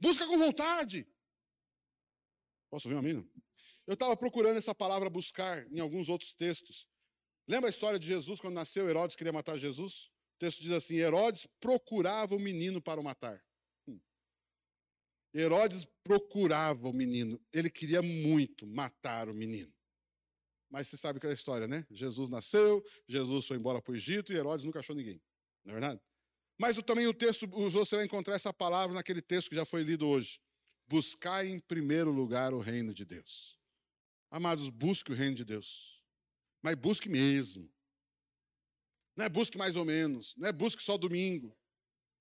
Busca 0.00 0.26
com 0.26 0.38
vontade. 0.38 1.06
Posso 2.70 2.88
ouvir 2.88 2.96
um 2.96 3.00
amém? 3.00 3.30
Eu 3.86 3.92
estava 3.92 4.16
procurando 4.16 4.56
essa 4.56 4.74
palavra 4.74 5.10
buscar 5.10 5.70
em 5.70 5.78
alguns 5.78 6.08
outros 6.08 6.32
textos. 6.32 6.88
Lembra 7.46 7.68
a 7.68 7.70
história 7.70 7.98
de 7.98 8.06
Jesus 8.06 8.40
quando 8.40 8.54
nasceu? 8.54 8.88
Herodes 8.88 9.14
queria 9.14 9.32
matar 9.32 9.58
Jesus? 9.58 10.06
O 10.06 10.38
texto 10.38 10.62
diz 10.62 10.72
assim: 10.72 10.96
Herodes 10.96 11.46
procurava 11.60 12.34
o 12.34 12.40
menino 12.40 12.80
para 12.80 12.98
o 12.98 13.04
matar. 13.04 13.44
Hum. 13.86 14.00
Herodes 15.34 15.86
procurava 16.02 16.88
o 16.88 16.94
menino. 16.94 17.38
Ele 17.52 17.68
queria 17.68 18.00
muito 18.00 18.66
matar 18.66 19.28
o 19.28 19.34
menino. 19.34 19.72
Mas 20.72 20.88
você 20.88 20.96
sabe 20.96 21.20
que 21.20 21.26
é 21.26 21.30
a 21.30 21.34
história, 21.34 21.68
né? 21.68 21.86
Jesus 21.90 22.30
nasceu, 22.30 22.82
Jesus 23.06 23.46
foi 23.46 23.58
embora 23.58 23.82
para 23.82 23.92
o 23.92 23.94
Egito 23.94 24.32
e 24.32 24.36
Herodes 24.36 24.64
nunca 24.64 24.78
achou 24.78 24.96
ninguém. 24.96 25.20
Não 25.62 25.72
é 25.72 25.74
verdade? 25.74 26.00
Mas 26.58 26.76
também 26.78 27.06
o 27.06 27.12
texto, 27.12 27.46
você 27.46 27.96
vai 27.96 28.06
encontrar 28.06 28.36
essa 28.36 28.54
palavra 28.54 28.94
naquele 28.94 29.20
texto 29.20 29.50
que 29.50 29.54
já 29.54 29.66
foi 29.66 29.82
lido 29.82 30.08
hoje. 30.08 30.40
Buscar 30.88 31.44
em 31.44 31.60
primeiro 31.60 32.10
lugar 32.10 32.54
o 32.54 32.58
reino 32.58 32.94
de 32.94 33.04
Deus. 33.04 33.58
Amados, 34.30 34.70
busque 34.70 35.12
o 35.12 35.14
reino 35.14 35.34
de 35.34 35.44
Deus. 35.44 36.02
Mas 36.62 36.74
busque 36.74 37.06
mesmo. 37.06 37.70
Não 39.14 39.26
é 39.26 39.28
busque 39.28 39.58
mais 39.58 39.76
ou 39.76 39.84
menos. 39.84 40.34
Não 40.38 40.48
é 40.48 40.52
busque 40.52 40.82
só 40.82 40.96
domingo. 40.96 41.54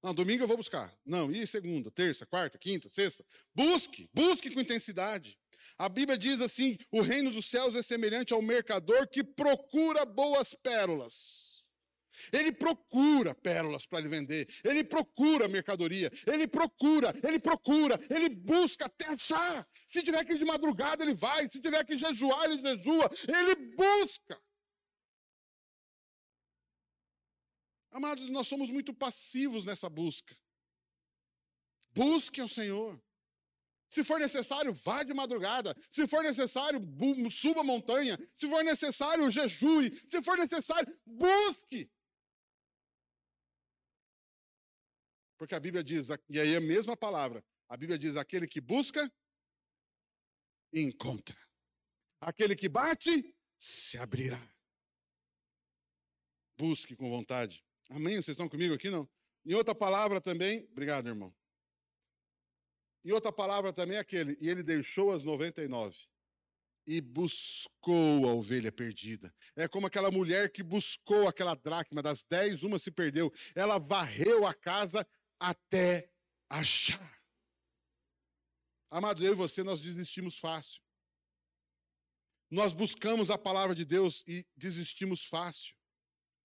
Não, 0.04 0.14
domingo 0.14 0.44
eu 0.44 0.48
vou 0.48 0.58
buscar. 0.58 0.94
Não, 1.06 1.32
e 1.32 1.48
segunda, 1.48 1.90
terça, 1.90 2.26
quarta, 2.26 2.58
quinta, 2.58 2.90
sexta. 2.90 3.24
Busque, 3.56 4.10
busque 4.14 4.52
com 4.52 4.60
intensidade. 4.60 5.40
A 5.78 5.90
Bíblia 5.90 6.18
diz 6.18 6.42
assim: 6.42 6.78
o 6.92 7.02
reino 7.02 7.32
dos 7.32 7.46
céus 7.46 7.76
é 7.76 7.82
semelhante 7.82 8.34
ao 8.34 8.42
mercador 8.42 9.08
que 9.08 9.24
procura 9.24 10.06
boas 10.06 10.54
pérolas. 10.54 11.52
Ele 12.32 12.52
procura 12.52 13.34
pérolas 13.34 13.86
para 13.86 14.02
lhe 14.02 14.08
vender, 14.08 14.48
ele 14.64 14.84
procura 14.84 15.48
mercadoria, 15.48 16.12
ele 16.28 16.48
procura, 16.48 17.14
ele 17.24 17.40
procura, 17.40 18.00
ele 18.10 18.30
busca 18.30 18.86
até 18.86 19.08
achar. 19.08 19.68
Se 19.88 20.04
tiver 20.04 20.24
que 20.26 20.34
ir 20.34 20.38
de 20.38 20.46
madrugada, 20.46 21.04
ele 21.04 21.14
vai, 21.14 21.50
se 21.50 21.60
tiver 21.60 21.84
que 21.86 21.98
jejuar, 21.98 22.46
ele 22.46 22.62
jejua, 22.62 23.10
ele 23.28 23.76
busca. 23.76 24.40
Amados, 27.92 28.30
nós 28.30 28.48
somos 28.48 28.70
muito 28.70 28.94
passivos 28.94 29.66
nessa 29.66 29.90
busca. 29.90 30.36
Busque 31.94 32.40
ao 32.40 32.48
Senhor. 32.48 33.02
Se 33.92 34.06
for 34.06 34.22
necessário, 34.22 34.74
vá 34.74 35.04
de 35.04 35.14
madrugada. 35.14 35.76
Se 35.90 36.08
for 36.08 36.24
necessário, 36.24 36.80
suba 37.30 37.60
a 37.60 37.64
montanha. 37.64 38.18
Se 38.34 38.50
for 38.50 38.64
necessário, 38.64 39.30
jejue. 39.30 39.94
Se 40.08 40.22
for 40.22 40.38
necessário, 40.38 40.88
busque. 41.06 41.92
Porque 45.38 45.54
a 45.54 45.60
Bíblia 45.60 45.84
diz, 45.84 46.08
e 46.30 46.40
aí 46.40 46.54
é 46.54 46.58
a 46.58 46.62
mesma 46.62 46.96
palavra, 46.96 47.44
a 47.68 47.76
Bíblia 47.76 48.00
diz: 48.00 48.16
aquele 48.16 48.48
que 48.48 48.62
busca, 48.62 49.12
encontra. 50.72 51.38
Aquele 52.22 52.56
que 52.56 52.70
bate, 52.70 53.36
se 53.58 53.98
abrirá. 53.98 54.42
Busque 56.58 56.96
com 56.96 57.10
vontade. 57.10 57.62
Amém? 57.90 58.16
Vocês 58.16 58.30
estão 58.30 58.48
comigo 58.48 58.74
aqui, 58.74 58.90
não? 58.90 59.10
Em 59.44 59.54
outra 59.54 59.76
palavra 59.76 60.22
também, 60.22 60.66
obrigado, 60.72 61.08
irmão. 61.08 61.36
E 63.04 63.12
outra 63.12 63.32
palavra 63.32 63.74
também 63.74 63.98
é 63.98 64.00
aquele, 64.00 64.38
e 64.40 64.50
ele 64.50 64.62
deixou 64.62 65.12
as 65.12 65.24
99 65.24 65.98
e 66.86 67.00
buscou 67.00 68.28
a 68.28 68.34
ovelha 68.34 68.72
perdida. 68.72 69.34
É 69.56 69.68
como 69.68 69.88
aquela 69.88 70.12
mulher 70.12 70.52
que 70.52 70.64
buscou 70.64 71.28
aquela 71.28 71.56
dracma, 71.56 72.02
das 72.02 72.24
dez, 72.24 72.64
uma 72.64 72.80
se 72.80 72.92
perdeu. 72.92 73.32
Ela 73.56 73.78
varreu 73.78 74.46
a 74.46 74.54
casa 74.54 75.08
até 75.40 76.12
achar. 76.50 77.22
Amado, 78.90 79.24
eu 79.26 79.32
e 79.32 79.36
você, 79.36 79.64
nós 79.64 79.80
desistimos 79.80 80.38
fácil. 80.38 80.82
Nós 82.50 82.74
buscamos 82.74 83.32
a 83.32 83.38
palavra 83.38 83.74
de 83.74 83.86
Deus 83.86 84.24
e 84.28 84.46
desistimos 84.56 85.26
fácil. 85.26 85.76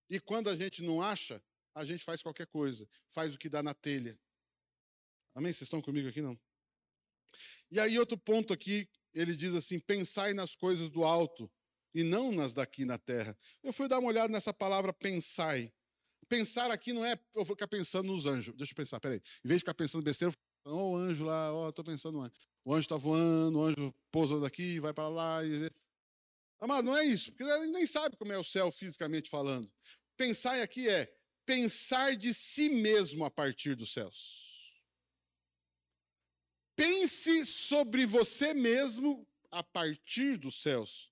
E 0.08 0.20
quando 0.20 0.48
a 0.48 0.54
gente 0.54 0.82
não 0.82 1.02
acha, 1.02 1.42
a 1.74 1.84
gente 1.84 2.04
faz 2.04 2.22
qualquer 2.22 2.46
coisa, 2.46 2.88
faz 3.08 3.34
o 3.34 3.38
que 3.38 3.48
dá 3.48 3.62
na 3.62 3.74
telha. 3.74 4.16
Amém? 5.34 5.52
Vocês 5.52 5.62
estão 5.62 5.82
comigo 5.82 6.08
aqui, 6.08 6.22
não? 6.22 6.38
E 7.70 7.80
aí, 7.80 7.98
outro 7.98 8.16
ponto 8.16 8.52
aqui, 8.52 8.88
ele 9.14 9.34
diz 9.34 9.54
assim: 9.54 9.78
pensai 9.78 10.34
nas 10.34 10.54
coisas 10.54 10.88
do 10.90 11.04
alto 11.04 11.50
e 11.94 12.02
não 12.02 12.30
nas 12.30 12.52
daqui 12.52 12.84
na 12.84 12.98
terra. 12.98 13.36
Eu 13.62 13.72
fui 13.72 13.88
dar 13.88 13.98
uma 13.98 14.08
olhada 14.08 14.32
nessa 14.32 14.52
palavra 14.52 14.92
pensai. 14.92 15.72
Pensar 16.28 16.70
aqui 16.70 16.92
não 16.92 17.04
é 17.04 17.12
eu 17.34 17.44
vou 17.44 17.56
ficar 17.56 17.68
pensando 17.68 18.12
nos 18.12 18.26
anjos. 18.26 18.54
Deixa 18.54 18.72
eu 18.72 18.76
pensar, 18.76 19.00
peraí. 19.00 19.18
Em 19.44 19.48
vez 19.48 19.58
de 19.58 19.62
ficar 19.62 19.74
pensando 19.74 20.02
besteira, 20.02 20.34
eu 20.64 20.70
vou, 20.70 20.78
oh, 20.78 20.92
o 20.92 20.96
anjo 20.96 21.24
lá, 21.24 21.52
ó, 21.54 21.68
oh, 21.68 21.72
tô 21.72 21.82
pensando 21.82 22.18
no 22.18 22.22
anjo. 22.22 22.34
O 22.64 22.74
anjo 22.74 22.80
está 22.80 22.96
voando, 22.96 23.58
o 23.58 23.62
anjo 23.62 23.94
pousa 24.10 24.38
daqui, 24.40 24.78
vai 24.80 24.92
para 24.92 25.08
lá. 25.08 25.44
E... 25.44 25.70
Amado, 26.60 26.84
não 26.84 26.96
é 26.96 27.04
isso, 27.04 27.32
porque 27.32 27.44
ele 27.44 27.70
nem 27.70 27.86
sabe 27.86 28.16
como 28.16 28.32
é 28.32 28.38
o 28.38 28.44
céu 28.44 28.70
fisicamente 28.70 29.30
falando. 29.30 29.70
Pensar 30.16 30.60
aqui 30.60 30.88
é 30.88 31.10
pensar 31.46 32.16
de 32.16 32.34
si 32.34 32.68
mesmo 32.68 33.24
a 33.24 33.30
partir 33.30 33.74
dos 33.74 33.92
céus. 33.92 34.45
Pense 36.76 37.46
sobre 37.46 38.04
você 38.04 38.52
mesmo 38.52 39.26
a 39.50 39.62
partir 39.62 40.36
dos 40.36 40.60
céus. 40.60 41.10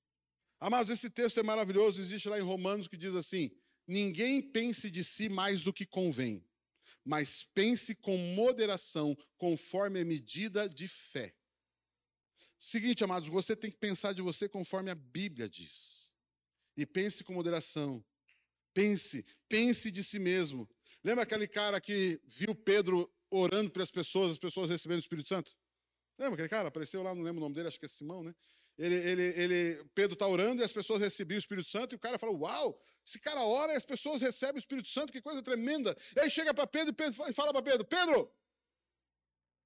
Amados, 0.61 0.91
esse 0.91 1.09
texto 1.09 1.41
é 1.41 1.43
maravilhoso, 1.43 2.01
existe 2.01 2.29
lá 2.29 2.39
em 2.39 2.43
Romanos 2.43 2.87
que 2.87 2.97
diz 2.97 3.15
assim: 3.15 3.51
ninguém 3.87 4.43
pense 4.43 4.91
de 4.91 5.03
si 5.03 5.29
mais 5.29 5.63
do 5.63 5.73
que 5.73 5.87
convém, 5.87 6.45
mas 7.03 7.49
pense 7.55 7.95
com 7.95 8.17
moderação, 8.17 9.17
conforme 9.39 10.01
a 10.01 10.05
medida 10.05 10.69
de 10.69 10.87
fé. 10.87 11.35
Seguinte, 12.59 13.03
amados, 13.03 13.29
você 13.29 13.57
tem 13.57 13.71
que 13.71 13.77
pensar 13.77 14.13
de 14.13 14.23
você 14.23 14.49
conforme 14.49 14.91
a 14.91 14.95
Bíblia 14.95 15.49
diz. 15.49 16.11
E 16.77 16.87
pense 16.87 17.23
com 17.23 17.33
moderação. 17.33 18.05
Pense, 18.73 19.25
pense 19.49 19.91
de 19.91 20.03
si 20.03 20.19
mesmo. 20.19 20.69
Lembra 21.03 21.25
aquele 21.25 21.47
cara 21.47 21.81
que 21.81 22.21
viu 22.25 22.55
Pedro 22.55 23.13
orando 23.35 23.71
para 23.71 23.83
as 23.83 23.91
pessoas, 23.91 24.33
as 24.33 24.39
pessoas 24.39 24.71
recebendo 24.71 24.97
o 24.97 25.01
Espírito 25.01 25.29
Santo? 25.29 25.53
Lembra 26.19 26.35
aquele 26.35 26.49
cara? 26.49 26.69
Apareceu 26.69 27.03
lá, 27.03 27.15
não 27.15 27.23
lembro 27.23 27.39
o 27.39 27.45
nome 27.45 27.55
dele, 27.55 27.69
acho 27.69 27.79
que 27.79 27.87
é 27.87 27.89
Simão, 27.89 28.23
né? 28.23 28.35
Ele, 28.77 28.95
ele, 28.95 29.23
ele, 29.23 29.85
Pedro 29.95 30.15
está 30.15 30.27
orando 30.27 30.61
e 30.61 30.65
as 30.65 30.73
pessoas 30.73 31.01
recebiam 31.01 31.37
o 31.37 31.39
Espírito 31.39 31.69
Santo, 31.69 31.95
e 31.95 31.97
o 31.97 31.99
cara 31.99 32.19
fala: 32.19 32.33
Uau, 32.33 32.81
esse 33.07 33.21
cara 33.21 33.41
ora 33.43 33.73
e 33.73 33.77
as 33.77 33.85
pessoas 33.85 34.21
recebem 34.21 34.57
o 34.57 34.59
Espírito 34.59 34.89
Santo, 34.89 35.13
que 35.13 35.23
coisa 35.23 35.43
tremenda. 35.43 35.97
E 36.17 36.21
aí 36.21 36.31
chega 36.31 36.53
para 36.53 36.67
Pedro 36.67 36.95
e 37.29 37.33
fala 37.33 37.53
para 37.53 37.63
Pedro: 37.63 37.85
Pedro, 37.85 38.33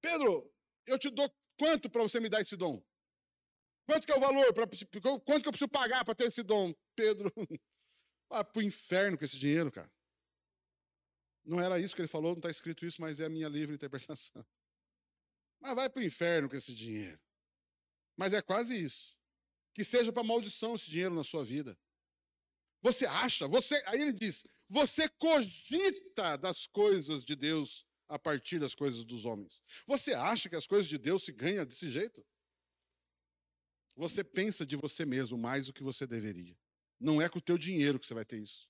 Pedro, 0.01 0.53
eu 0.85 0.99
te 0.99 1.09
dou 1.09 1.29
quanto 1.57 1.89
para 1.89 2.03
você 2.03 2.19
me 2.19 2.29
dar 2.29 2.41
esse 2.41 2.55
dom? 2.55 2.83
Quanto 3.87 4.05
que 4.05 4.11
é 4.11 4.15
o 4.15 4.19
valor? 4.19 4.53
Pra, 4.53 4.67
quanto 4.67 5.41
que 5.41 5.47
eu 5.47 5.51
preciso 5.51 5.69
pagar 5.69 6.05
para 6.05 6.13
ter 6.13 6.25
esse 6.25 6.43
dom? 6.43 6.73
Pedro, 6.95 7.33
vai 8.29 8.45
para 8.45 8.59
o 8.59 8.61
inferno 8.61 9.17
com 9.17 9.25
esse 9.25 9.37
dinheiro, 9.37 9.71
cara. 9.71 9.91
Não 11.49 11.59
era 11.59 11.79
isso 11.79 11.95
que 11.95 12.01
ele 12.01 12.07
falou, 12.07 12.33
não 12.33 12.37
está 12.37 12.51
escrito 12.51 12.85
isso, 12.85 13.01
mas 13.01 13.19
é 13.19 13.25
a 13.25 13.29
minha 13.29 13.47
livre 13.49 13.73
interpretação. 13.73 14.45
Mas 15.59 15.75
vai 15.75 15.89
para 15.89 15.99
o 15.99 16.05
inferno 16.05 16.47
com 16.47 16.55
esse 16.55 16.73
dinheiro. 16.73 17.19
Mas 18.15 18.33
é 18.33 18.41
quase 18.41 18.81
isso. 18.81 19.17
Que 19.73 19.83
seja 19.83 20.13
para 20.13 20.23
maldição 20.23 20.75
esse 20.75 20.89
dinheiro 20.89 21.13
na 21.13 21.23
sua 21.23 21.43
vida. 21.43 21.77
Você 22.81 23.05
acha, 23.05 23.45
você, 23.45 23.75
aí 23.87 23.99
ele 23.99 24.13
diz, 24.13 24.45
você 24.69 25.09
cogita 25.09 26.37
das 26.37 26.65
coisas 26.65 27.25
de 27.25 27.35
Deus 27.35 27.85
a 28.07 28.17
partir 28.17 28.57
das 28.57 28.73
coisas 28.73 29.03
dos 29.03 29.25
homens. 29.25 29.61
Você 29.85 30.13
acha 30.13 30.47
que 30.47 30.55
as 30.55 30.65
coisas 30.65 30.87
de 30.87 30.97
Deus 30.97 31.25
se 31.25 31.33
ganham 31.33 31.65
desse 31.65 31.89
jeito? 31.89 32.25
Você 33.97 34.23
pensa 34.23 34.65
de 34.65 34.77
você 34.77 35.03
mesmo 35.03 35.37
mais 35.37 35.65
do 35.65 35.73
que 35.73 35.83
você 35.83 36.07
deveria. 36.07 36.57
Não 36.97 37.21
é 37.21 37.27
com 37.27 37.39
o 37.39 37.41
teu 37.41 37.57
dinheiro 37.57 37.99
que 37.99 38.05
você 38.05 38.13
vai 38.13 38.23
ter 38.23 38.37
isso. 38.37 38.69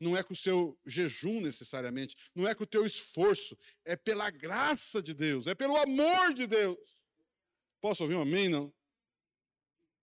Não 0.00 0.16
é 0.16 0.22
com 0.22 0.32
o 0.32 0.36
seu 0.36 0.78
jejum 0.86 1.40
necessariamente, 1.40 2.16
não 2.34 2.46
é 2.46 2.54
com 2.54 2.64
o 2.64 2.66
teu 2.66 2.84
esforço, 2.84 3.56
é 3.84 3.96
pela 3.96 4.30
graça 4.30 5.02
de 5.02 5.14
Deus, 5.14 5.46
é 5.46 5.54
pelo 5.54 5.76
amor 5.76 6.34
de 6.34 6.46
Deus. 6.46 6.78
Posso 7.80 8.02
ouvir 8.02 8.16
um 8.16 8.22
amém, 8.22 8.48
não? 8.48 8.72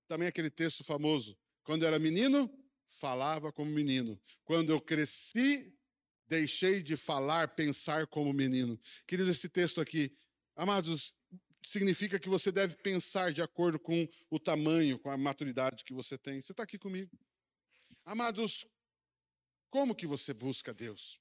Também 0.08 0.28
aquele 0.28 0.50
texto 0.50 0.84
famoso, 0.84 1.38
quando 1.64 1.86
era 1.86 2.00
menino, 2.00 2.50
falava 2.86 3.52
como 3.52 3.72
menino. 3.72 4.20
Quando 4.44 4.72
eu 4.72 4.80
cresci, 4.80 5.74
deixei 6.28 6.82
de 6.82 6.96
falar, 6.96 7.50
pensar 7.50 8.08
como 8.08 8.32
menino. 8.34 8.80
Querido, 9.08 9.30
esse 9.30 9.50
texto 9.50 9.82
aqui, 9.82 10.16
amados, 10.56 11.14
significa 11.64 12.20
que 12.20 12.30
você 12.30 12.52
deve 12.52 12.76
pensar 12.76 13.34
de 13.34 13.42
acordo 13.42 13.80
com 13.80 14.08
o 14.30 14.40
tamanho, 14.40 15.00
com 15.00 15.10
a 15.10 15.18
maturidade 15.18 15.84
que 15.84 15.94
você 15.94 16.18
tem. 16.18 16.42
Você 16.42 16.52
está 16.52 16.64
aqui 16.64 16.78
comigo. 16.78 17.12
Amados, 18.06 18.68
como 19.76 19.94
que 19.94 20.08
você 20.08 20.34
busca 20.34 20.74
Deus? 20.74 21.20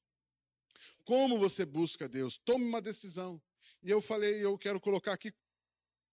Como 1.05 1.37
você 1.41 1.65
busca 1.65 2.09
Deus? 2.09 2.39
Tome 2.39 2.65
uma 2.65 2.81
decisão. 2.81 3.43
E 3.83 3.91
eu 3.91 4.01
falei, 4.01 4.45
eu 4.45 4.57
quero 4.57 4.81
colocar 4.81 5.13
aqui 5.13 5.35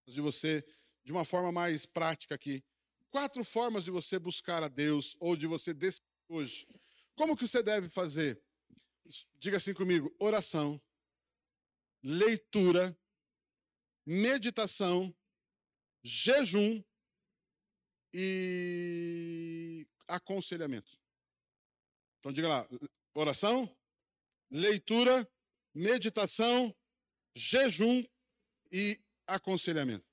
de 0.08 0.20
você 0.22 0.66
de 1.04 1.12
uma 1.12 1.24
forma 1.24 1.52
mais 1.52 1.86
prática 1.86 2.34
aqui. 2.34 2.64
Quatro 3.12 3.44
formas 3.44 3.84
de 3.84 3.92
você 3.92 4.18
buscar 4.18 4.64
a 4.64 4.68
Deus 4.68 5.16
ou 5.20 5.36
de 5.36 5.46
você 5.46 5.72
decidir 5.72 6.04
hoje. 6.28 6.68
Como 7.14 7.38
que 7.38 7.48
você 7.48 7.62
deve 7.62 7.89
fazer? 7.89 8.42
Diga 9.38 9.58
assim 9.58 9.76
comigo: 9.76 10.12
oração, 10.18 10.82
leitura, 12.02 12.98
meditação, 14.04 15.16
jejum 16.02 16.84
e 18.12 19.86
aconselhamento. 20.08 21.01
Então 22.22 22.32
diga 22.32 22.47
lá: 22.47 22.67
oração, 23.15 23.69
leitura, 24.49 25.28
meditação, 25.74 26.74
jejum 27.36 28.05
e 28.72 28.99
aconselhamento. 29.28 30.05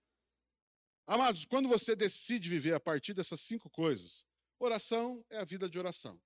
Amados, 1.07 1.45
quando 1.45 1.69
você 1.69 1.95
decide 1.95 2.49
viver 2.49 2.75
a 2.75 2.81
partir 2.81 3.15
dessas 3.15 3.41
cinco 3.41 3.71
coisas, 3.71 4.27
oração 4.59 5.25
é 5.31 5.39
a 5.39 5.45
vida 5.45 5.69
de 5.69 5.79
oração. 5.79 6.21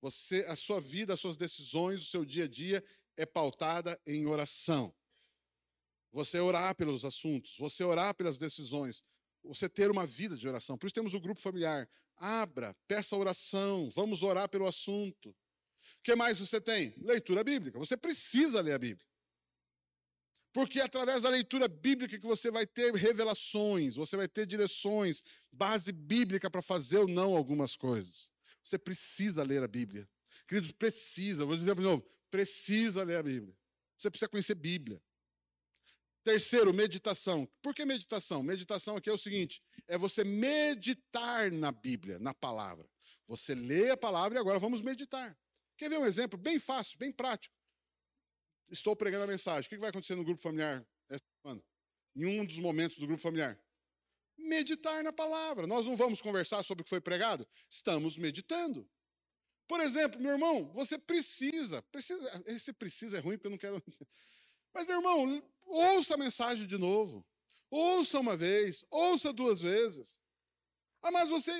Você, 0.00 0.44
a 0.48 0.56
sua 0.56 0.80
vida, 0.80 1.12
as 1.12 1.20
suas 1.20 1.36
decisões, 1.36 2.00
o 2.00 2.06
seu 2.06 2.24
dia 2.24 2.44
a 2.44 2.48
dia 2.48 2.84
é 3.16 3.26
pautada 3.26 4.00
em 4.06 4.26
oração. 4.26 4.94
Você 6.12 6.40
orar 6.40 6.74
pelos 6.74 7.04
assuntos, 7.04 7.56
você 7.56 7.84
orar 7.84 8.14
pelas 8.14 8.38
decisões, 8.38 9.04
você 9.42 9.68
ter 9.68 9.90
uma 9.90 10.06
vida 10.06 10.36
de 10.36 10.48
oração. 10.48 10.76
Por 10.76 10.86
isso 10.86 10.94
temos 10.94 11.14
o 11.14 11.20
grupo 11.20 11.40
familiar. 11.40 11.88
Abra, 12.20 12.76
peça 12.86 13.16
oração, 13.16 13.88
vamos 13.88 14.22
orar 14.22 14.46
pelo 14.46 14.66
assunto. 14.66 15.30
O 15.30 16.02
que 16.02 16.14
mais 16.14 16.38
você 16.38 16.60
tem? 16.60 16.94
Leitura 16.98 17.42
bíblica. 17.42 17.78
Você 17.78 17.96
precisa 17.96 18.60
ler 18.60 18.74
a 18.74 18.78
Bíblia. 18.78 19.06
Porque 20.52 20.80
é 20.80 20.82
através 20.82 21.22
da 21.22 21.30
leitura 21.30 21.66
bíblica 21.66 22.18
que 22.18 22.26
você 22.26 22.50
vai 22.50 22.66
ter 22.66 22.92
revelações, 22.94 23.96
você 23.96 24.16
vai 24.16 24.28
ter 24.28 24.46
direções, 24.46 25.22
base 25.50 25.92
bíblica 25.92 26.50
para 26.50 26.60
fazer 26.60 26.98
ou 26.98 27.08
não 27.08 27.34
algumas 27.36 27.74
coisas. 27.74 28.30
Você 28.62 28.78
precisa 28.78 29.42
ler 29.42 29.62
a 29.62 29.68
Bíblia. 29.68 30.08
Queridos, 30.46 30.72
precisa, 30.72 31.44
vou 31.44 31.56
dizer 31.56 31.74
de 31.74 31.80
novo, 31.80 32.04
precisa 32.30 33.02
ler 33.02 33.16
a 33.16 33.22
Bíblia. 33.22 33.56
Você 33.96 34.10
precisa 34.10 34.28
conhecer 34.28 34.54
Bíblia. 34.54 35.00
Terceiro, 36.22 36.72
meditação. 36.72 37.48
Por 37.62 37.74
que 37.74 37.84
meditação? 37.84 38.42
Meditação 38.42 38.96
aqui 38.96 39.08
é 39.08 39.12
o 39.12 39.18
seguinte: 39.18 39.62
é 39.88 39.96
você 39.96 40.22
meditar 40.22 41.50
na 41.50 41.72
Bíblia, 41.72 42.18
na 42.18 42.34
palavra. 42.34 42.88
Você 43.26 43.54
lê 43.54 43.90
a 43.90 43.96
palavra 43.96 44.36
e 44.36 44.40
agora 44.40 44.58
vamos 44.58 44.82
meditar. 44.82 45.38
Quer 45.76 45.88
ver 45.88 45.98
um 45.98 46.06
exemplo 46.06 46.38
bem 46.38 46.58
fácil, 46.58 46.98
bem 46.98 47.10
prático? 47.10 47.54
Estou 48.70 48.94
pregando 48.94 49.24
a 49.24 49.26
mensagem. 49.26 49.66
O 49.66 49.70
que 49.70 49.78
vai 49.78 49.90
acontecer 49.90 50.14
no 50.14 50.24
grupo 50.24 50.42
familiar 50.42 50.86
essa 51.08 51.22
semana? 51.40 51.62
Em 52.14 52.26
um 52.26 52.44
dos 52.44 52.58
momentos 52.58 52.98
do 52.98 53.06
grupo 53.06 53.22
familiar? 53.22 53.58
Meditar 54.36 55.02
na 55.02 55.12
palavra. 55.12 55.66
Nós 55.66 55.86
não 55.86 55.96
vamos 55.96 56.20
conversar 56.20 56.62
sobre 56.62 56.82
o 56.82 56.84
que 56.84 56.90
foi 56.90 57.00
pregado? 57.00 57.46
Estamos 57.70 58.18
meditando. 58.18 58.88
Por 59.66 59.80
exemplo, 59.80 60.20
meu 60.20 60.32
irmão, 60.32 60.70
você 60.72 60.98
precisa, 60.98 61.80
precisa, 61.82 62.42
esse 62.46 62.72
precisa 62.72 63.18
é 63.18 63.20
ruim 63.20 63.38
porque 63.38 63.46
eu 63.46 63.50
não 63.52 63.58
quero. 63.58 63.82
Mas, 64.74 64.86
meu 64.86 64.96
irmão, 64.96 65.42
ouça 65.70 66.14
a 66.14 66.18
mensagem 66.18 66.66
de 66.66 66.76
novo. 66.76 67.26
Ouça 67.70 68.18
uma 68.18 68.36
vez, 68.36 68.84
ouça 68.90 69.32
duas 69.32 69.60
vezes. 69.60 70.18
Ah, 71.02 71.10
mas 71.10 71.28
você. 71.28 71.52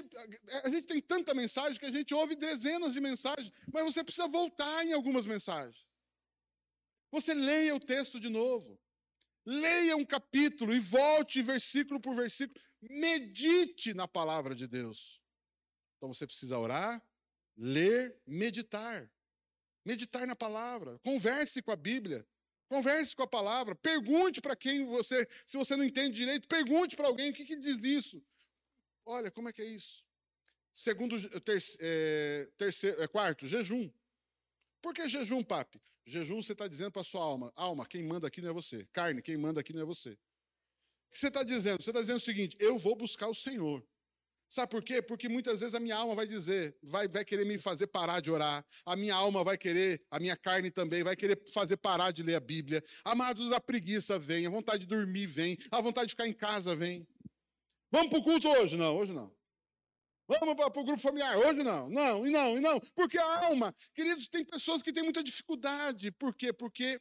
A 0.65 0.69
gente 0.69 0.83
tem 0.83 1.01
tanta 1.01 1.33
mensagem 1.35 1.79
que 1.79 1.87
a 1.87 1.91
gente 1.91 2.15
ouve 2.15 2.35
dezenas 2.35 2.93
de 2.93 3.01
mensagens, 3.01 3.51
mas 3.73 3.85
você 3.85 4.05
precisa 4.05 4.29
voltar 4.29 4.85
em 4.85 4.93
algumas 4.93 5.25
mensagens. 5.25 5.87
Você 7.11 7.33
leia 7.33 7.75
o 7.75 7.81
texto 7.81 8.21
de 8.21 8.29
novo. 8.29 8.79
Leia 9.47 9.97
um 9.97 10.05
capítulo 10.05 10.73
e 10.73 10.79
volte 10.79 11.41
versículo 11.41 11.99
por 11.99 12.15
versículo. 12.15 12.61
Medite 12.83 13.95
na 13.95 14.07
palavra 14.07 14.55
de 14.55 14.67
Deus. 14.67 15.21
Então 15.97 16.13
você 16.13 16.27
precisa 16.27 16.59
orar, 16.59 17.03
ler, 17.57 18.21
meditar. 18.27 19.11
Meditar 19.85 20.27
na 20.27 20.37
palavra. 20.37 20.99
Converse 21.01 21.63
com 21.63 21.71
a 21.71 21.77
Bíblia. 21.77 22.27
Converse 22.71 23.16
com 23.16 23.25
a 23.25 23.27
palavra, 23.27 23.75
pergunte 23.75 24.41
para 24.41 24.55
quem 24.55 24.87
você, 24.87 25.27
se 25.45 25.57
você 25.57 25.75
não 25.75 25.83
entende 25.83 26.14
direito, 26.14 26.47
pergunte 26.47 26.95
para 26.95 27.09
alguém 27.09 27.31
o 27.31 27.35
que, 27.35 27.45
que, 27.45 27.57
diz 27.57 27.83
isso. 27.83 28.23
Olha, 29.05 29.29
como 29.29 29.49
é 29.49 29.53
que 29.53 29.61
é 29.61 29.64
isso? 29.64 30.05
Segundo, 30.73 31.18
terceiro, 31.41 31.83
é, 31.83 32.49
terceiro, 32.57 33.03
é, 33.03 33.09
quarto, 33.09 33.45
jejum. 33.45 33.91
Por 34.81 34.95
que 34.95 35.09
jejum, 35.09 35.43
papi? 35.43 35.83
Jejum 36.07 36.41
você 36.41 36.53
está 36.53 36.68
dizendo 36.68 36.93
para 36.93 37.03
sua 37.03 37.21
alma: 37.21 37.53
alma, 37.57 37.85
quem 37.85 38.05
manda 38.05 38.29
aqui 38.29 38.41
não 38.41 38.51
é 38.51 38.53
você. 38.53 38.87
Carne, 38.93 39.21
quem 39.21 39.37
manda 39.37 39.61
aqui 39.61 39.73
não 39.73 39.83
é 39.83 39.85
você. 39.85 40.11
O 40.11 40.16
que 41.11 41.18
você 41.18 41.27
está 41.27 41.43
dizendo? 41.43 41.83
Você 41.83 41.91
está 41.91 42.01
dizendo 42.01 42.18
o 42.18 42.21
seguinte: 42.21 42.57
eu 42.61 42.79
vou 42.79 42.95
buscar 42.95 43.27
o 43.27 43.35
Senhor. 43.35 43.85
Sabe 44.51 44.69
por 44.69 44.83
quê? 44.83 45.01
Porque 45.01 45.29
muitas 45.29 45.61
vezes 45.61 45.77
a 45.77 45.81
minha 45.81 45.95
alma 45.95 46.13
vai 46.13 46.27
dizer, 46.27 46.77
vai, 46.83 47.07
vai 47.07 47.25
querer 47.25 47.47
me 47.47 47.57
fazer 47.57 47.87
parar 47.87 48.19
de 48.19 48.33
orar. 48.33 48.67
A 48.85 48.97
minha 48.97 49.15
alma 49.15 49.45
vai 49.45 49.57
querer, 49.57 50.05
a 50.11 50.19
minha 50.19 50.37
carne 50.37 50.73
também, 50.73 51.05
vai 51.05 51.15
querer 51.15 51.41
fazer 51.53 51.77
parar 51.77 52.11
de 52.11 52.25
ler 52.25 52.35
a 52.35 52.41
Bíblia. 52.41 52.83
Amados, 53.05 53.53
a 53.53 53.61
preguiça 53.61 54.19
vem, 54.19 54.45
a 54.45 54.51
vontade 54.51 54.81
de 54.81 54.87
dormir 54.87 55.27
vem, 55.27 55.57
a 55.71 55.81
vontade 55.81 56.09
de 56.09 56.15
ficar 56.15 56.27
em 56.27 56.33
casa 56.33 56.75
vem. 56.75 57.07
Vamos 57.93 58.11
para 58.11 58.19
o 58.19 58.25
culto 58.25 58.49
hoje? 58.49 58.77
Não, 58.77 58.97
hoje 58.97 59.13
não. 59.13 59.33
Vamos 60.27 60.55
para 60.57 60.81
o 60.81 60.85
grupo 60.85 60.99
familiar? 61.01 61.39
Hoje 61.39 61.63
não. 61.63 61.89
Não, 61.89 62.27
e 62.27 62.31
não, 62.31 62.59
e 62.59 62.61
não. 62.61 62.81
Porque 62.97 63.19
a 63.19 63.47
alma, 63.47 63.73
queridos, 63.95 64.27
tem 64.27 64.45
pessoas 64.45 64.83
que 64.83 64.93
têm 64.93 65.05
muita 65.05 65.23
dificuldade. 65.23 66.11
Por 66.11 66.35
quê? 66.35 66.53
Porque 66.53 67.01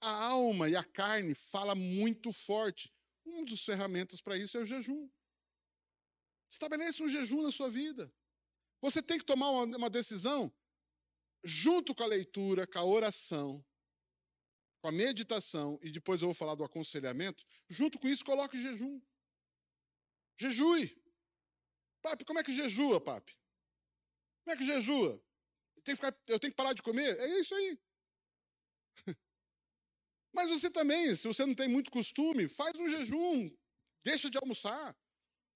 a 0.00 0.10
alma 0.10 0.68
e 0.68 0.74
a 0.74 0.82
carne 0.82 1.36
fala 1.36 1.76
muito 1.76 2.32
forte. 2.32 2.92
Uma 3.24 3.44
das 3.44 3.64
ferramentas 3.64 4.20
para 4.20 4.36
isso 4.36 4.58
é 4.58 4.62
o 4.62 4.64
jejum. 4.64 5.08
Estabeleça 6.50 7.02
um 7.04 7.08
jejum 7.08 7.42
na 7.42 7.52
sua 7.52 7.70
vida. 7.70 8.12
Você 8.80 9.00
tem 9.00 9.18
que 9.18 9.24
tomar 9.24 9.50
uma, 9.50 9.88
decisão 9.88 10.52
junto 11.44 11.94
com 11.94 12.02
a 12.02 12.06
leitura, 12.06 12.66
com 12.66 12.78
a 12.78 12.84
oração, 12.84 13.64
com 14.82 14.88
a 14.88 14.92
meditação, 14.92 15.78
e 15.82 15.90
depois 15.90 16.20
eu 16.20 16.28
vou 16.28 16.34
falar 16.34 16.54
do 16.54 16.64
aconselhamento. 16.64 17.44
Junto 17.68 17.98
com 17.98 18.08
isso, 18.08 18.24
coloque 18.24 18.60
jejum. 18.60 19.00
Jejue. 20.36 20.98
Papi, 22.02 22.24
como 22.24 22.38
é 22.38 22.42
que 22.42 22.52
jejua, 22.52 23.00
papi? 23.00 23.38
Como 24.42 24.54
é 24.54 24.56
que 24.56 24.66
jejua? 24.66 25.22
Tem 25.84 25.94
que 25.94 25.96
ficar, 25.96 26.16
eu 26.26 26.40
tenho 26.40 26.52
que 26.52 26.56
parar 26.56 26.72
de 26.72 26.82
comer? 26.82 27.18
É 27.20 27.38
isso 27.38 27.54
aí. 27.54 27.78
Mas 30.32 30.48
você 30.48 30.70
também, 30.70 31.14
se 31.14 31.28
você 31.28 31.44
não 31.44 31.54
tem 31.54 31.68
muito 31.68 31.90
costume, 31.90 32.48
faz 32.48 32.74
um 32.76 32.88
jejum. 32.88 33.54
Deixa 34.02 34.30
de 34.30 34.38
almoçar. 34.38 34.96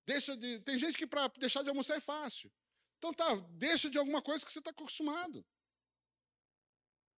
Deixa 0.07 0.37
de. 0.37 0.61
Tem 0.61 0.79
gente 0.79 0.99
que 0.99 1.07
para 1.07 1.29
deixar 1.39 1.63
de 1.63 1.69
almoçar 1.69 1.97
é 1.97 2.01
fácil. 2.01 2.51
Então 2.99 3.13
tá, 3.13 3.35
deixa 3.51 3.91
de 3.91 3.99
alguma 3.99 4.23
coisa 4.23 4.45
que 4.45 4.53
você 4.53 4.59
está 4.59 4.71
acostumado. 4.71 5.45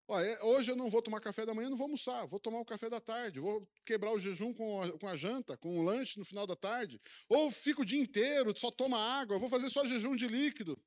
Olha, 0.09 0.45
hoje 0.45 0.71
eu 0.71 0.77
não 0.77 0.89
vou 0.89 1.03
tomar 1.03 1.21
café 1.21 1.45
da 1.45 1.53
manhã, 1.53 1.69
não 1.69 1.77
vou 1.77 1.87
almoçar, 1.87 2.27
vou 2.27 2.39
tomar 2.39 2.61
o 2.61 2.65
café 2.65 2.89
da 2.89 3.01
tarde, 3.01 3.41
vou 3.41 3.69
quebrar 3.85 4.13
o 4.13 4.19
jejum 4.19 4.55
com 4.55 4.81
a, 4.81 4.99
com 4.99 5.09
a 5.09 5.17
janta, 5.17 5.57
com 5.57 5.81
o 5.81 5.83
lanche 5.83 6.17
no 6.17 6.25
final 6.25 6.47
da 6.47 6.55
tarde. 6.55 7.01
Ou 7.29 7.51
fico 7.51 7.83
o 7.83 7.85
dia 7.85 8.01
inteiro, 8.01 8.57
só 8.57 8.71
toma 8.71 8.99
água, 8.99 9.39
vou 9.39 9.49
fazer 9.49 9.69
só 9.69 9.85
jejum 9.85 10.15
de 10.15 10.29
líquido. 10.29 10.81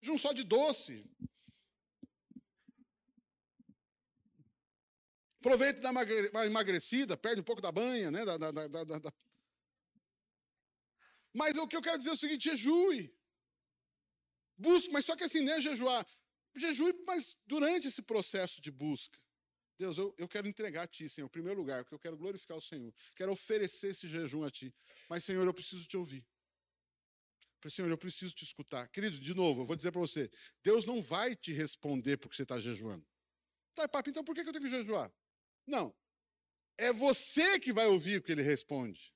Jejum 0.00 0.16
só 0.16 0.32
de 0.32 0.44
doce. 0.44 1.04
Aproveita 5.40 5.80
da 5.80 6.46
emagrecida, 6.46 7.16
perde 7.16 7.40
um 7.40 7.44
pouco 7.44 7.60
da 7.60 7.72
banha, 7.72 8.12
né? 8.12 8.24
Da, 8.24 8.38
da, 8.38 8.52
da, 8.52 8.84
da, 8.84 9.12
Mas 11.32 11.56
o 11.56 11.66
que 11.66 11.76
eu 11.76 11.82
quero 11.82 11.98
dizer 11.98 12.10
é 12.10 12.14
o 12.14 12.16
seguinte: 12.16 12.44
jejue. 12.50 13.14
Busque, 14.56 14.92
mas 14.92 15.04
só 15.04 15.16
que 15.16 15.24
assim, 15.24 15.40
não 15.40 15.52
é 15.52 15.60
jejuar. 15.60 16.06
Jejue, 16.54 16.92
mas 17.06 17.36
durante 17.46 17.88
esse 17.88 18.02
processo 18.02 18.60
de 18.60 18.70
busca. 18.70 19.18
Deus, 19.78 19.98
eu, 19.98 20.14
eu 20.18 20.28
quero 20.28 20.46
entregar 20.46 20.82
a 20.82 20.86
Ti, 20.86 21.08
Senhor, 21.08 21.26
em 21.26 21.30
primeiro 21.30 21.58
lugar, 21.58 21.82
porque 21.82 21.94
eu 21.94 21.98
quero 21.98 22.16
glorificar 22.16 22.56
o 22.56 22.60
Senhor. 22.60 22.94
Quero 23.16 23.32
oferecer 23.32 23.88
esse 23.88 24.06
jejum 24.06 24.44
a 24.44 24.50
Ti. 24.50 24.72
Mas, 25.08 25.24
Senhor, 25.24 25.44
eu 25.44 25.54
preciso 25.54 25.86
te 25.86 25.96
ouvir. 25.96 26.24
Senhor, 27.68 27.88
eu 27.88 27.98
preciso 27.98 28.34
te 28.34 28.44
escutar. 28.44 28.88
Querido, 28.88 29.18
de 29.18 29.34
novo, 29.34 29.62
eu 29.62 29.64
vou 29.64 29.76
dizer 29.76 29.92
para 29.92 30.00
você: 30.00 30.30
Deus 30.62 30.84
não 30.84 31.00
vai 31.00 31.34
te 31.34 31.52
responder 31.52 32.16
porque 32.16 32.36
você 32.36 32.42
está 32.42 32.58
jejuando. 32.58 33.06
Tá, 33.74 33.88
papo, 33.88 34.10
então 34.10 34.24
por 34.24 34.34
que 34.34 34.40
eu 34.40 34.52
tenho 34.52 34.64
que 34.64 34.70
jejuar? 34.70 35.12
Não. 35.66 35.94
É 36.76 36.92
você 36.92 37.60
que 37.60 37.72
vai 37.72 37.86
ouvir 37.86 38.18
o 38.18 38.22
que 38.22 38.32
ele 38.32 38.42
responde. 38.42 39.14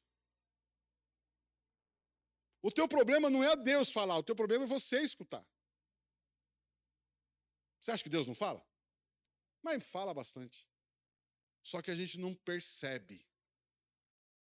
O 2.62 2.70
teu 2.70 2.88
problema 2.88 3.30
não 3.30 3.44
é 3.44 3.54
Deus 3.56 3.90
falar, 3.90 4.18
o 4.18 4.22
teu 4.22 4.34
problema 4.34 4.64
é 4.64 4.66
você 4.68 5.00
escutar. 5.00 5.46
Você 7.80 7.90
acha 7.92 8.02
que 8.02 8.10
Deus 8.10 8.26
não 8.26 8.34
fala? 8.34 8.64
Mas 9.62 9.88
fala 9.88 10.12
bastante. 10.12 10.66
Só 11.62 11.80
que 11.82 11.90
a 11.90 11.96
gente 11.96 12.18
não 12.18 12.34
percebe. 12.34 13.24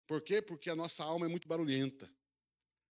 Por 0.05 0.21
quê? 0.21 0.41
Porque 0.41 0.69
a 0.69 0.75
nossa 0.75 1.03
alma 1.03 1.25
é 1.25 1.29
muito 1.29 1.47
barulhenta. 1.47 2.09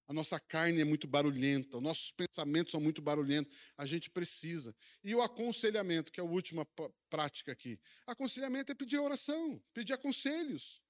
A 0.09 0.13
nossa 0.13 0.39
carne 0.39 0.81
é 0.81 0.85
muito 0.85 1.09
barulhenta, 1.09 1.79
os 1.79 1.83
nossos 1.83 2.13
pensamentos 2.13 2.71
são 2.71 2.81
muito 2.81 3.03
barulhentos. 3.03 3.53
A 3.77 3.85
gente 3.85 4.09
precisa. 4.09 4.75
E 5.03 5.15
o 5.15 5.21
aconselhamento, 5.21 6.13
que 6.13 6.21
é 6.21 6.23
a 6.23 6.27
última 6.27 6.65
prática 7.11 7.51
aqui. 7.51 7.81
Aconselhamento 8.07 8.71
é 8.71 8.75
pedir 8.75 8.99
oração, 8.99 9.61
pedir 9.75 9.99
conselhos. 9.99 10.81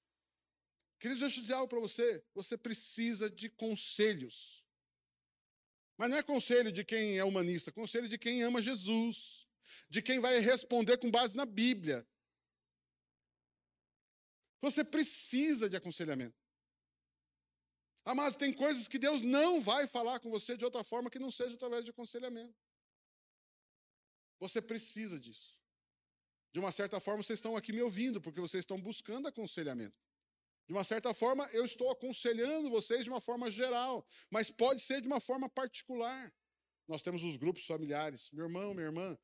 Queridos, 0.99 1.21
deixa 1.21 1.39
eu 1.39 1.41
dizer 1.43 1.53
algo 1.53 1.67
para 1.67 1.79
você. 1.79 2.23
Você 2.33 2.57
precisa 2.57 3.29
de 3.29 3.49
conselhos. 3.49 4.65
Mas 5.97 6.09
não 6.09 6.17
é 6.17 6.23
conselho 6.23 6.71
de 6.71 6.83
quem 6.83 7.17
é 7.17 7.23
humanista, 7.23 7.71
conselho 7.71 8.07
de 8.07 8.17
quem 8.17 8.43
ama 8.43 8.61
Jesus, 8.61 9.47
de 9.89 10.01
quem 10.01 10.19
vai 10.19 10.39
responder 10.39 10.97
com 10.97 11.09
base 11.09 11.35
na 11.35 11.45
Bíblia. 11.45 12.07
Você 14.61 14.83
precisa 14.83 15.69
de 15.69 15.75
aconselhamento. 15.75 16.37
Amado, 18.05 18.37
tem 18.37 18.53
coisas 18.53 18.87
que 18.87 18.97
Deus 18.97 19.21
não 19.21 19.59
vai 19.59 19.85
falar 19.85 20.19
com 20.19 20.29
você 20.29 20.55
de 20.55 20.63
outra 20.63 20.83
forma 20.83 21.09
que 21.09 21.19
não 21.19 21.29
seja 21.29 21.55
através 21.55 21.83
de 21.83 21.91
aconselhamento. 21.91 22.55
Você 24.39 24.61
precisa 24.61 25.19
disso. 25.19 25.59
De 26.53 26.59
uma 26.59 26.71
certa 26.71 26.99
forma, 26.99 27.21
vocês 27.21 27.37
estão 27.37 27.55
aqui 27.55 27.73
me 27.73 27.81
ouvindo, 27.81 28.21
porque 28.21 28.39
vocês 28.39 28.61
estão 28.61 28.79
buscando 28.79 29.27
aconselhamento. 29.27 30.06
De 30.67 30.73
uma 30.73 30.83
certa 30.83 31.13
forma, 31.13 31.47
eu 31.53 31.63
estou 31.63 31.89
aconselhando 31.89 32.69
vocês 32.69 33.05
de 33.05 33.09
uma 33.09 33.21
forma 33.21 33.49
geral, 33.49 34.05
mas 34.29 34.51
pode 34.51 34.81
ser 34.81 34.99
de 34.99 35.07
uma 35.07 35.21
forma 35.21 35.49
particular. 35.49 36.33
Nós 36.85 37.01
temos 37.01 37.23
os 37.23 37.37
grupos 37.37 37.65
familiares. 37.65 38.29
Meu 38.31 38.45
irmão, 38.45 38.73
minha 38.73 38.87
irmã, 38.87 39.17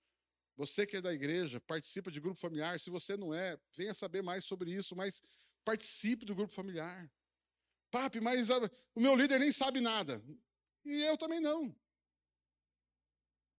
você 0.55 0.85
que 0.85 0.97
é 0.97 1.01
da 1.01 1.13
igreja, 1.13 1.59
participa 1.59 2.09
de 2.09 2.21
grupo 2.21 2.39
familiar. 2.39 2.79
Se 2.79 2.89
você 2.89 3.17
não 3.17 3.33
é, 3.33 3.59
venha 3.73 3.93
saber 3.93 4.21
mais 4.21 4.45
sobre 4.45 4.71
isso, 4.71 4.95
mas 4.95 5.21
participe 5.65 6.25
do 6.25 6.33
grupo 6.33 6.53
familiar. 6.53 7.11
Papi, 7.91 8.21
mas 8.21 8.49
a, 8.49 8.57
o 8.95 9.01
meu 9.01 9.15
líder 9.15 9.39
nem 9.39 9.51
sabe 9.51 9.81
nada. 9.81 10.23
E 10.85 11.03
eu 11.03 11.17
também 11.17 11.41
não. 11.41 11.75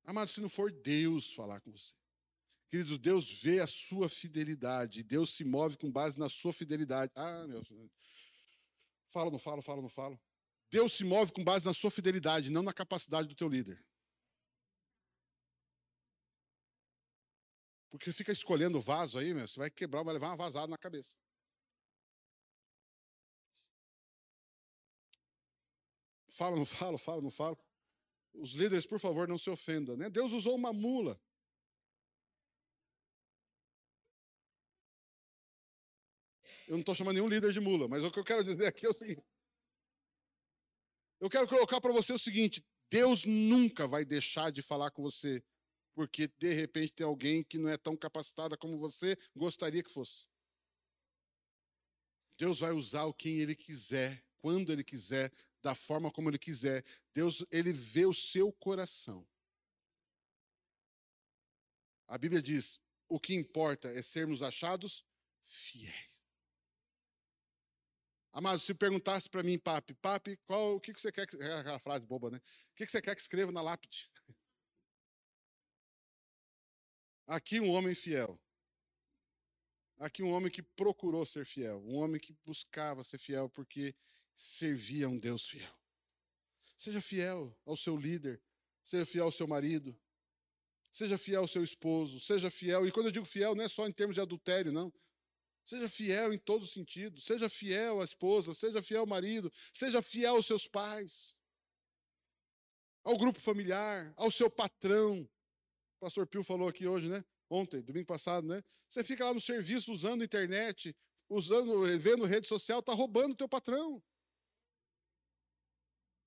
Amado, 0.04 0.30
se 0.30 0.40
não 0.40 0.48
for 0.48 0.72
Deus 0.72 1.32
falar 1.32 1.60
com 1.60 1.70
você. 1.70 1.94
Queridos, 2.74 2.98
Deus 2.98 3.30
vê 3.40 3.60
a 3.60 3.68
sua 3.68 4.08
fidelidade. 4.08 5.04
Deus 5.04 5.36
se 5.36 5.44
move 5.44 5.76
com 5.76 5.92
base 5.92 6.18
na 6.18 6.28
sua 6.28 6.52
fidelidade. 6.52 7.12
Ah, 7.14 7.46
meu. 7.46 7.62
Falo, 9.10 9.30
não 9.30 9.38
falo, 9.38 9.62
falo, 9.62 9.80
não 9.80 9.88
falo. 9.88 10.20
Deus 10.72 10.92
se 10.94 11.04
move 11.04 11.32
com 11.32 11.44
base 11.44 11.64
na 11.66 11.72
sua 11.72 11.88
fidelidade, 11.88 12.50
não 12.50 12.64
na 12.64 12.72
capacidade 12.72 13.28
do 13.28 13.34
teu 13.36 13.48
líder. 13.48 13.80
Porque 17.90 18.10
fica 18.10 18.32
escolhendo 18.32 18.80
vaso 18.80 19.20
aí, 19.20 19.32
meu, 19.32 19.46
você 19.46 19.56
vai 19.56 19.70
quebrar, 19.70 20.02
vai 20.02 20.14
levar 20.14 20.30
uma 20.30 20.36
vazada 20.36 20.66
na 20.66 20.76
cabeça. 20.76 21.14
Fala, 26.28 26.56
não 26.56 26.66
falo, 26.66 26.98
falo, 26.98 27.22
não 27.22 27.30
falo. 27.30 27.56
Os 28.32 28.50
líderes, 28.54 28.84
por 28.84 28.98
favor, 28.98 29.28
não 29.28 29.38
se 29.38 29.48
ofendam. 29.48 29.96
Né? 29.96 30.10
Deus 30.10 30.32
usou 30.32 30.56
uma 30.56 30.72
mula 30.72 31.20
Eu 36.66 36.72
não 36.72 36.80
estou 36.80 36.94
chamando 36.94 37.14
nenhum 37.14 37.28
líder 37.28 37.52
de 37.52 37.60
mula, 37.60 37.88
mas 37.88 38.02
o 38.04 38.10
que 38.10 38.18
eu 38.18 38.24
quero 38.24 38.42
dizer 38.42 38.66
aqui 38.66 38.86
é 38.86 38.88
o 38.88 38.94
seguinte. 38.94 39.22
Eu 41.20 41.30
quero 41.30 41.46
colocar 41.48 41.80
para 41.80 41.92
você 41.92 42.12
o 42.12 42.18
seguinte: 42.18 42.64
Deus 42.90 43.24
nunca 43.24 43.86
vai 43.86 44.04
deixar 44.04 44.50
de 44.50 44.62
falar 44.62 44.90
com 44.90 45.02
você, 45.02 45.42
porque 45.94 46.28
de 46.28 46.52
repente 46.52 46.94
tem 46.94 47.06
alguém 47.06 47.42
que 47.42 47.58
não 47.58 47.68
é 47.68 47.76
tão 47.76 47.96
capacitada 47.96 48.56
como 48.56 48.78
você 48.78 49.16
gostaria 49.34 49.82
que 49.82 49.92
fosse. 49.92 50.26
Deus 52.36 52.60
vai 52.60 52.72
usar 52.72 53.04
o 53.04 53.14
quem 53.14 53.38
Ele 53.38 53.54
quiser, 53.54 54.24
quando 54.38 54.72
Ele 54.72 54.82
quiser, 54.82 55.32
da 55.62 55.74
forma 55.74 56.10
como 56.10 56.28
Ele 56.28 56.38
quiser. 56.38 56.84
Deus, 57.12 57.44
Ele 57.50 57.72
vê 57.72 58.06
o 58.06 58.12
seu 58.12 58.52
coração. 58.52 59.26
A 62.06 62.18
Bíblia 62.18 62.42
diz: 62.42 62.80
o 63.08 63.18
que 63.18 63.34
importa 63.34 63.88
é 63.88 64.02
sermos 64.02 64.42
achados 64.42 65.04
fiéis. 65.42 66.13
Amado, 68.34 68.58
se 68.58 68.74
perguntasse 68.74 69.30
para 69.30 69.44
mim, 69.44 69.56
papi, 69.56 69.94
papi, 69.94 70.36
qual, 70.38 70.74
o 70.74 70.80
que, 70.80 70.92
que 70.92 71.00
você 71.00 71.12
quer 71.12 71.24
que. 71.24 71.36
É 71.36 71.52
aquela 71.54 71.78
frase 71.78 72.04
boba, 72.04 72.32
né? 72.32 72.38
O 72.38 72.74
que, 72.74 72.84
que 72.84 72.90
você 72.90 73.00
quer 73.00 73.14
que 73.14 73.20
escreva 73.20 73.52
na 73.52 73.62
lápide? 73.62 74.10
Aqui 77.28 77.60
um 77.60 77.70
homem 77.70 77.94
fiel. 77.94 78.36
Aqui 80.00 80.20
um 80.20 80.32
homem 80.32 80.50
que 80.50 80.62
procurou 80.62 81.24
ser 81.24 81.46
fiel. 81.46 81.80
Um 81.86 81.94
homem 81.94 82.20
que 82.20 82.32
buscava 82.44 83.04
ser 83.04 83.18
fiel 83.18 83.48
porque 83.48 83.94
servia 84.34 85.06
a 85.06 85.08
um 85.08 85.16
Deus 85.16 85.48
fiel. 85.48 85.72
Seja 86.76 87.00
fiel 87.00 87.56
ao 87.64 87.76
seu 87.76 87.96
líder. 87.96 88.42
Seja 88.82 89.06
fiel 89.06 89.26
ao 89.26 89.30
seu 89.30 89.46
marido. 89.46 89.96
Seja 90.90 91.16
fiel 91.16 91.42
ao 91.42 91.48
seu 91.48 91.62
esposo, 91.62 92.18
seja 92.18 92.50
fiel. 92.50 92.84
E 92.84 92.90
quando 92.90 93.06
eu 93.06 93.12
digo 93.12 93.26
fiel, 93.26 93.54
não 93.54 93.64
é 93.64 93.68
só 93.68 93.86
em 93.86 93.92
termos 93.92 94.14
de 94.14 94.20
adultério, 94.20 94.72
não. 94.72 94.92
Seja 95.66 95.88
fiel 95.88 96.32
em 96.32 96.38
todos 96.38 96.68
os 96.68 96.74
sentidos. 96.74 97.24
Seja 97.24 97.48
fiel 97.48 98.00
à 98.00 98.04
esposa, 98.04 98.52
seja 98.54 98.82
fiel 98.82 99.00
ao 99.00 99.06
marido, 99.06 99.52
seja 99.72 100.02
fiel 100.02 100.36
aos 100.36 100.46
seus 100.46 100.66
pais, 100.66 101.36
ao 103.02 103.16
grupo 103.16 103.40
familiar, 103.40 104.12
ao 104.16 104.30
seu 104.30 104.50
patrão. 104.50 105.28
O 105.96 106.00
pastor 106.00 106.26
Pio 106.26 106.44
falou 106.44 106.68
aqui 106.68 106.86
hoje, 106.86 107.08
né? 107.08 107.24
Ontem, 107.48 107.80
domingo 107.80 108.06
passado, 108.06 108.46
né? 108.46 108.62
Você 108.88 109.04
fica 109.04 109.24
lá 109.24 109.32
no 109.32 109.40
serviço 109.40 109.92
usando 109.92 110.24
internet, 110.24 110.94
usando, 111.28 111.86
vendo 111.98 112.24
rede 112.24 112.48
social, 112.48 112.80
está 112.80 112.92
roubando 112.92 113.32
o 113.32 113.36
teu 113.36 113.48
patrão. 113.48 114.02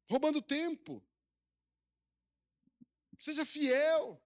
Roubando 0.09 0.41
tempo. 0.41 1.03
Seja 3.19 3.45
fiel. 3.45 4.21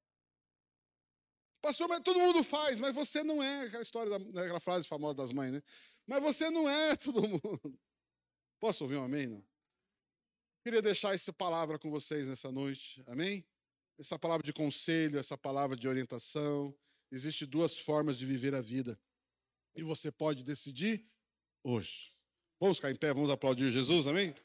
Pastor, 1.61 1.87
mas 1.87 2.01
todo 2.01 2.19
mundo 2.19 2.43
faz, 2.43 2.79
mas 2.79 2.95
você 2.95 3.23
não 3.23 3.41
é. 3.41 3.65
Aquela 3.65 3.83
história, 3.83 4.19
da, 4.19 4.41
aquela 4.41 4.59
frase 4.59 4.87
famosa 4.87 5.15
das 5.15 5.31
mães, 5.31 5.51
né? 5.51 5.61
Mas 6.07 6.21
você 6.21 6.49
não 6.49 6.69
é 6.69 6.95
todo 6.97 7.27
mundo. 7.27 7.79
Posso 8.59 8.83
ouvir 8.83 8.97
um 8.97 9.03
amém? 9.03 9.27
Não? 9.27 9.43
Queria 10.63 10.81
deixar 10.81 11.13
essa 11.13 11.31
palavra 11.31 11.77
com 11.77 11.89
vocês 11.89 12.27
nessa 12.27 12.51
noite, 12.51 13.03
amém? 13.07 13.45
Essa 13.99 14.17
palavra 14.17 14.43
de 14.43 14.53
conselho, 14.53 15.19
essa 15.19 15.37
palavra 15.37 15.75
de 15.75 15.87
orientação. 15.87 16.75
Existem 17.11 17.47
duas 17.47 17.77
formas 17.77 18.17
de 18.17 18.25
viver 18.25 18.55
a 18.55 18.61
vida. 18.61 18.99
E 19.75 19.83
você 19.83 20.11
pode 20.11 20.43
decidir 20.43 21.05
hoje. 21.63 22.13
Vamos 22.59 22.77
ficar 22.77 22.91
em 22.91 22.95
pé, 22.95 23.13
vamos 23.13 23.29
aplaudir 23.29 23.71
Jesus, 23.71 24.07
amém? 24.07 24.35